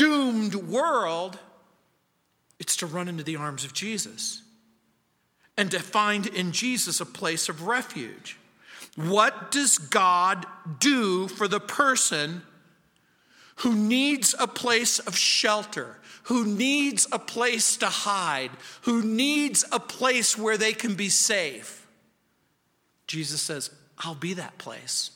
doomed 0.00 0.54
world, 0.54 1.38
it's 2.58 2.76
to 2.76 2.86
run 2.86 3.06
into 3.06 3.22
the 3.22 3.36
arms 3.36 3.64
of 3.64 3.74
Jesus 3.74 4.40
and 5.58 5.70
to 5.70 5.78
find 5.78 6.26
in 6.26 6.52
Jesus 6.52 7.00
a 7.00 7.06
place 7.06 7.50
of 7.50 7.66
refuge. 7.66 8.38
What 8.96 9.50
does 9.50 9.76
God 9.76 10.46
do 10.78 11.28
for 11.28 11.46
the 11.46 11.60
person 11.60 12.42
who 13.56 13.74
needs 13.74 14.34
a 14.38 14.46
place 14.46 15.00
of 15.00 15.14
shelter, 15.14 15.98
who 16.24 16.46
needs 16.46 17.06
a 17.12 17.18
place 17.18 17.76
to 17.76 17.86
hide, 17.86 18.50
who 18.82 19.02
needs 19.02 19.66
a 19.70 19.78
place 19.78 20.38
where 20.38 20.56
they 20.56 20.72
can 20.72 20.94
be 20.94 21.10
safe. 21.10 21.86
Jesus 23.06 23.42
says, 23.42 23.70
I'll 23.98 24.14
be 24.14 24.32
that 24.34 24.56
place. 24.56 25.10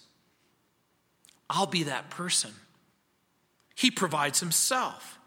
I'll 1.49 1.66
be 1.66 1.85
that 1.85 2.11
person. 2.11 2.51
He 3.75 3.91
provides 3.91 4.41
himself. 4.41 5.18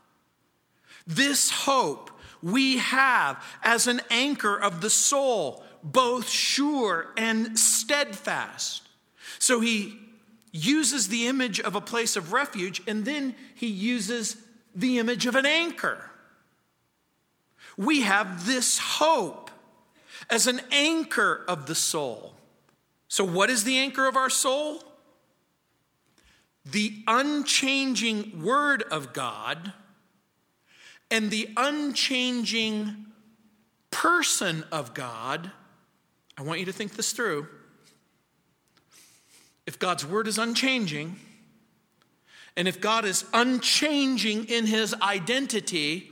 This 1.05 1.49
hope 1.49 2.11
we 2.41 2.77
have 2.77 3.43
as 3.63 3.87
an 3.87 4.01
anchor 4.09 4.55
of 4.55 4.81
the 4.81 4.89
soul, 4.89 5.63
both 5.83 6.29
sure 6.29 7.07
and 7.17 7.57
steadfast. 7.57 8.83
So 9.39 9.59
he 9.59 9.99
uses 10.51 11.07
the 11.07 11.27
image 11.27 11.59
of 11.59 11.75
a 11.75 11.81
place 11.81 12.15
of 12.15 12.33
refuge 12.33 12.81
and 12.87 13.05
then 13.05 13.35
he 13.55 13.67
uses 13.67 14.37
the 14.75 14.99
image 14.99 15.25
of 15.25 15.35
an 15.35 15.45
anchor. 15.45 16.11
We 17.77 18.01
have 18.01 18.45
this 18.45 18.77
hope 18.77 19.51
as 20.29 20.47
an 20.47 20.61
anchor 20.71 21.43
of 21.47 21.67
the 21.67 21.75
soul. 21.75 22.33
So, 23.07 23.23
what 23.23 23.49
is 23.49 23.63
the 23.63 23.77
anchor 23.77 24.07
of 24.07 24.17
our 24.17 24.29
soul? 24.29 24.83
The 26.71 27.03
unchanging 27.07 28.43
Word 28.43 28.83
of 28.83 29.13
God 29.13 29.73
and 31.09 31.31
the 31.31 31.49
unchanging 31.55 33.05
person 33.91 34.63
of 34.71 34.93
God. 34.93 35.51
I 36.37 36.41
want 36.43 36.59
you 36.59 36.65
to 36.65 36.73
think 36.73 36.95
this 36.95 37.13
through. 37.13 37.47
If 39.65 39.79
God's 39.79 40.05
Word 40.05 40.27
is 40.27 40.37
unchanging, 40.37 41.17
and 42.55 42.67
if 42.67 42.81
God 42.81 43.05
is 43.05 43.25
unchanging 43.33 44.45
in 44.45 44.65
his 44.65 44.93
identity, 45.01 46.09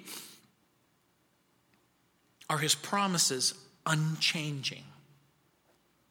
are 2.50 2.60
his 2.60 2.76
promises 2.76 3.54
unchanging? 3.86 4.84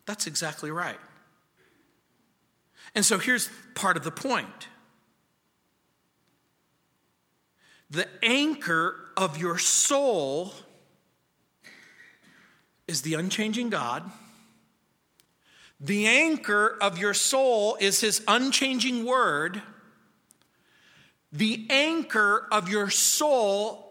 That's 0.06 0.26
exactly 0.26 0.70
right. 0.70 0.98
And 2.94 3.04
so 3.04 3.18
here's 3.18 3.50
part 3.74 3.96
of 3.96 4.04
the 4.04 4.10
point 4.10 4.68
the 7.90 8.08
anchor 8.22 8.96
of 9.16 9.38
your 9.38 9.58
soul 9.58 10.52
is 12.88 13.02
the 13.02 13.14
unchanging 13.14 13.70
God. 13.70 14.10
The 15.80 16.06
anchor 16.06 16.76
of 16.80 16.98
your 16.98 17.14
soul 17.14 17.76
is 17.80 18.00
his 18.00 18.22
unchanging 18.26 19.04
word. 19.04 19.62
The 21.32 21.66
anchor 21.68 22.46
of 22.50 22.68
your 22.68 22.90
soul 22.90 23.84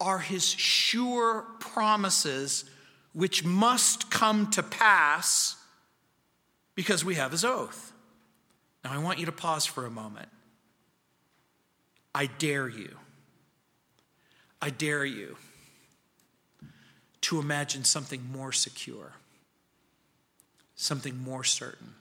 are 0.00 0.18
his 0.18 0.48
sure 0.48 1.46
promises, 1.60 2.64
which 3.12 3.44
must 3.44 4.10
come 4.10 4.50
to 4.52 4.62
pass 4.62 5.56
because 6.74 7.04
we 7.04 7.16
have 7.16 7.32
his 7.32 7.44
oath. 7.44 7.92
Now, 8.84 8.92
I 8.92 8.98
want 8.98 9.18
you 9.18 9.26
to 9.26 9.32
pause 9.32 9.66
for 9.66 9.86
a 9.86 9.90
moment. 9.90 10.28
I 12.14 12.26
dare 12.26 12.68
you, 12.68 12.96
I 14.60 14.70
dare 14.70 15.04
you 15.04 15.36
to 17.22 17.38
imagine 17.38 17.84
something 17.84 18.28
more 18.32 18.52
secure, 18.52 19.12
something 20.74 21.22
more 21.22 21.44
certain. 21.44 21.94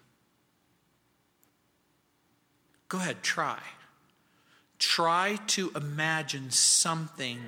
Go 2.88 2.97
ahead, 2.97 3.21
try. 3.21 3.59
Try 4.80 5.38
to 5.47 5.71
imagine 5.75 6.49
something 6.49 7.39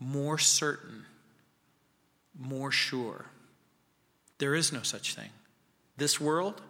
more 0.00 0.38
certain, 0.38 1.04
more 2.36 2.72
sure. 2.72 3.26
There 4.38 4.54
is 4.54 4.72
no 4.72 4.82
such 4.82 5.14
thing. 5.14 5.30
This 5.96 6.20
world, 6.20 6.60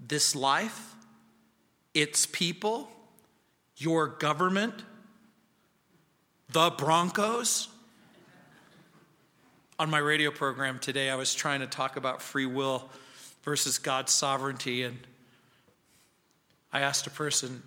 this 0.00 0.34
life, 0.34 0.94
its 1.94 2.26
people, 2.26 2.90
your 3.76 4.06
government, 4.06 4.74
the 6.52 6.70
Broncos. 6.70 7.68
On 9.78 9.90
my 9.90 9.98
radio 9.98 10.30
program 10.30 10.78
today, 10.78 11.10
I 11.10 11.14
was 11.14 11.34
trying 11.34 11.60
to 11.60 11.66
talk 11.66 11.96
about 11.96 12.20
free 12.20 12.46
will 12.46 12.88
versus 13.42 13.78
God's 13.78 14.12
sovereignty, 14.12 14.82
and 14.82 14.98
I 16.72 16.80
asked 16.80 17.06
a 17.06 17.10
person, 17.10 17.62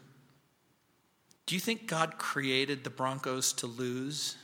do 1.46 1.56
you 1.56 1.62
think 1.62 1.88
God 1.88 2.18
created 2.18 2.84
the 2.84 2.90
Broncos 2.90 3.54
to 3.54 3.68
lose? 3.68 4.38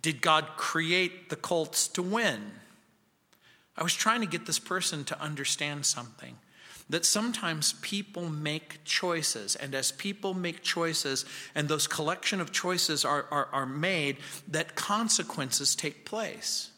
Did 0.00 0.22
God 0.22 0.46
create 0.56 1.28
the 1.28 1.36
Colts 1.36 1.88
to 1.88 2.02
win? 2.02 2.52
I 3.78 3.84
was 3.84 3.94
trying 3.94 4.20
to 4.20 4.26
get 4.26 4.44
this 4.44 4.58
person 4.58 5.04
to 5.04 5.20
understand 5.20 5.86
something 5.86 6.36
that 6.90 7.04
sometimes 7.04 7.74
people 7.74 8.28
make 8.28 8.82
choices, 8.84 9.54
and 9.54 9.74
as 9.74 9.92
people 9.92 10.34
make 10.34 10.62
choices, 10.62 11.24
and 11.54 11.68
those 11.68 11.86
collection 11.86 12.40
of 12.40 12.50
choices 12.50 13.04
are, 13.04 13.26
are, 13.30 13.48
are 13.52 13.66
made, 13.66 14.16
that 14.48 14.74
consequences 14.74 15.76
take 15.76 16.04
place. 16.04 16.70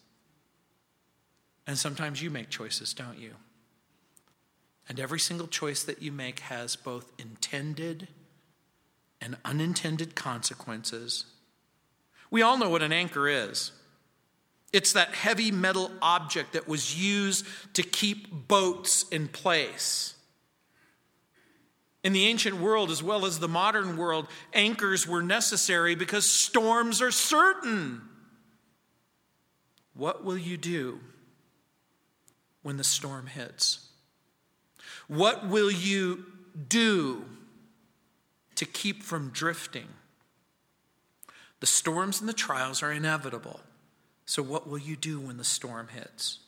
And 1.66 1.78
sometimes 1.78 2.20
you 2.20 2.28
make 2.28 2.50
choices, 2.50 2.92
don't 2.92 3.18
you? 3.18 3.36
And 4.88 4.98
every 4.98 5.20
single 5.20 5.46
choice 5.46 5.84
that 5.84 6.02
you 6.02 6.10
make 6.10 6.40
has 6.40 6.74
both 6.74 7.12
intended 7.16 8.08
and 9.20 9.36
unintended 9.44 10.16
consequences. 10.16 11.26
We 12.30 12.42
all 12.42 12.58
know 12.58 12.68
what 12.68 12.82
an 12.82 12.92
anchor 12.92 13.28
is. 13.28 13.70
It's 14.72 14.92
that 14.92 15.14
heavy 15.14 15.50
metal 15.50 15.90
object 16.00 16.52
that 16.52 16.68
was 16.68 17.00
used 17.00 17.46
to 17.74 17.82
keep 17.82 18.48
boats 18.48 19.04
in 19.10 19.28
place. 19.28 20.14
In 22.02 22.12
the 22.12 22.26
ancient 22.26 22.56
world, 22.56 22.90
as 22.90 23.02
well 23.02 23.26
as 23.26 23.38
the 23.38 23.48
modern 23.48 23.96
world, 23.96 24.26
anchors 24.54 25.06
were 25.06 25.22
necessary 25.22 25.94
because 25.94 26.24
storms 26.24 27.02
are 27.02 27.10
certain. 27.10 28.00
What 29.94 30.24
will 30.24 30.38
you 30.38 30.56
do 30.56 31.00
when 32.62 32.78
the 32.78 32.84
storm 32.84 33.26
hits? 33.26 33.86
What 35.08 35.46
will 35.48 35.70
you 35.70 36.24
do 36.68 37.24
to 38.54 38.64
keep 38.64 39.02
from 39.02 39.30
drifting? 39.30 39.88
The 41.58 41.66
storms 41.66 42.20
and 42.20 42.28
the 42.28 42.34
trials 42.34 42.82
are 42.82 42.92
inevitable. 42.92 43.60
So, 44.30 44.44
what 44.44 44.68
will 44.68 44.78
you 44.78 44.94
do 44.94 45.18
when 45.18 45.38
the 45.38 45.44
storm 45.44 45.88
hits? 45.88 46.38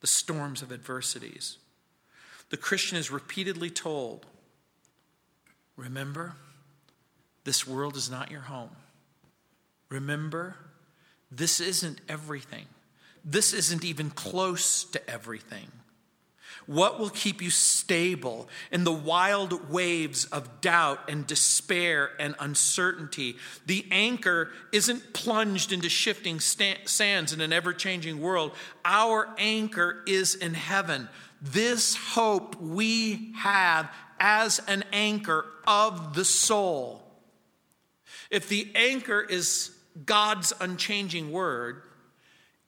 The 0.00 0.08
storms 0.08 0.60
of 0.60 0.72
adversities. 0.72 1.58
The 2.50 2.56
Christian 2.56 2.98
is 2.98 3.12
repeatedly 3.12 3.70
told 3.70 4.26
remember, 5.76 6.34
this 7.44 7.64
world 7.64 7.94
is 7.94 8.10
not 8.10 8.32
your 8.32 8.40
home. 8.40 8.72
Remember, 9.88 10.56
this 11.30 11.60
isn't 11.60 12.00
everything. 12.08 12.66
This 13.24 13.52
isn't 13.52 13.84
even 13.84 14.10
close 14.10 14.82
to 14.86 15.08
everything. 15.08 15.68
What 16.68 17.00
will 17.00 17.08
keep 17.08 17.40
you 17.40 17.48
stable 17.48 18.46
in 18.70 18.84
the 18.84 18.92
wild 18.92 19.70
waves 19.70 20.26
of 20.26 20.60
doubt 20.60 21.08
and 21.08 21.26
despair 21.26 22.10
and 22.20 22.34
uncertainty? 22.38 23.36
The 23.64 23.86
anchor 23.90 24.50
isn't 24.70 25.14
plunged 25.14 25.72
into 25.72 25.88
shifting 25.88 26.40
sands 26.40 27.32
in 27.32 27.40
an 27.40 27.54
ever 27.54 27.72
changing 27.72 28.20
world. 28.20 28.52
Our 28.84 29.30
anchor 29.38 30.02
is 30.06 30.34
in 30.34 30.52
heaven. 30.52 31.08
This 31.40 31.96
hope 31.96 32.60
we 32.60 33.32
have 33.36 33.90
as 34.20 34.60
an 34.68 34.84
anchor 34.92 35.46
of 35.66 36.12
the 36.14 36.26
soul. 36.26 37.02
If 38.30 38.50
the 38.50 38.70
anchor 38.74 39.22
is 39.22 39.70
God's 40.04 40.52
unchanging 40.60 41.32
word, 41.32 41.80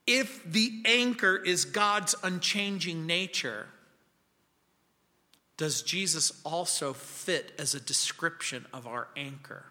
if 0.07 0.42
the 0.51 0.80
anchor 0.86 1.36
is 1.36 1.66
God's 1.66 2.14
unchanging 2.22 3.05
nature, 3.07 3.66
does 5.61 5.82
Jesus 5.82 6.32
also 6.42 6.94
fit 6.94 7.52
as 7.58 7.74
a 7.74 7.80
description 7.80 8.64
of 8.72 8.86
our 8.86 9.08
anchor? 9.14 9.66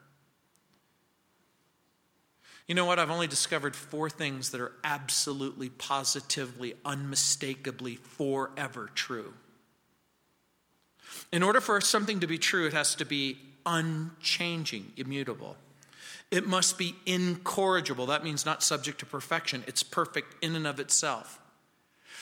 You 2.67 2.75
know 2.75 2.85
what? 2.85 2.99
I've 2.99 3.09
only 3.09 3.25
discovered 3.25 3.75
four 3.75 4.07
things 4.07 4.51
that 4.51 4.61
are 4.61 4.71
absolutely, 4.83 5.69
positively, 5.69 6.75
unmistakably, 6.85 7.95
forever 7.95 8.91
true. 8.93 9.33
In 11.31 11.41
order 11.41 11.59
for 11.59 11.81
something 11.81 12.19
to 12.19 12.27
be 12.27 12.37
true, 12.37 12.67
it 12.67 12.73
has 12.73 12.93
to 12.93 13.05
be 13.05 13.39
unchanging, 13.65 14.93
immutable. 14.95 15.57
It 16.29 16.45
must 16.45 16.77
be 16.77 16.93
incorrigible. 17.07 18.05
That 18.05 18.23
means 18.23 18.45
not 18.45 18.61
subject 18.61 18.99
to 18.99 19.07
perfection, 19.07 19.63
it's 19.65 19.81
perfect 19.81 20.35
in 20.43 20.55
and 20.55 20.67
of 20.67 20.79
itself. 20.79 21.39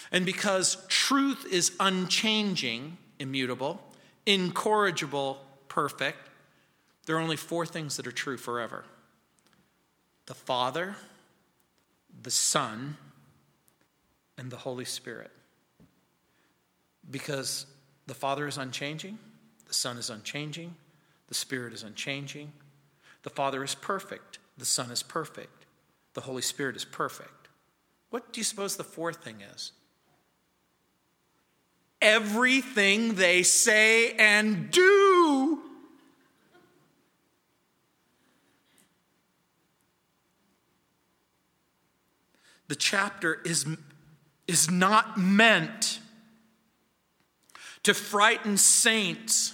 And 0.10 0.26
because 0.26 0.78
truth 0.88 1.46
is 1.52 1.74
unchanging, 1.82 2.98
immutable, 3.20 3.82
incorrigible, 4.26 5.44
perfect, 5.68 6.18
there 7.06 7.16
are 7.16 7.22
only 7.22 7.38
four 7.38 7.66
things 7.66 7.98
that 7.98 8.08
are 8.08 8.12
true 8.12 8.38
forever 8.38 8.84
the 10.26 10.34
Father, 10.34 10.96
the 12.22 12.32
Son, 12.32 12.98
and 14.38 14.52
the 14.52 14.58
Holy 14.58 14.84
Spirit. 14.84 15.32
Because 17.10 17.66
the 18.08 18.14
Father 18.14 18.46
is 18.46 18.58
unchanging, 18.58 19.18
the 19.68 19.74
Son 19.74 19.98
is 19.98 20.10
unchanging, 20.10 20.76
the 21.28 21.34
Spirit 21.34 21.74
is 21.74 21.84
unchanging. 21.84 22.52
The 23.24 23.30
Father 23.30 23.64
is 23.64 23.76
perfect, 23.76 24.40
the 24.58 24.66
Son 24.66 24.92
is 24.92 25.04
perfect, 25.04 25.66
the 26.14 26.22
Holy 26.22 26.42
Spirit 26.42 26.76
is 26.76 26.86
perfect. 26.86 27.50
What 28.10 28.32
do 28.32 28.40
you 28.40 28.44
suppose 28.44 28.78
the 28.78 28.84
fourth 28.84 29.24
thing 29.24 29.42
is? 29.42 29.74
Everything 32.02 33.16
they 33.16 33.44
say 33.44 34.12
and 34.14 34.70
do 34.72 35.62
the 42.68 42.76
chapter 42.76 43.42
is, 43.46 43.66
is 44.48 44.70
not 44.70 45.18
meant 45.18 46.00
to 47.84 47.94
frighten 47.94 48.58
saints 48.58 49.54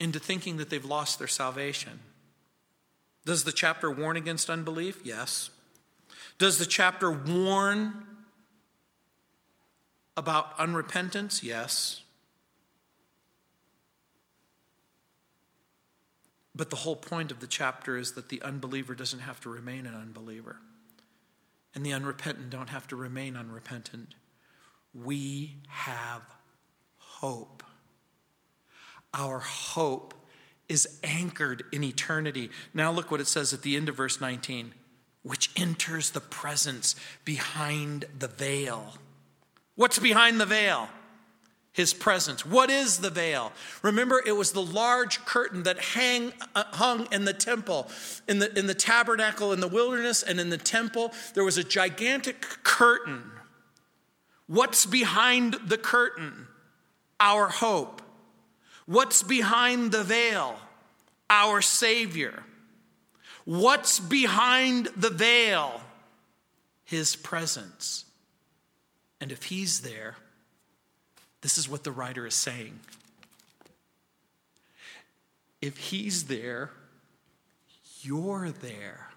into 0.00 0.18
thinking 0.18 0.56
that 0.58 0.70
they've 0.70 0.84
lost 0.84 1.18
their 1.18 1.28
salvation. 1.28 2.00
Does 3.24 3.44
the 3.44 3.52
chapter 3.52 3.90
warn 3.90 4.16
against 4.16 4.50
unbelief? 4.50 5.00
Yes. 5.04 5.50
Does 6.38 6.58
the 6.58 6.66
chapter 6.66 7.10
warn 7.10 8.06
about 10.18 10.58
unrepentance? 10.58 11.42
Yes. 11.42 12.02
But 16.54 16.70
the 16.70 16.76
whole 16.76 16.96
point 16.96 17.30
of 17.30 17.38
the 17.38 17.46
chapter 17.46 17.96
is 17.96 18.12
that 18.12 18.28
the 18.28 18.42
unbeliever 18.42 18.94
doesn't 18.94 19.20
have 19.20 19.40
to 19.42 19.48
remain 19.48 19.86
an 19.86 19.94
unbeliever 19.94 20.56
and 21.74 21.86
the 21.86 21.92
unrepentant 21.92 22.50
don't 22.50 22.70
have 22.70 22.88
to 22.88 22.96
remain 22.96 23.36
unrepentant. 23.36 24.16
We 24.92 25.58
have 25.68 26.22
hope. 26.96 27.62
Our 29.14 29.38
hope 29.38 30.14
is 30.68 30.98
anchored 31.04 31.62
in 31.72 31.84
eternity. 31.84 32.50
Now, 32.74 32.90
look 32.90 33.10
what 33.10 33.20
it 33.20 33.28
says 33.28 33.52
at 33.52 33.62
the 33.62 33.76
end 33.76 33.88
of 33.88 33.96
verse 33.96 34.20
19 34.20 34.74
which 35.22 35.50
enters 35.56 36.10
the 36.10 36.20
presence 36.20 36.96
behind 37.24 38.06
the 38.18 38.28
veil. 38.28 38.94
What's 39.78 40.00
behind 40.00 40.40
the 40.40 40.46
veil? 40.46 40.88
his 41.78 41.94
presence. 41.94 42.44
What 42.44 42.70
is 42.70 42.98
the 42.98 43.08
veil? 43.08 43.52
Remember, 43.82 44.20
it 44.26 44.32
was 44.32 44.50
the 44.50 44.60
large 44.60 45.24
curtain 45.24 45.62
that 45.62 45.78
hang, 45.78 46.32
uh, 46.56 46.64
hung 46.72 47.06
in 47.12 47.24
the 47.24 47.32
temple, 47.32 47.88
in 48.26 48.40
the, 48.40 48.58
in 48.58 48.66
the 48.66 48.74
tabernacle, 48.74 49.52
in 49.52 49.60
the 49.60 49.68
wilderness, 49.68 50.24
and 50.24 50.40
in 50.40 50.50
the 50.50 50.58
temple. 50.58 51.12
There 51.34 51.44
was 51.44 51.56
a 51.56 51.62
gigantic 51.62 52.40
curtain. 52.64 53.22
What's 54.48 54.86
behind 54.86 55.54
the 55.66 55.78
curtain? 55.78 56.48
Our 57.20 57.46
hope. 57.46 58.02
What's 58.86 59.22
behind 59.22 59.92
the 59.92 60.02
veil? 60.02 60.58
Our 61.30 61.62
Savior. 61.62 62.42
What's 63.44 64.00
behind 64.00 64.88
the 64.96 65.10
veil? 65.10 65.80
His 66.84 67.14
presence. 67.14 68.04
And 69.20 69.32
if 69.32 69.44
He's 69.44 69.80
there, 69.80 70.16
this 71.40 71.58
is 71.58 71.68
what 71.68 71.84
the 71.84 71.92
writer 71.92 72.26
is 72.26 72.34
saying. 72.34 72.78
If 75.60 75.76
he's 75.76 76.24
there, 76.24 76.70
you're 78.02 78.50
there. 78.50 79.10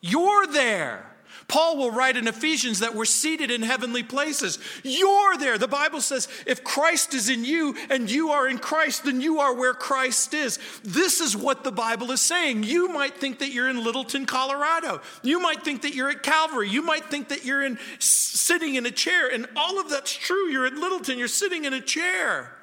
You're 0.00 0.46
there. 0.46 1.06
Paul 1.50 1.78
will 1.78 1.90
write 1.90 2.16
in 2.16 2.28
Ephesians 2.28 2.78
that 2.78 2.94
we're 2.94 3.04
seated 3.04 3.50
in 3.50 3.62
heavenly 3.62 4.04
places. 4.04 4.60
You're 4.84 5.36
there. 5.36 5.58
The 5.58 5.66
Bible 5.66 6.00
says 6.00 6.28
if 6.46 6.62
Christ 6.62 7.12
is 7.12 7.28
in 7.28 7.44
you 7.44 7.74
and 7.90 8.08
you 8.08 8.30
are 8.30 8.46
in 8.46 8.58
Christ, 8.58 9.02
then 9.02 9.20
you 9.20 9.40
are 9.40 9.52
where 9.52 9.74
Christ 9.74 10.32
is. 10.32 10.60
This 10.84 11.20
is 11.20 11.36
what 11.36 11.64
the 11.64 11.72
Bible 11.72 12.12
is 12.12 12.20
saying. 12.20 12.62
You 12.62 12.88
might 12.88 13.16
think 13.16 13.40
that 13.40 13.50
you're 13.50 13.68
in 13.68 13.82
Littleton, 13.82 14.26
Colorado. 14.26 15.00
You 15.24 15.40
might 15.40 15.64
think 15.64 15.82
that 15.82 15.92
you're 15.92 16.10
at 16.10 16.22
Calvary. 16.22 16.68
You 16.68 16.82
might 16.82 17.06
think 17.06 17.30
that 17.30 17.44
you're 17.44 17.64
in 17.64 17.80
sitting 17.98 18.76
in 18.76 18.86
a 18.86 18.92
chair 18.92 19.28
and 19.28 19.48
all 19.56 19.80
of 19.80 19.90
that's 19.90 20.12
true. 20.12 20.46
You're 20.50 20.66
at 20.66 20.74
Littleton, 20.74 21.18
you're 21.18 21.26
sitting 21.26 21.64
in 21.64 21.74
a 21.74 21.80
chair. 21.80 22.59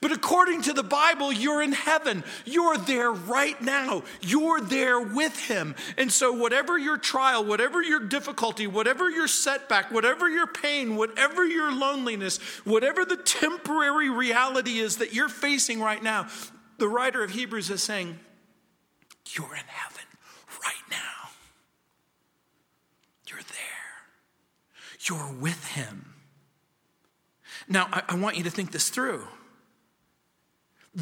But 0.00 0.12
according 0.12 0.62
to 0.62 0.72
the 0.72 0.82
Bible, 0.82 1.30
you're 1.30 1.62
in 1.62 1.72
heaven. 1.72 2.24
You're 2.46 2.78
there 2.78 3.12
right 3.12 3.60
now. 3.60 4.02
You're 4.22 4.62
there 4.62 4.98
with 4.98 5.38
Him. 5.38 5.74
And 5.98 6.10
so, 6.10 6.32
whatever 6.32 6.78
your 6.78 6.96
trial, 6.96 7.44
whatever 7.44 7.82
your 7.82 8.00
difficulty, 8.00 8.66
whatever 8.66 9.10
your 9.10 9.28
setback, 9.28 9.92
whatever 9.92 10.26
your 10.28 10.46
pain, 10.46 10.96
whatever 10.96 11.44
your 11.44 11.70
loneliness, 11.70 12.38
whatever 12.64 13.04
the 13.04 13.18
temporary 13.18 14.08
reality 14.08 14.78
is 14.78 14.96
that 14.96 15.12
you're 15.12 15.28
facing 15.28 15.80
right 15.80 16.02
now, 16.02 16.28
the 16.78 16.88
writer 16.88 17.22
of 17.22 17.32
Hebrews 17.32 17.68
is 17.68 17.82
saying, 17.82 18.18
You're 19.32 19.54
in 19.54 19.66
heaven 19.66 20.04
right 20.62 20.90
now. 20.90 21.28
You're 23.28 23.38
there. 23.38 23.98
You're 25.10 25.38
with 25.38 25.62
Him. 25.66 26.14
Now, 27.68 27.86
I, 27.92 28.02
I 28.08 28.14
want 28.14 28.38
you 28.38 28.44
to 28.44 28.50
think 28.50 28.72
this 28.72 28.88
through. 28.88 29.26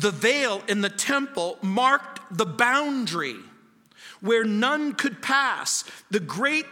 The 0.00 0.10
veil 0.10 0.62
in 0.68 0.80
the 0.80 0.88
temple 0.88 1.58
marked 1.62 2.20
the 2.36 2.46
boundary 2.46 3.36
where 4.20 4.44
none 4.44 4.94
could 4.94 5.22
pass. 5.22 5.84
The 6.10 6.20
great 6.20 6.66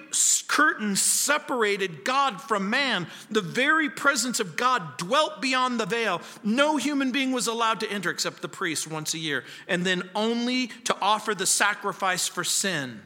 curtain 0.48 0.96
separated 0.96 2.04
God 2.04 2.40
from 2.40 2.70
man. 2.70 3.06
The 3.30 3.40
very 3.40 3.88
presence 3.88 4.40
of 4.40 4.56
God 4.56 4.96
dwelt 4.96 5.40
beyond 5.40 5.78
the 5.78 5.86
veil. 5.86 6.20
No 6.42 6.76
human 6.76 7.12
being 7.12 7.32
was 7.32 7.46
allowed 7.46 7.80
to 7.80 7.90
enter 7.90 8.10
except 8.10 8.42
the 8.42 8.48
priest 8.48 8.90
once 8.90 9.14
a 9.14 9.18
year, 9.18 9.44
and 9.68 9.84
then 9.84 10.08
only 10.14 10.68
to 10.84 10.96
offer 11.00 11.34
the 11.34 11.46
sacrifice 11.46 12.26
for 12.28 12.44
sin. 12.44 13.00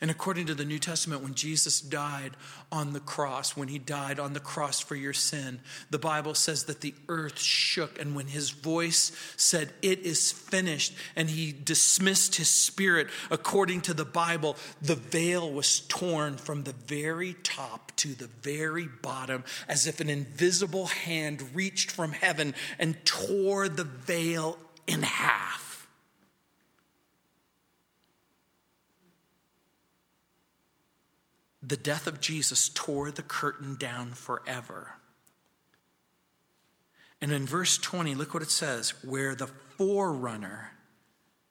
And 0.00 0.10
according 0.10 0.46
to 0.46 0.54
the 0.54 0.64
New 0.64 0.78
Testament, 0.78 1.22
when 1.22 1.34
Jesus 1.34 1.78
died 1.78 2.30
on 2.72 2.94
the 2.94 3.00
cross, 3.00 3.54
when 3.54 3.68
he 3.68 3.78
died 3.78 4.18
on 4.18 4.32
the 4.32 4.40
cross 4.40 4.80
for 4.80 4.94
your 4.94 5.12
sin, 5.12 5.60
the 5.90 5.98
Bible 5.98 6.34
says 6.34 6.64
that 6.64 6.80
the 6.80 6.94
earth 7.08 7.38
shook. 7.38 8.00
And 8.00 8.16
when 8.16 8.28
his 8.28 8.48
voice 8.48 9.12
said, 9.36 9.74
It 9.82 9.98
is 9.98 10.32
finished, 10.32 10.94
and 11.16 11.28
he 11.28 11.52
dismissed 11.52 12.36
his 12.36 12.48
spirit, 12.48 13.08
according 13.30 13.82
to 13.82 13.94
the 13.94 14.06
Bible, 14.06 14.56
the 14.80 14.94
veil 14.96 15.50
was 15.52 15.80
torn 15.80 16.38
from 16.38 16.64
the 16.64 16.72
very 16.72 17.34
top 17.42 17.92
to 17.96 18.14
the 18.14 18.30
very 18.40 18.88
bottom, 19.02 19.44
as 19.68 19.86
if 19.86 20.00
an 20.00 20.08
invisible 20.08 20.86
hand 20.86 21.54
reached 21.54 21.90
from 21.90 22.12
heaven 22.12 22.54
and 22.78 23.04
tore 23.04 23.68
the 23.68 23.84
veil 23.84 24.58
in 24.86 25.02
half. 25.02 25.69
The 31.70 31.76
death 31.76 32.08
of 32.08 32.20
Jesus 32.20 32.68
tore 32.68 33.12
the 33.12 33.22
curtain 33.22 33.76
down 33.76 34.10
forever. 34.10 34.94
And 37.20 37.30
in 37.30 37.46
verse 37.46 37.78
20, 37.78 38.16
look 38.16 38.34
what 38.34 38.42
it 38.42 38.50
says 38.50 38.90
where 39.04 39.36
the 39.36 39.46
forerunner 39.46 40.72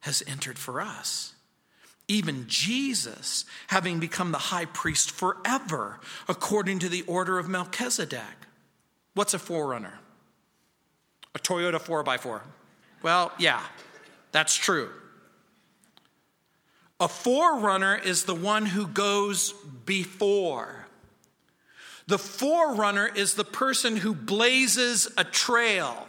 has 0.02 0.22
entered 0.28 0.60
for 0.60 0.82
us. 0.82 1.36
Even 2.10 2.46
Jesus, 2.48 3.46
having 3.68 4.02
become 4.02 4.34
the 4.34 4.38
high 4.38 4.66
priest 4.66 5.10
forever, 5.10 6.02
according 6.28 6.80
to 6.80 6.90
the 6.90 7.04
order 7.04 7.40
of 7.40 7.48
Melchizedek. 7.48 8.20
What's 9.14 9.34
a 9.34 9.40
forerunner? 9.40 10.00
A 11.34 11.40
Toyota 11.40 11.80
4x4. 11.80 12.42
Well, 13.04 13.32
yeah, 13.40 13.62
that's 14.34 14.56
true. 14.56 14.90
A 17.00 17.08
forerunner 17.08 17.96
is 17.96 18.26
the 18.26 18.36
one 18.36 18.66
who 18.66 18.86
goes 18.88 19.54
before. 19.86 20.88
The 22.08 22.18
forerunner 22.18 23.08
is 23.08 23.36
the 23.36 23.46
person 23.46 23.96
who 23.96 24.14
blazes 24.14 25.08
a 25.16 25.24
trail. 25.24 26.08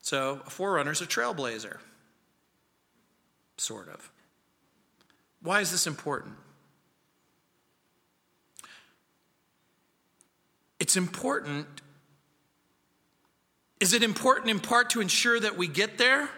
So, 0.00 0.40
a 0.46 0.50
forerunner 0.50 0.90
is 0.90 1.02
a 1.02 1.06
trailblazer, 1.06 1.76
sort 3.58 3.88
of. 3.88 4.10
Why 5.42 5.60
is 5.60 5.70
this 5.70 5.86
important? 5.86 6.34
It's 10.80 10.96
important. 10.96 11.66
Is 13.78 13.92
it 13.92 14.02
important 14.02 14.50
in 14.50 14.58
part 14.58 14.90
to 14.90 15.00
ensure 15.00 15.38
that 15.38 15.56
we 15.56 15.68
get 15.68 15.98
there? 15.98 16.28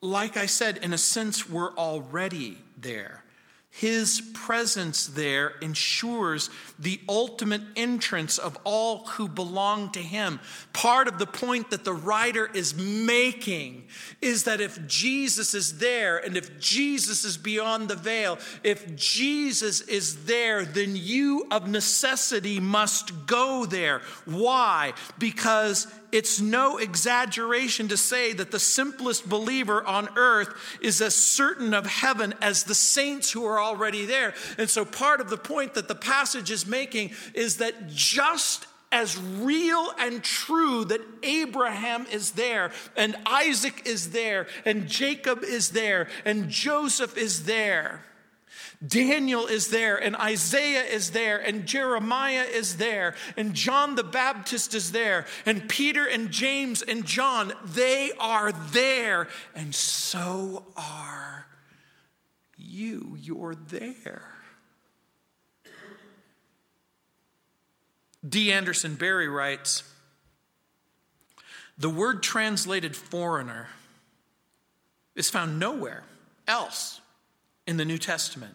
Like 0.00 0.36
I 0.36 0.46
said, 0.46 0.78
in 0.78 0.92
a 0.92 0.98
sense, 0.98 1.48
we're 1.48 1.74
already 1.74 2.58
there. 2.76 3.24
His 3.70 4.22
presence 4.34 5.06
there 5.06 5.52
ensures 5.60 6.50
the 6.78 7.00
ultimate 7.08 7.60
entrance 7.76 8.38
of 8.38 8.58
all 8.64 9.06
who 9.06 9.28
belong 9.28 9.92
to 9.92 10.00
Him. 10.00 10.40
Part 10.72 11.06
of 11.06 11.18
the 11.18 11.26
point 11.26 11.70
that 11.70 11.84
the 11.84 11.92
writer 11.92 12.50
is 12.52 12.74
making 12.74 13.86
is 14.20 14.44
that 14.44 14.60
if 14.60 14.84
Jesus 14.88 15.54
is 15.54 15.78
there 15.78 16.16
and 16.16 16.36
if 16.36 16.58
Jesus 16.58 17.24
is 17.24 17.36
beyond 17.36 17.88
the 17.88 17.94
veil, 17.94 18.38
if 18.64 18.96
Jesus 18.96 19.82
is 19.82 20.24
there, 20.24 20.64
then 20.64 20.96
you 20.96 21.46
of 21.50 21.68
necessity 21.68 22.58
must 22.58 23.26
go 23.26 23.64
there. 23.64 24.00
Why? 24.24 24.94
Because 25.20 25.86
it's 26.10 26.40
no 26.40 26.78
exaggeration 26.78 27.88
to 27.88 27.96
say 27.96 28.32
that 28.32 28.50
the 28.50 28.58
simplest 28.58 29.28
believer 29.28 29.84
on 29.84 30.08
earth 30.16 30.78
is 30.80 31.02
as 31.02 31.14
certain 31.14 31.74
of 31.74 31.86
heaven 31.86 32.34
as 32.40 32.64
the 32.64 32.74
saints 32.74 33.30
who 33.30 33.44
are 33.44 33.60
already 33.60 34.06
there. 34.06 34.34
And 34.56 34.70
so, 34.70 34.84
part 34.84 35.20
of 35.20 35.28
the 35.28 35.36
point 35.36 35.74
that 35.74 35.88
the 35.88 35.94
passage 35.94 36.50
is 36.50 36.66
making 36.66 37.10
is 37.34 37.58
that 37.58 37.88
just 37.88 38.66
as 38.90 39.18
real 39.18 39.92
and 39.98 40.22
true 40.22 40.84
that 40.86 41.02
Abraham 41.22 42.06
is 42.10 42.32
there, 42.32 42.72
and 42.96 43.14
Isaac 43.26 43.82
is 43.84 44.10
there, 44.10 44.46
and 44.64 44.88
Jacob 44.88 45.44
is 45.44 45.70
there, 45.70 46.08
and 46.24 46.48
Joseph 46.48 47.18
is 47.18 47.44
there 47.44 48.02
Daniel 48.86 49.46
is 49.46 49.68
there, 49.68 49.96
and 49.96 50.14
Isaiah 50.14 50.84
is 50.84 51.10
there, 51.10 51.38
and 51.38 51.66
Jeremiah 51.66 52.44
is 52.44 52.76
there, 52.76 53.16
and 53.36 53.52
John 53.52 53.96
the 53.96 54.04
Baptist 54.04 54.72
is 54.72 54.92
there, 54.92 55.26
and 55.44 55.68
Peter 55.68 56.04
and 56.06 56.30
James 56.30 56.82
and 56.82 57.04
John, 57.04 57.52
they 57.64 58.12
are 58.20 58.52
there, 58.52 59.26
and 59.54 59.74
so 59.74 60.64
are 60.76 61.46
you. 62.56 63.16
You're 63.20 63.56
there. 63.56 64.22
D. 68.26 68.52
Anderson 68.52 68.94
Barry 68.94 69.28
writes 69.28 69.82
The 71.78 71.90
word 71.90 72.22
translated 72.22 72.94
forerunner 72.94 73.68
is 75.16 75.30
found 75.30 75.58
nowhere 75.58 76.04
else 76.46 77.00
in 77.66 77.76
the 77.76 77.84
New 77.84 77.98
Testament. 77.98 78.54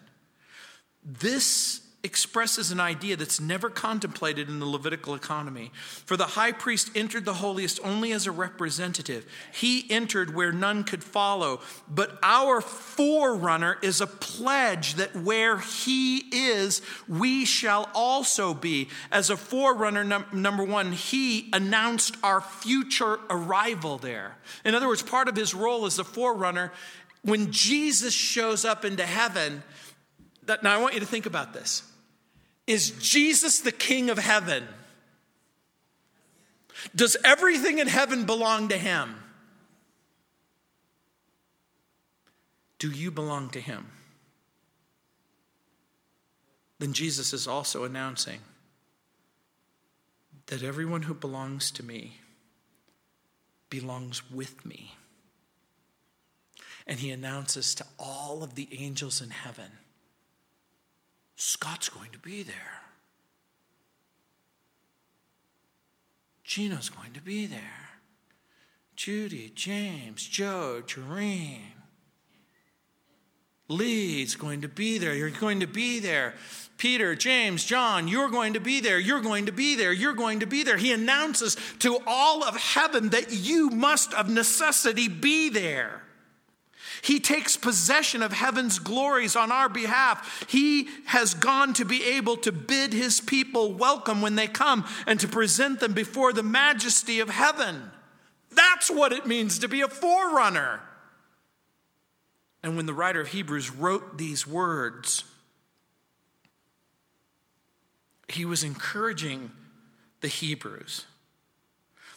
This 1.04 1.80
expresses 2.04 2.70
an 2.70 2.78
idea 2.78 3.16
that's 3.16 3.40
never 3.40 3.70
contemplated 3.70 4.46
in 4.48 4.60
the 4.60 4.66
Levitical 4.66 5.14
economy. 5.14 5.72
For 6.04 6.18
the 6.18 6.26
high 6.26 6.52
priest 6.52 6.90
entered 6.94 7.24
the 7.24 7.32
holiest 7.32 7.80
only 7.82 8.12
as 8.12 8.26
a 8.26 8.30
representative. 8.30 9.24
He 9.52 9.90
entered 9.90 10.34
where 10.34 10.52
none 10.52 10.84
could 10.84 11.02
follow. 11.02 11.62
But 11.88 12.18
our 12.22 12.60
forerunner 12.60 13.78
is 13.80 14.02
a 14.02 14.06
pledge 14.06 14.94
that 14.96 15.16
where 15.16 15.58
he 15.58 16.18
is, 16.30 16.82
we 17.08 17.46
shall 17.46 17.88
also 17.94 18.52
be. 18.52 18.90
As 19.10 19.30
a 19.30 19.36
forerunner, 19.36 20.04
num- 20.04 20.26
number 20.30 20.62
one, 20.62 20.92
he 20.92 21.48
announced 21.54 22.18
our 22.22 22.42
future 22.42 23.18
arrival 23.30 23.96
there. 23.96 24.36
In 24.62 24.74
other 24.74 24.88
words, 24.88 25.02
part 25.02 25.28
of 25.28 25.36
his 25.36 25.54
role 25.54 25.86
as 25.86 25.98
a 25.98 26.04
forerunner, 26.04 26.70
when 27.22 27.50
Jesus 27.50 28.12
shows 28.12 28.66
up 28.66 28.84
into 28.84 29.06
heaven, 29.06 29.62
now, 30.46 30.74
I 30.74 30.80
want 30.80 30.94
you 30.94 31.00
to 31.00 31.06
think 31.06 31.26
about 31.26 31.52
this. 31.52 31.82
Is 32.66 32.90
Jesus 32.90 33.60
the 33.60 33.72
King 33.72 34.10
of 34.10 34.18
heaven? 34.18 34.66
Does 36.94 37.16
everything 37.24 37.78
in 37.78 37.88
heaven 37.88 38.24
belong 38.24 38.68
to 38.68 38.76
him? 38.76 39.16
Do 42.78 42.90
you 42.90 43.10
belong 43.10 43.50
to 43.50 43.60
him? 43.60 43.86
Then 46.78 46.92
Jesus 46.92 47.32
is 47.32 47.46
also 47.46 47.84
announcing 47.84 48.40
that 50.46 50.62
everyone 50.62 51.02
who 51.02 51.14
belongs 51.14 51.70
to 51.72 51.82
me 51.82 52.18
belongs 53.70 54.30
with 54.30 54.66
me. 54.66 54.94
And 56.86 56.98
he 56.98 57.10
announces 57.10 57.74
to 57.76 57.86
all 57.98 58.42
of 58.42 58.54
the 58.54 58.68
angels 58.78 59.22
in 59.22 59.30
heaven 59.30 59.70
Scott's 61.36 61.88
going 61.88 62.10
to 62.12 62.18
be 62.18 62.42
there. 62.42 62.82
Gino's 66.44 66.88
going 66.88 67.12
to 67.14 67.20
be 67.20 67.46
there. 67.46 67.60
Judy, 68.96 69.50
James, 69.54 70.26
Joe, 70.26 70.82
Jareen. 70.86 71.60
Lee's 73.68 74.36
going 74.36 74.60
to 74.60 74.68
be 74.68 74.98
there. 74.98 75.14
You're 75.14 75.30
going 75.30 75.60
to 75.60 75.66
be 75.66 75.98
there. 75.98 76.34
Peter, 76.76 77.14
James, 77.14 77.64
John, 77.64 78.08
you're 78.08 78.28
going 78.28 78.52
to 78.54 78.60
be 78.60 78.80
there. 78.80 78.98
You're 78.98 79.20
going 79.22 79.46
to 79.46 79.52
be 79.52 79.74
there. 79.74 79.92
You're 79.92 80.12
going 80.12 80.40
to 80.40 80.46
be 80.46 80.62
there. 80.62 80.76
He 80.76 80.92
announces 80.92 81.56
to 81.80 81.98
all 82.06 82.44
of 82.44 82.56
heaven 82.56 83.10
that 83.10 83.32
you 83.32 83.70
must 83.70 84.12
of 84.12 84.28
necessity 84.28 85.08
be 85.08 85.48
there. 85.48 86.03
He 87.04 87.20
takes 87.20 87.54
possession 87.54 88.22
of 88.22 88.32
heaven's 88.32 88.78
glories 88.78 89.36
on 89.36 89.52
our 89.52 89.68
behalf. 89.68 90.46
He 90.48 90.88
has 91.04 91.34
gone 91.34 91.74
to 91.74 91.84
be 91.84 92.02
able 92.02 92.38
to 92.38 92.50
bid 92.50 92.94
his 92.94 93.20
people 93.20 93.74
welcome 93.74 94.22
when 94.22 94.36
they 94.36 94.46
come 94.46 94.86
and 95.06 95.20
to 95.20 95.28
present 95.28 95.80
them 95.80 95.92
before 95.92 96.32
the 96.32 96.42
majesty 96.42 97.20
of 97.20 97.28
heaven. 97.28 97.90
That's 98.52 98.90
what 98.90 99.12
it 99.12 99.26
means 99.26 99.58
to 99.58 99.68
be 99.68 99.82
a 99.82 99.88
forerunner. 99.88 100.80
And 102.62 102.74
when 102.74 102.86
the 102.86 102.94
writer 102.94 103.20
of 103.20 103.28
Hebrews 103.28 103.70
wrote 103.70 104.16
these 104.16 104.46
words, 104.46 105.24
he 108.28 108.46
was 108.46 108.64
encouraging 108.64 109.50
the 110.22 110.28
Hebrews 110.28 111.04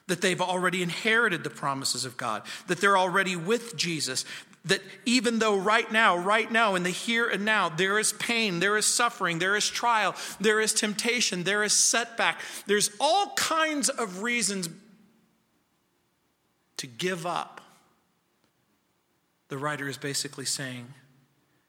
that 0.07 0.21
they've 0.21 0.39
already 0.39 0.81
inherited 0.81 1.43
the 1.43 1.49
promises 1.49 2.05
of 2.05 2.15
God, 2.15 2.43
that 2.67 2.79
they're 2.79 2.97
already 2.97 3.35
with 3.35 3.75
Jesus, 3.75 4.23
that 4.67 4.81
even 5.05 5.39
though 5.39 5.57
right 5.57 5.91
now, 5.91 6.17
right 6.17 6.51
now, 6.51 6.75
in 6.75 6.83
the 6.83 6.89
here 6.89 7.27
and 7.27 7.43
now, 7.43 7.69
there 7.69 7.99
is 7.99 8.13
pain, 8.13 8.59
there 8.59 8.77
is 8.77 8.85
suffering, 8.85 9.39
there 9.39 9.55
is 9.55 9.67
trial, 9.67 10.15
there 10.39 10.61
is 10.61 10.73
temptation, 10.73 11.43
there 11.43 11.63
is 11.63 11.73
setback, 11.73 12.39
there's 12.65 12.91
all 12.99 13.33
kinds 13.35 13.89
of 13.89 14.21
reasons 14.21 14.69
to 16.77 16.87
give 16.87 17.25
up. 17.25 17.61
The 19.49 19.57
writer 19.57 19.87
is 19.87 19.97
basically 19.97 20.45
saying, 20.45 20.93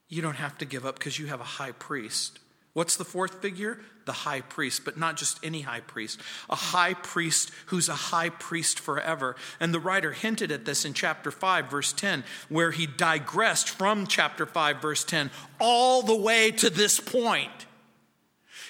you 0.09 0.22
don't 0.22 0.36
have 0.36 0.59
to 0.59 0.64
give 0.64 0.84
up 0.84 0.99
because 0.99 1.18
you 1.18 1.26
have 1.26 1.40
a 1.40 1.44
high 1.44 1.72
priest 1.72 2.38
What's 2.78 2.94
the 2.94 3.05
fourth 3.05 3.42
figure? 3.42 3.80
The 4.09 4.12
high 4.14 4.40
priest, 4.40 4.86
but 4.86 4.96
not 4.96 5.18
just 5.18 5.38
any 5.42 5.61
high 5.61 5.82
priest, 5.82 6.18
a 6.48 6.56
high 6.56 6.94
priest 6.94 7.50
who's 7.66 7.90
a 7.90 7.94
high 7.94 8.30
priest 8.30 8.80
forever. 8.80 9.36
And 9.61 9.74
the 9.74 9.80
writer 9.80 10.12
hinted 10.12 10.50
at 10.50 10.64
this 10.64 10.86
in 10.86 10.94
chapter 10.94 11.30
5, 11.30 11.70
verse 11.70 11.92
10, 11.92 12.24
where 12.48 12.70
he 12.70 12.86
digressed 12.86 13.68
from 13.68 14.06
chapter 14.06 14.46
5, 14.46 14.80
verse 14.80 15.04
10, 15.04 15.30
all 15.61 16.00
the 16.00 16.16
way 16.16 16.50
to 16.52 16.70
this 16.70 16.98
point. 17.00 17.66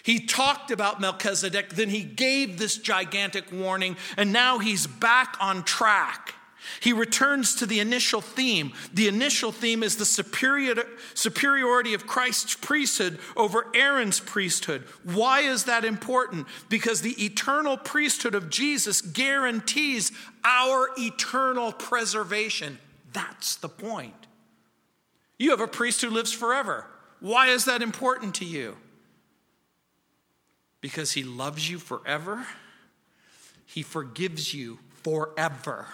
He 0.02 0.26
talked 0.26 0.72
about 0.72 1.00
Melchizedek, 1.00 1.68
then 1.68 1.90
he 1.90 2.02
gave 2.02 2.58
this 2.58 2.76
gigantic 2.76 3.52
warning, 3.52 3.96
and 4.16 4.32
now 4.32 4.58
he's 4.58 4.88
back 4.88 5.36
on 5.40 5.62
track. 5.62 6.34
He 6.80 6.92
returns 6.92 7.54
to 7.56 7.66
the 7.66 7.80
initial 7.80 8.20
theme. 8.20 8.72
The 8.92 9.08
initial 9.08 9.52
theme 9.52 9.82
is 9.82 9.96
the 9.96 10.04
superior, 10.04 10.74
superiority 11.14 11.94
of 11.94 12.06
Christ's 12.06 12.54
priesthood 12.54 13.18
over 13.36 13.66
Aaron's 13.74 14.20
priesthood. 14.20 14.82
Why 15.04 15.40
is 15.40 15.64
that 15.64 15.84
important? 15.84 16.46
Because 16.68 17.00
the 17.00 17.24
eternal 17.24 17.76
priesthood 17.76 18.34
of 18.34 18.50
Jesus 18.50 19.00
guarantees 19.00 20.12
our 20.44 20.90
eternal 20.98 21.72
preservation. 21.72 22.78
That's 23.12 23.56
the 23.56 23.68
point. 23.68 24.14
You 25.38 25.50
have 25.50 25.60
a 25.60 25.68
priest 25.68 26.02
who 26.02 26.10
lives 26.10 26.32
forever. 26.32 26.86
Why 27.20 27.48
is 27.48 27.64
that 27.64 27.82
important 27.82 28.36
to 28.36 28.44
you? 28.44 28.76
Because 30.80 31.12
he 31.12 31.24
loves 31.24 31.68
you 31.68 31.78
forever, 31.78 32.46
he 33.66 33.82
forgives 33.82 34.54
you 34.54 34.78
forever. 35.02 35.86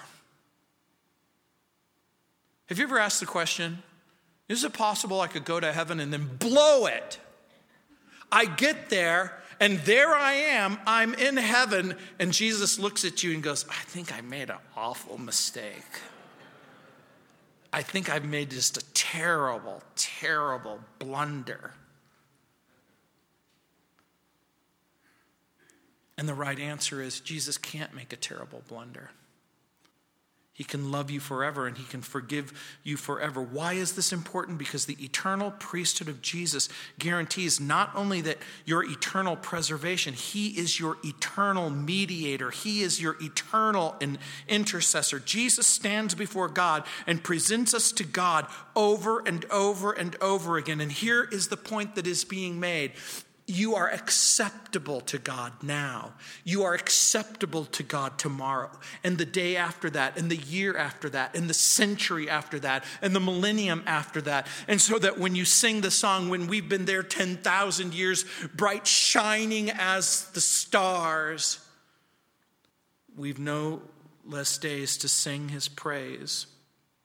Have 2.66 2.78
you 2.78 2.84
ever 2.84 2.98
asked 2.98 3.20
the 3.20 3.26
question, 3.26 3.82
is 4.48 4.64
it 4.64 4.72
possible 4.72 5.20
I 5.20 5.26
could 5.26 5.44
go 5.44 5.60
to 5.60 5.72
heaven 5.72 6.00
and 6.00 6.12
then 6.12 6.36
blow 6.38 6.86
it? 6.86 7.18
I 8.32 8.46
get 8.46 8.90
there, 8.90 9.42
and 9.60 9.78
there 9.80 10.14
I 10.14 10.32
am, 10.32 10.78
I'm 10.86 11.14
in 11.14 11.36
heaven, 11.36 11.96
and 12.18 12.32
Jesus 12.32 12.78
looks 12.78 13.04
at 13.04 13.22
you 13.22 13.32
and 13.32 13.42
goes, 13.42 13.64
I 13.68 13.82
think 13.86 14.12
I 14.12 14.20
made 14.22 14.50
an 14.50 14.58
awful 14.76 15.18
mistake. 15.18 16.00
I 17.72 17.82
think 17.82 18.08
I've 18.08 18.24
made 18.24 18.50
just 18.50 18.76
a 18.76 18.84
terrible, 18.94 19.82
terrible 19.96 20.80
blunder. 20.98 21.72
And 26.16 26.28
the 26.28 26.34
right 26.34 26.58
answer 26.58 27.02
is 27.02 27.20
Jesus 27.20 27.58
can't 27.58 27.94
make 27.94 28.12
a 28.12 28.16
terrible 28.16 28.62
blunder. 28.68 29.10
He 30.54 30.62
can 30.62 30.92
love 30.92 31.10
you 31.10 31.18
forever 31.18 31.66
and 31.66 31.76
he 31.76 31.82
can 31.82 32.00
forgive 32.00 32.78
you 32.84 32.96
forever. 32.96 33.42
Why 33.42 33.72
is 33.72 33.94
this 33.94 34.12
important? 34.12 34.56
Because 34.56 34.86
the 34.86 34.96
eternal 35.04 35.50
priesthood 35.50 36.08
of 36.08 36.22
Jesus 36.22 36.68
guarantees 36.96 37.58
not 37.58 37.90
only 37.96 38.20
that 38.20 38.38
your 38.64 38.84
eternal 38.84 39.34
preservation, 39.34 40.14
he 40.14 40.50
is 40.50 40.78
your 40.78 40.96
eternal 41.04 41.70
mediator, 41.70 42.52
he 42.52 42.82
is 42.82 43.02
your 43.02 43.16
eternal 43.20 43.96
intercessor. 44.46 45.18
Jesus 45.18 45.66
stands 45.66 46.14
before 46.14 46.48
God 46.48 46.84
and 47.04 47.24
presents 47.24 47.74
us 47.74 47.90
to 47.90 48.04
God 48.04 48.46
over 48.76 49.26
and 49.26 49.44
over 49.46 49.90
and 49.90 50.14
over 50.20 50.56
again. 50.56 50.80
And 50.80 50.92
here 50.92 51.28
is 51.32 51.48
the 51.48 51.56
point 51.56 51.96
that 51.96 52.06
is 52.06 52.24
being 52.24 52.60
made 52.60 52.92
you 53.46 53.74
are 53.74 53.90
acceptable 53.90 55.02
to 55.02 55.18
God 55.18 55.52
now. 55.62 56.14
You 56.44 56.62
are 56.64 56.72
acceptable 56.72 57.66
to 57.66 57.82
God 57.82 58.18
tomorrow, 58.18 58.70
and 59.02 59.18
the 59.18 59.26
day 59.26 59.56
after 59.56 59.90
that, 59.90 60.18
and 60.18 60.30
the 60.30 60.36
year 60.36 60.76
after 60.76 61.10
that, 61.10 61.36
and 61.36 61.48
the 61.48 61.54
century 61.54 62.28
after 62.30 62.58
that, 62.60 62.84
and 63.02 63.14
the 63.14 63.20
millennium 63.20 63.82
after 63.86 64.22
that. 64.22 64.46
And 64.66 64.80
so 64.80 64.98
that 64.98 65.18
when 65.18 65.34
you 65.34 65.44
sing 65.44 65.82
the 65.82 65.90
song, 65.90 66.30
when 66.30 66.46
we've 66.46 66.68
been 66.68 66.86
there 66.86 67.02
10,000 67.02 67.92
years, 67.92 68.24
bright 68.54 68.86
shining 68.86 69.70
as 69.70 70.30
the 70.30 70.40
stars, 70.40 71.60
we've 73.16 73.38
no 73.38 73.82
less 74.24 74.56
days 74.56 74.96
to 74.98 75.08
sing 75.08 75.50
his 75.50 75.68
praise 75.68 76.46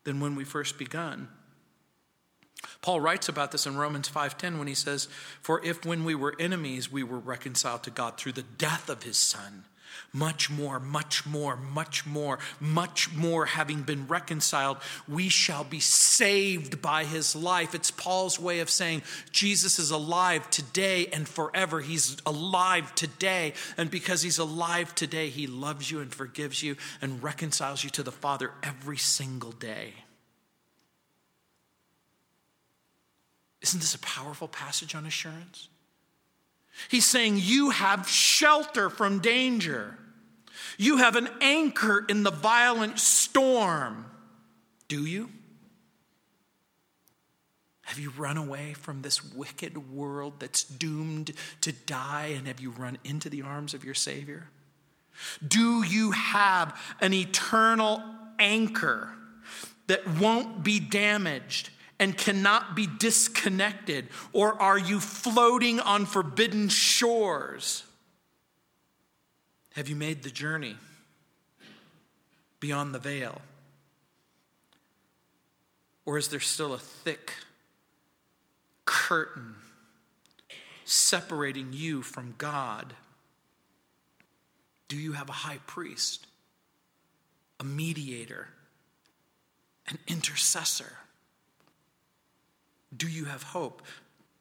than 0.06 0.22
when 0.22 0.36
we 0.36 0.46
first 0.46 0.78
begun. 0.78 1.28
Paul 2.82 3.02
writes 3.02 3.30
about 3.30 3.52
this 3.52 3.66
in 3.66 3.78
Romans 3.78 4.08
5:10 4.08 4.58
when 4.58 4.68
he 4.68 4.76
says, 4.76 5.08
"For 5.42 5.64
if 5.64 5.86
when 5.86 6.04
we 6.06 6.16
were 6.16 6.36
enemies 6.40 6.92
we 6.92 7.04
were 7.04 7.20
reconciled 7.20 7.84
to 7.84 7.92
God 7.92 8.18
through 8.18 8.34
the 8.34 8.44
death 8.44 8.90
of 8.90 9.04
his 9.04 9.18
son, 9.18 9.66
much 10.14 10.50
more, 10.50 10.80
much 10.80 11.26
more, 11.26 11.56
much 11.56 12.06
more, 12.06 12.40
much 12.60 13.12
more 13.12 13.48
having 13.48 13.84
been 13.84 14.08
reconciled, 14.08 14.78
we 15.08 15.30
shall 15.30 15.64
be 15.64 15.80
saved 15.80 16.82
by 16.82 17.04
his 17.04 17.36
life." 17.36 17.76
It's 17.76 17.92
Paul's 17.92 18.40
way 18.40 18.60
of 18.60 18.70
saying 18.70 19.04
Jesus 19.32 19.78
is 19.78 19.92
alive 19.92 20.50
today 20.50 21.08
and 21.08 21.28
forever. 21.28 21.82
He's 21.82 22.18
alive 22.26 22.96
today, 22.96 23.54
and 23.78 23.92
because 23.92 24.22
he's 24.22 24.40
alive 24.40 24.96
today, 24.96 25.30
he 25.30 25.48
loves 25.48 25.92
you 25.92 26.00
and 26.00 26.14
forgives 26.14 26.64
you 26.64 26.78
and 27.02 27.22
reconciles 27.22 27.84
you 27.84 27.90
to 27.92 28.04
the 28.04 28.12
Father 28.12 28.54
every 28.64 28.98
single 28.98 29.52
day. 29.52 30.06
Isn't 33.62 33.80
this 33.80 33.96
a 33.96 34.00
powerful 34.00 34.48
passage 34.48 34.96
on 34.96 35.06
assurance? 35.06 35.70
He's 36.88 37.06
saying 37.06 37.40
you 37.42 37.72
have 37.72 38.08
shelter 38.08 38.90
from 38.90 39.20
danger. 39.20 39.98
You 40.78 40.98
have 40.98 41.16
an 41.16 41.30
anchor 41.42 42.06
in 42.08 42.24
the 42.24 42.32
violent 42.32 43.00
storm. 43.00 44.06
Do 44.88 45.06
you? 45.06 45.30
Have 47.82 48.00
you 48.00 48.12
run 48.12 48.38
away 48.38 48.74
from 48.74 49.02
this 49.02 49.24
wicked 49.34 49.92
world 49.92 50.34
that's 50.40 50.64
doomed 50.64 51.34
to 51.62 51.72
die 51.72 52.34
and 52.38 52.48
have 52.48 52.60
you 52.60 52.70
run 52.70 52.98
into 53.04 53.30
the 53.30 53.42
arms 53.42 53.74
of 53.74 53.84
your 53.84 53.96
Savior? 53.96 54.50
Do 55.46 55.84
you 55.84 56.12
have 56.12 56.80
an 57.02 57.14
eternal 57.14 58.04
anchor 58.38 59.10
that 59.88 60.08
won't 60.08 60.64
be 60.64 60.80
damaged 60.80 61.72
and 62.00 62.18
cannot 62.18 62.76
be 62.76 62.88
disconnected? 62.88 64.08
Or 64.32 64.60
are 64.62 64.78
you 64.78 65.00
floating 65.00 65.80
on 65.80 66.06
forbidden 66.06 66.70
shores? 66.70 67.84
Have 69.76 69.90
you 69.90 69.96
made 69.96 70.24
the 70.24 70.30
journey 70.30 70.78
beyond 72.60 72.96
the 72.96 73.00
veil? 73.00 73.42
Or 76.06 76.18
is 76.18 76.30
there 76.30 76.40
still 76.40 76.74
a 76.74 76.80
thick 76.80 77.34
curtain 78.86 79.56
separating 80.86 81.70
you 81.72 82.02
from 82.02 82.34
God? 82.38 82.94
Do 84.88 84.98
you 84.98 85.12
have 85.12 85.30
a 85.30 85.34
high 85.34 85.60
priest, 85.68 86.26
a 87.60 87.64
mediator, 87.64 88.48
an 89.88 90.00
intercessor? 90.08 90.98
Do 92.96 93.08
you 93.08 93.26
have 93.26 93.44
hope? 93.44 93.82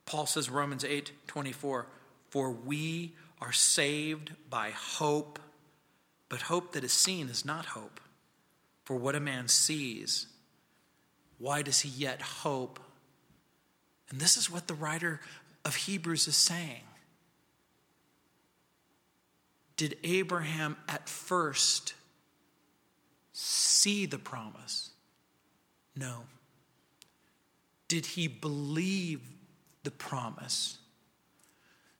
Paul 0.06 0.26
says, 0.26 0.48
Romans 0.48 0.84
8 0.84 1.12
24, 1.26 1.86
for 2.30 2.50
we 2.50 3.14
are 3.40 3.52
saved 3.52 4.32
by 4.48 4.70
hope, 4.70 5.38
but 6.28 6.42
hope 6.42 6.72
that 6.72 6.84
is 6.84 6.92
seen 6.92 7.28
is 7.28 7.44
not 7.44 7.66
hope. 7.66 8.00
For 8.84 8.96
what 8.96 9.14
a 9.14 9.20
man 9.20 9.48
sees, 9.48 10.26
why 11.38 11.62
does 11.62 11.80
he 11.80 11.88
yet 11.90 12.22
hope? 12.22 12.80
And 14.10 14.18
this 14.20 14.36
is 14.36 14.50
what 14.50 14.66
the 14.66 14.74
writer 14.74 15.20
of 15.64 15.76
Hebrews 15.76 16.26
is 16.26 16.36
saying. 16.36 16.82
Did 19.76 19.96
Abraham 20.02 20.76
at 20.88 21.08
first 21.08 21.94
see 23.32 24.06
the 24.06 24.18
promise? 24.18 24.90
No. 25.94 26.24
Did 27.88 28.04
he 28.06 28.28
believe 28.28 29.20
the 29.82 29.90
promise? 29.90 30.78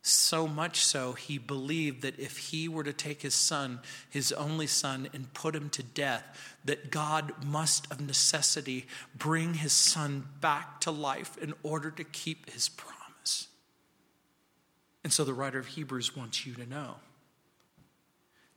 So 0.03 0.47
much 0.47 0.84
so, 0.84 1.12
he 1.12 1.36
believed 1.39 2.03
that 2.03 2.18
if 2.18 2.39
he 2.39 2.68
were 2.68 2.84
to 2.84 2.93
take 2.93 3.22
his 3.22 3.34
son, 3.34 3.80
his 4.09 4.32
only 4.32 4.66
son, 4.66 5.09
and 5.12 5.32
put 5.34 5.55
him 5.55 5.68
to 5.70 5.82
death, 5.82 6.24
that 6.64 6.91
God 6.91 7.45
must 7.45 7.91
of 7.91 8.01
necessity 8.01 8.86
bring 9.14 9.55
his 9.55 9.72
son 9.72 10.26
back 10.41 10.80
to 10.82 10.91
life 10.91 11.36
in 11.39 11.53
order 11.62 11.91
to 11.91 12.05
keep 12.05 12.51
his 12.51 12.68
promise. 12.68 13.49
And 15.05 15.12
so 15.12 15.24
the 15.24 15.34
writer 15.34 15.59
of 15.59 15.66
Hebrews 15.66 16.16
wants 16.16 16.47
you 16.47 16.55
to 16.55 16.66
know 16.66 16.97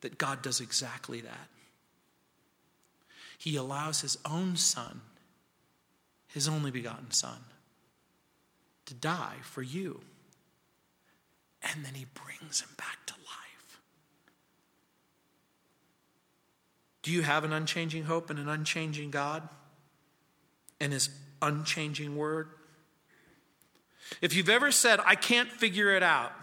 that 0.01 0.17
God 0.17 0.41
does 0.41 0.61
exactly 0.61 1.21
that. 1.21 1.47
He 3.38 3.55
allows 3.55 4.01
his 4.01 4.17
own 4.25 4.55
son 4.55 5.01
his 6.34 6.47
only 6.47 6.71
begotten 6.71 7.11
Son 7.11 7.38
to 8.86 8.93
die 8.93 9.36
for 9.43 9.61
you. 9.61 10.01
And 11.61 11.86
then 11.86 11.93
he 11.93 12.05
brings 12.13 12.61
him 12.61 12.69
back 12.77 13.05
to 13.07 13.13
life. 13.13 13.82
Do 17.03 17.11
you 17.11 17.21
have 17.21 17.43
an 17.43 17.53
unchanging 17.53 18.03
hope 18.03 18.29
and 18.29 18.39
an 18.39 18.49
unchanging 18.49 19.11
God 19.11 19.47
and 20.79 20.91
his 20.91 21.09
unchanging 21.41 22.15
word? 22.15 22.49
If 24.21 24.36
you've 24.36 24.49
ever 24.49 24.71
said, 24.71 24.99
I 25.05 25.15
can't 25.15 25.51
figure 25.51 25.95
it 25.95 26.03
out, 26.03 26.34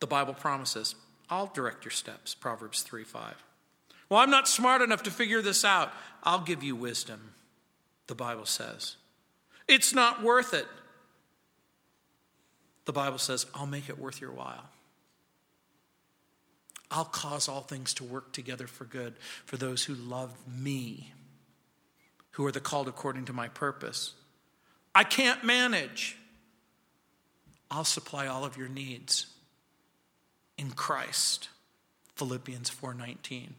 the 0.00 0.06
Bible 0.06 0.34
promises, 0.34 0.94
I'll 1.30 1.50
direct 1.54 1.84
your 1.84 1.92
steps. 1.92 2.34
Proverbs 2.34 2.82
3 2.82 3.02
5. 3.04 3.42
Well, 4.08 4.20
I'm 4.20 4.30
not 4.30 4.46
smart 4.46 4.82
enough 4.82 5.02
to 5.04 5.10
figure 5.10 5.42
this 5.42 5.64
out. 5.64 5.92
I'll 6.22 6.40
give 6.42 6.62
you 6.62 6.76
wisdom 6.76 7.32
the 8.06 8.14
Bible 8.14 8.46
says. 8.46 8.96
It's 9.68 9.92
not 9.92 10.22
worth 10.22 10.54
it. 10.54 10.66
The 12.84 12.92
Bible 12.92 13.18
says, 13.18 13.46
I'll 13.54 13.66
make 13.66 13.88
it 13.88 13.98
worth 13.98 14.20
your 14.20 14.30
while. 14.30 14.70
I'll 16.90 17.04
cause 17.04 17.48
all 17.48 17.62
things 17.62 17.94
to 17.94 18.04
work 18.04 18.32
together 18.32 18.66
for 18.68 18.84
good 18.84 19.14
for 19.44 19.56
those 19.56 19.84
who 19.84 19.94
love 19.94 20.32
me, 20.46 21.12
who 22.32 22.46
are 22.46 22.52
the 22.52 22.60
called 22.60 22.86
according 22.86 23.24
to 23.24 23.32
my 23.32 23.48
purpose. 23.48 24.14
I 24.94 25.02
can't 25.02 25.42
manage. 25.42 26.16
I'll 27.70 27.84
supply 27.84 28.28
all 28.28 28.44
of 28.44 28.56
your 28.56 28.68
needs 28.68 29.26
in 30.56 30.70
Christ. 30.70 31.48
Philippians 32.14 32.70
4:19. 32.70 33.54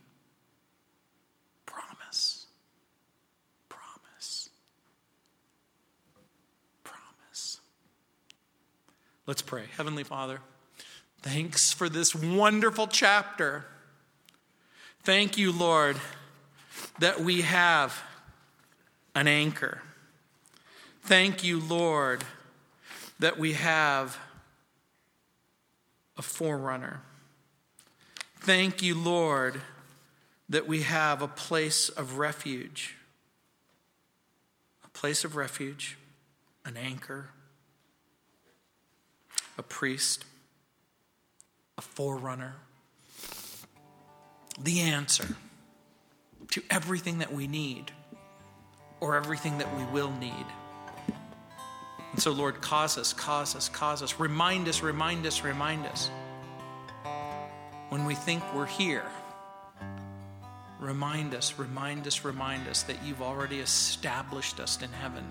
Let's 9.27 9.41
pray. 9.41 9.65
Heavenly 9.75 10.05
Father, 10.05 10.39
thanks 11.21 11.73
for 11.73 11.89
this 11.89 12.15
wonderful 12.15 12.87
chapter. 12.87 13.65
Thank 15.03 15.37
you, 15.37 15.51
Lord, 15.51 15.97
that 16.99 17.19
we 17.19 17.41
have 17.41 18.01
an 19.15 19.27
anchor. 19.27 19.81
Thank 21.01 21.43
you, 21.43 21.59
Lord, 21.59 22.23
that 23.19 23.37
we 23.37 23.51
have 23.51 24.17
a 26.15 26.21
forerunner. 26.21 27.01
Thank 28.39 28.81
you, 28.81 28.95
Lord, 28.95 29.59
that 30.47 30.67
we 30.67 30.83
have 30.83 31.21
a 31.21 31.27
place 31.27 31.89
of 31.89 32.17
refuge. 32.17 32.95
A 34.85 34.89
place 34.91 35.25
of 35.25 35.35
refuge, 35.35 35.97
an 36.63 36.77
anchor 36.77 37.31
a 39.57 39.63
priest, 39.63 40.25
a 41.77 41.81
forerunner. 41.81 42.55
The 44.59 44.81
answer. 44.81 45.35
to 46.51 46.63
everything 46.69 47.19
that 47.19 47.33
we 47.33 47.47
need 47.47 47.91
or 48.99 49.15
everything 49.15 49.57
that 49.59 49.75
we 49.77 49.83
will 49.85 50.11
need. 50.11 50.45
And 52.11 52.21
so, 52.21 52.31
Lord, 52.31 52.61
cause 52.61 52.97
us, 52.97 53.13
cause 53.13 53.55
us, 53.55 53.69
cause 53.69 54.01
us. 54.01 54.19
Remind 54.19 54.67
us, 54.67 54.81
remind 54.81 55.25
us, 55.25 55.43
remind 55.43 55.85
us. 55.85 56.09
When 57.89 58.05
we 58.05 58.15
think 58.15 58.43
we're 58.55 58.65
here, 58.65 59.05
remind 60.79 61.35
us, 61.35 61.59
remind 61.59 62.07
us, 62.07 62.25
remind 62.25 62.67
us 62.67 62.83
that 62.83 62.97
you've 63.05 63.21
already 63.21 63.59
established 63.59 64.59
us 64.59 64.81
in 64.81 64.91
heaven. 64.91 65.29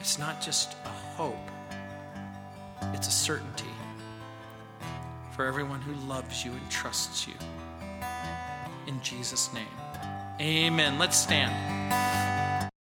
It's 0.00 0.18
not 0.18 0.40
just 0.40 0.72
a 0.84 0.88
hope, 0.88 1.50
it's 2.92 3.08
a 3.08 3.12
certainty 3.12 3.64
for 5.34 5.44
everyone 5.44 5.80
who 5.80 5.94
loves 6.06 6.44
you 6.44 6.52
and 6.52 6.70
trusts 6.70 7.26
you. 7.26 7.34
In 8.86 9.00
Jesus' 9.02 9.52
name, 9.52 9.66
amen. 10.40 10.98
Let's 10.98 11.16
stand. 11.16 12.25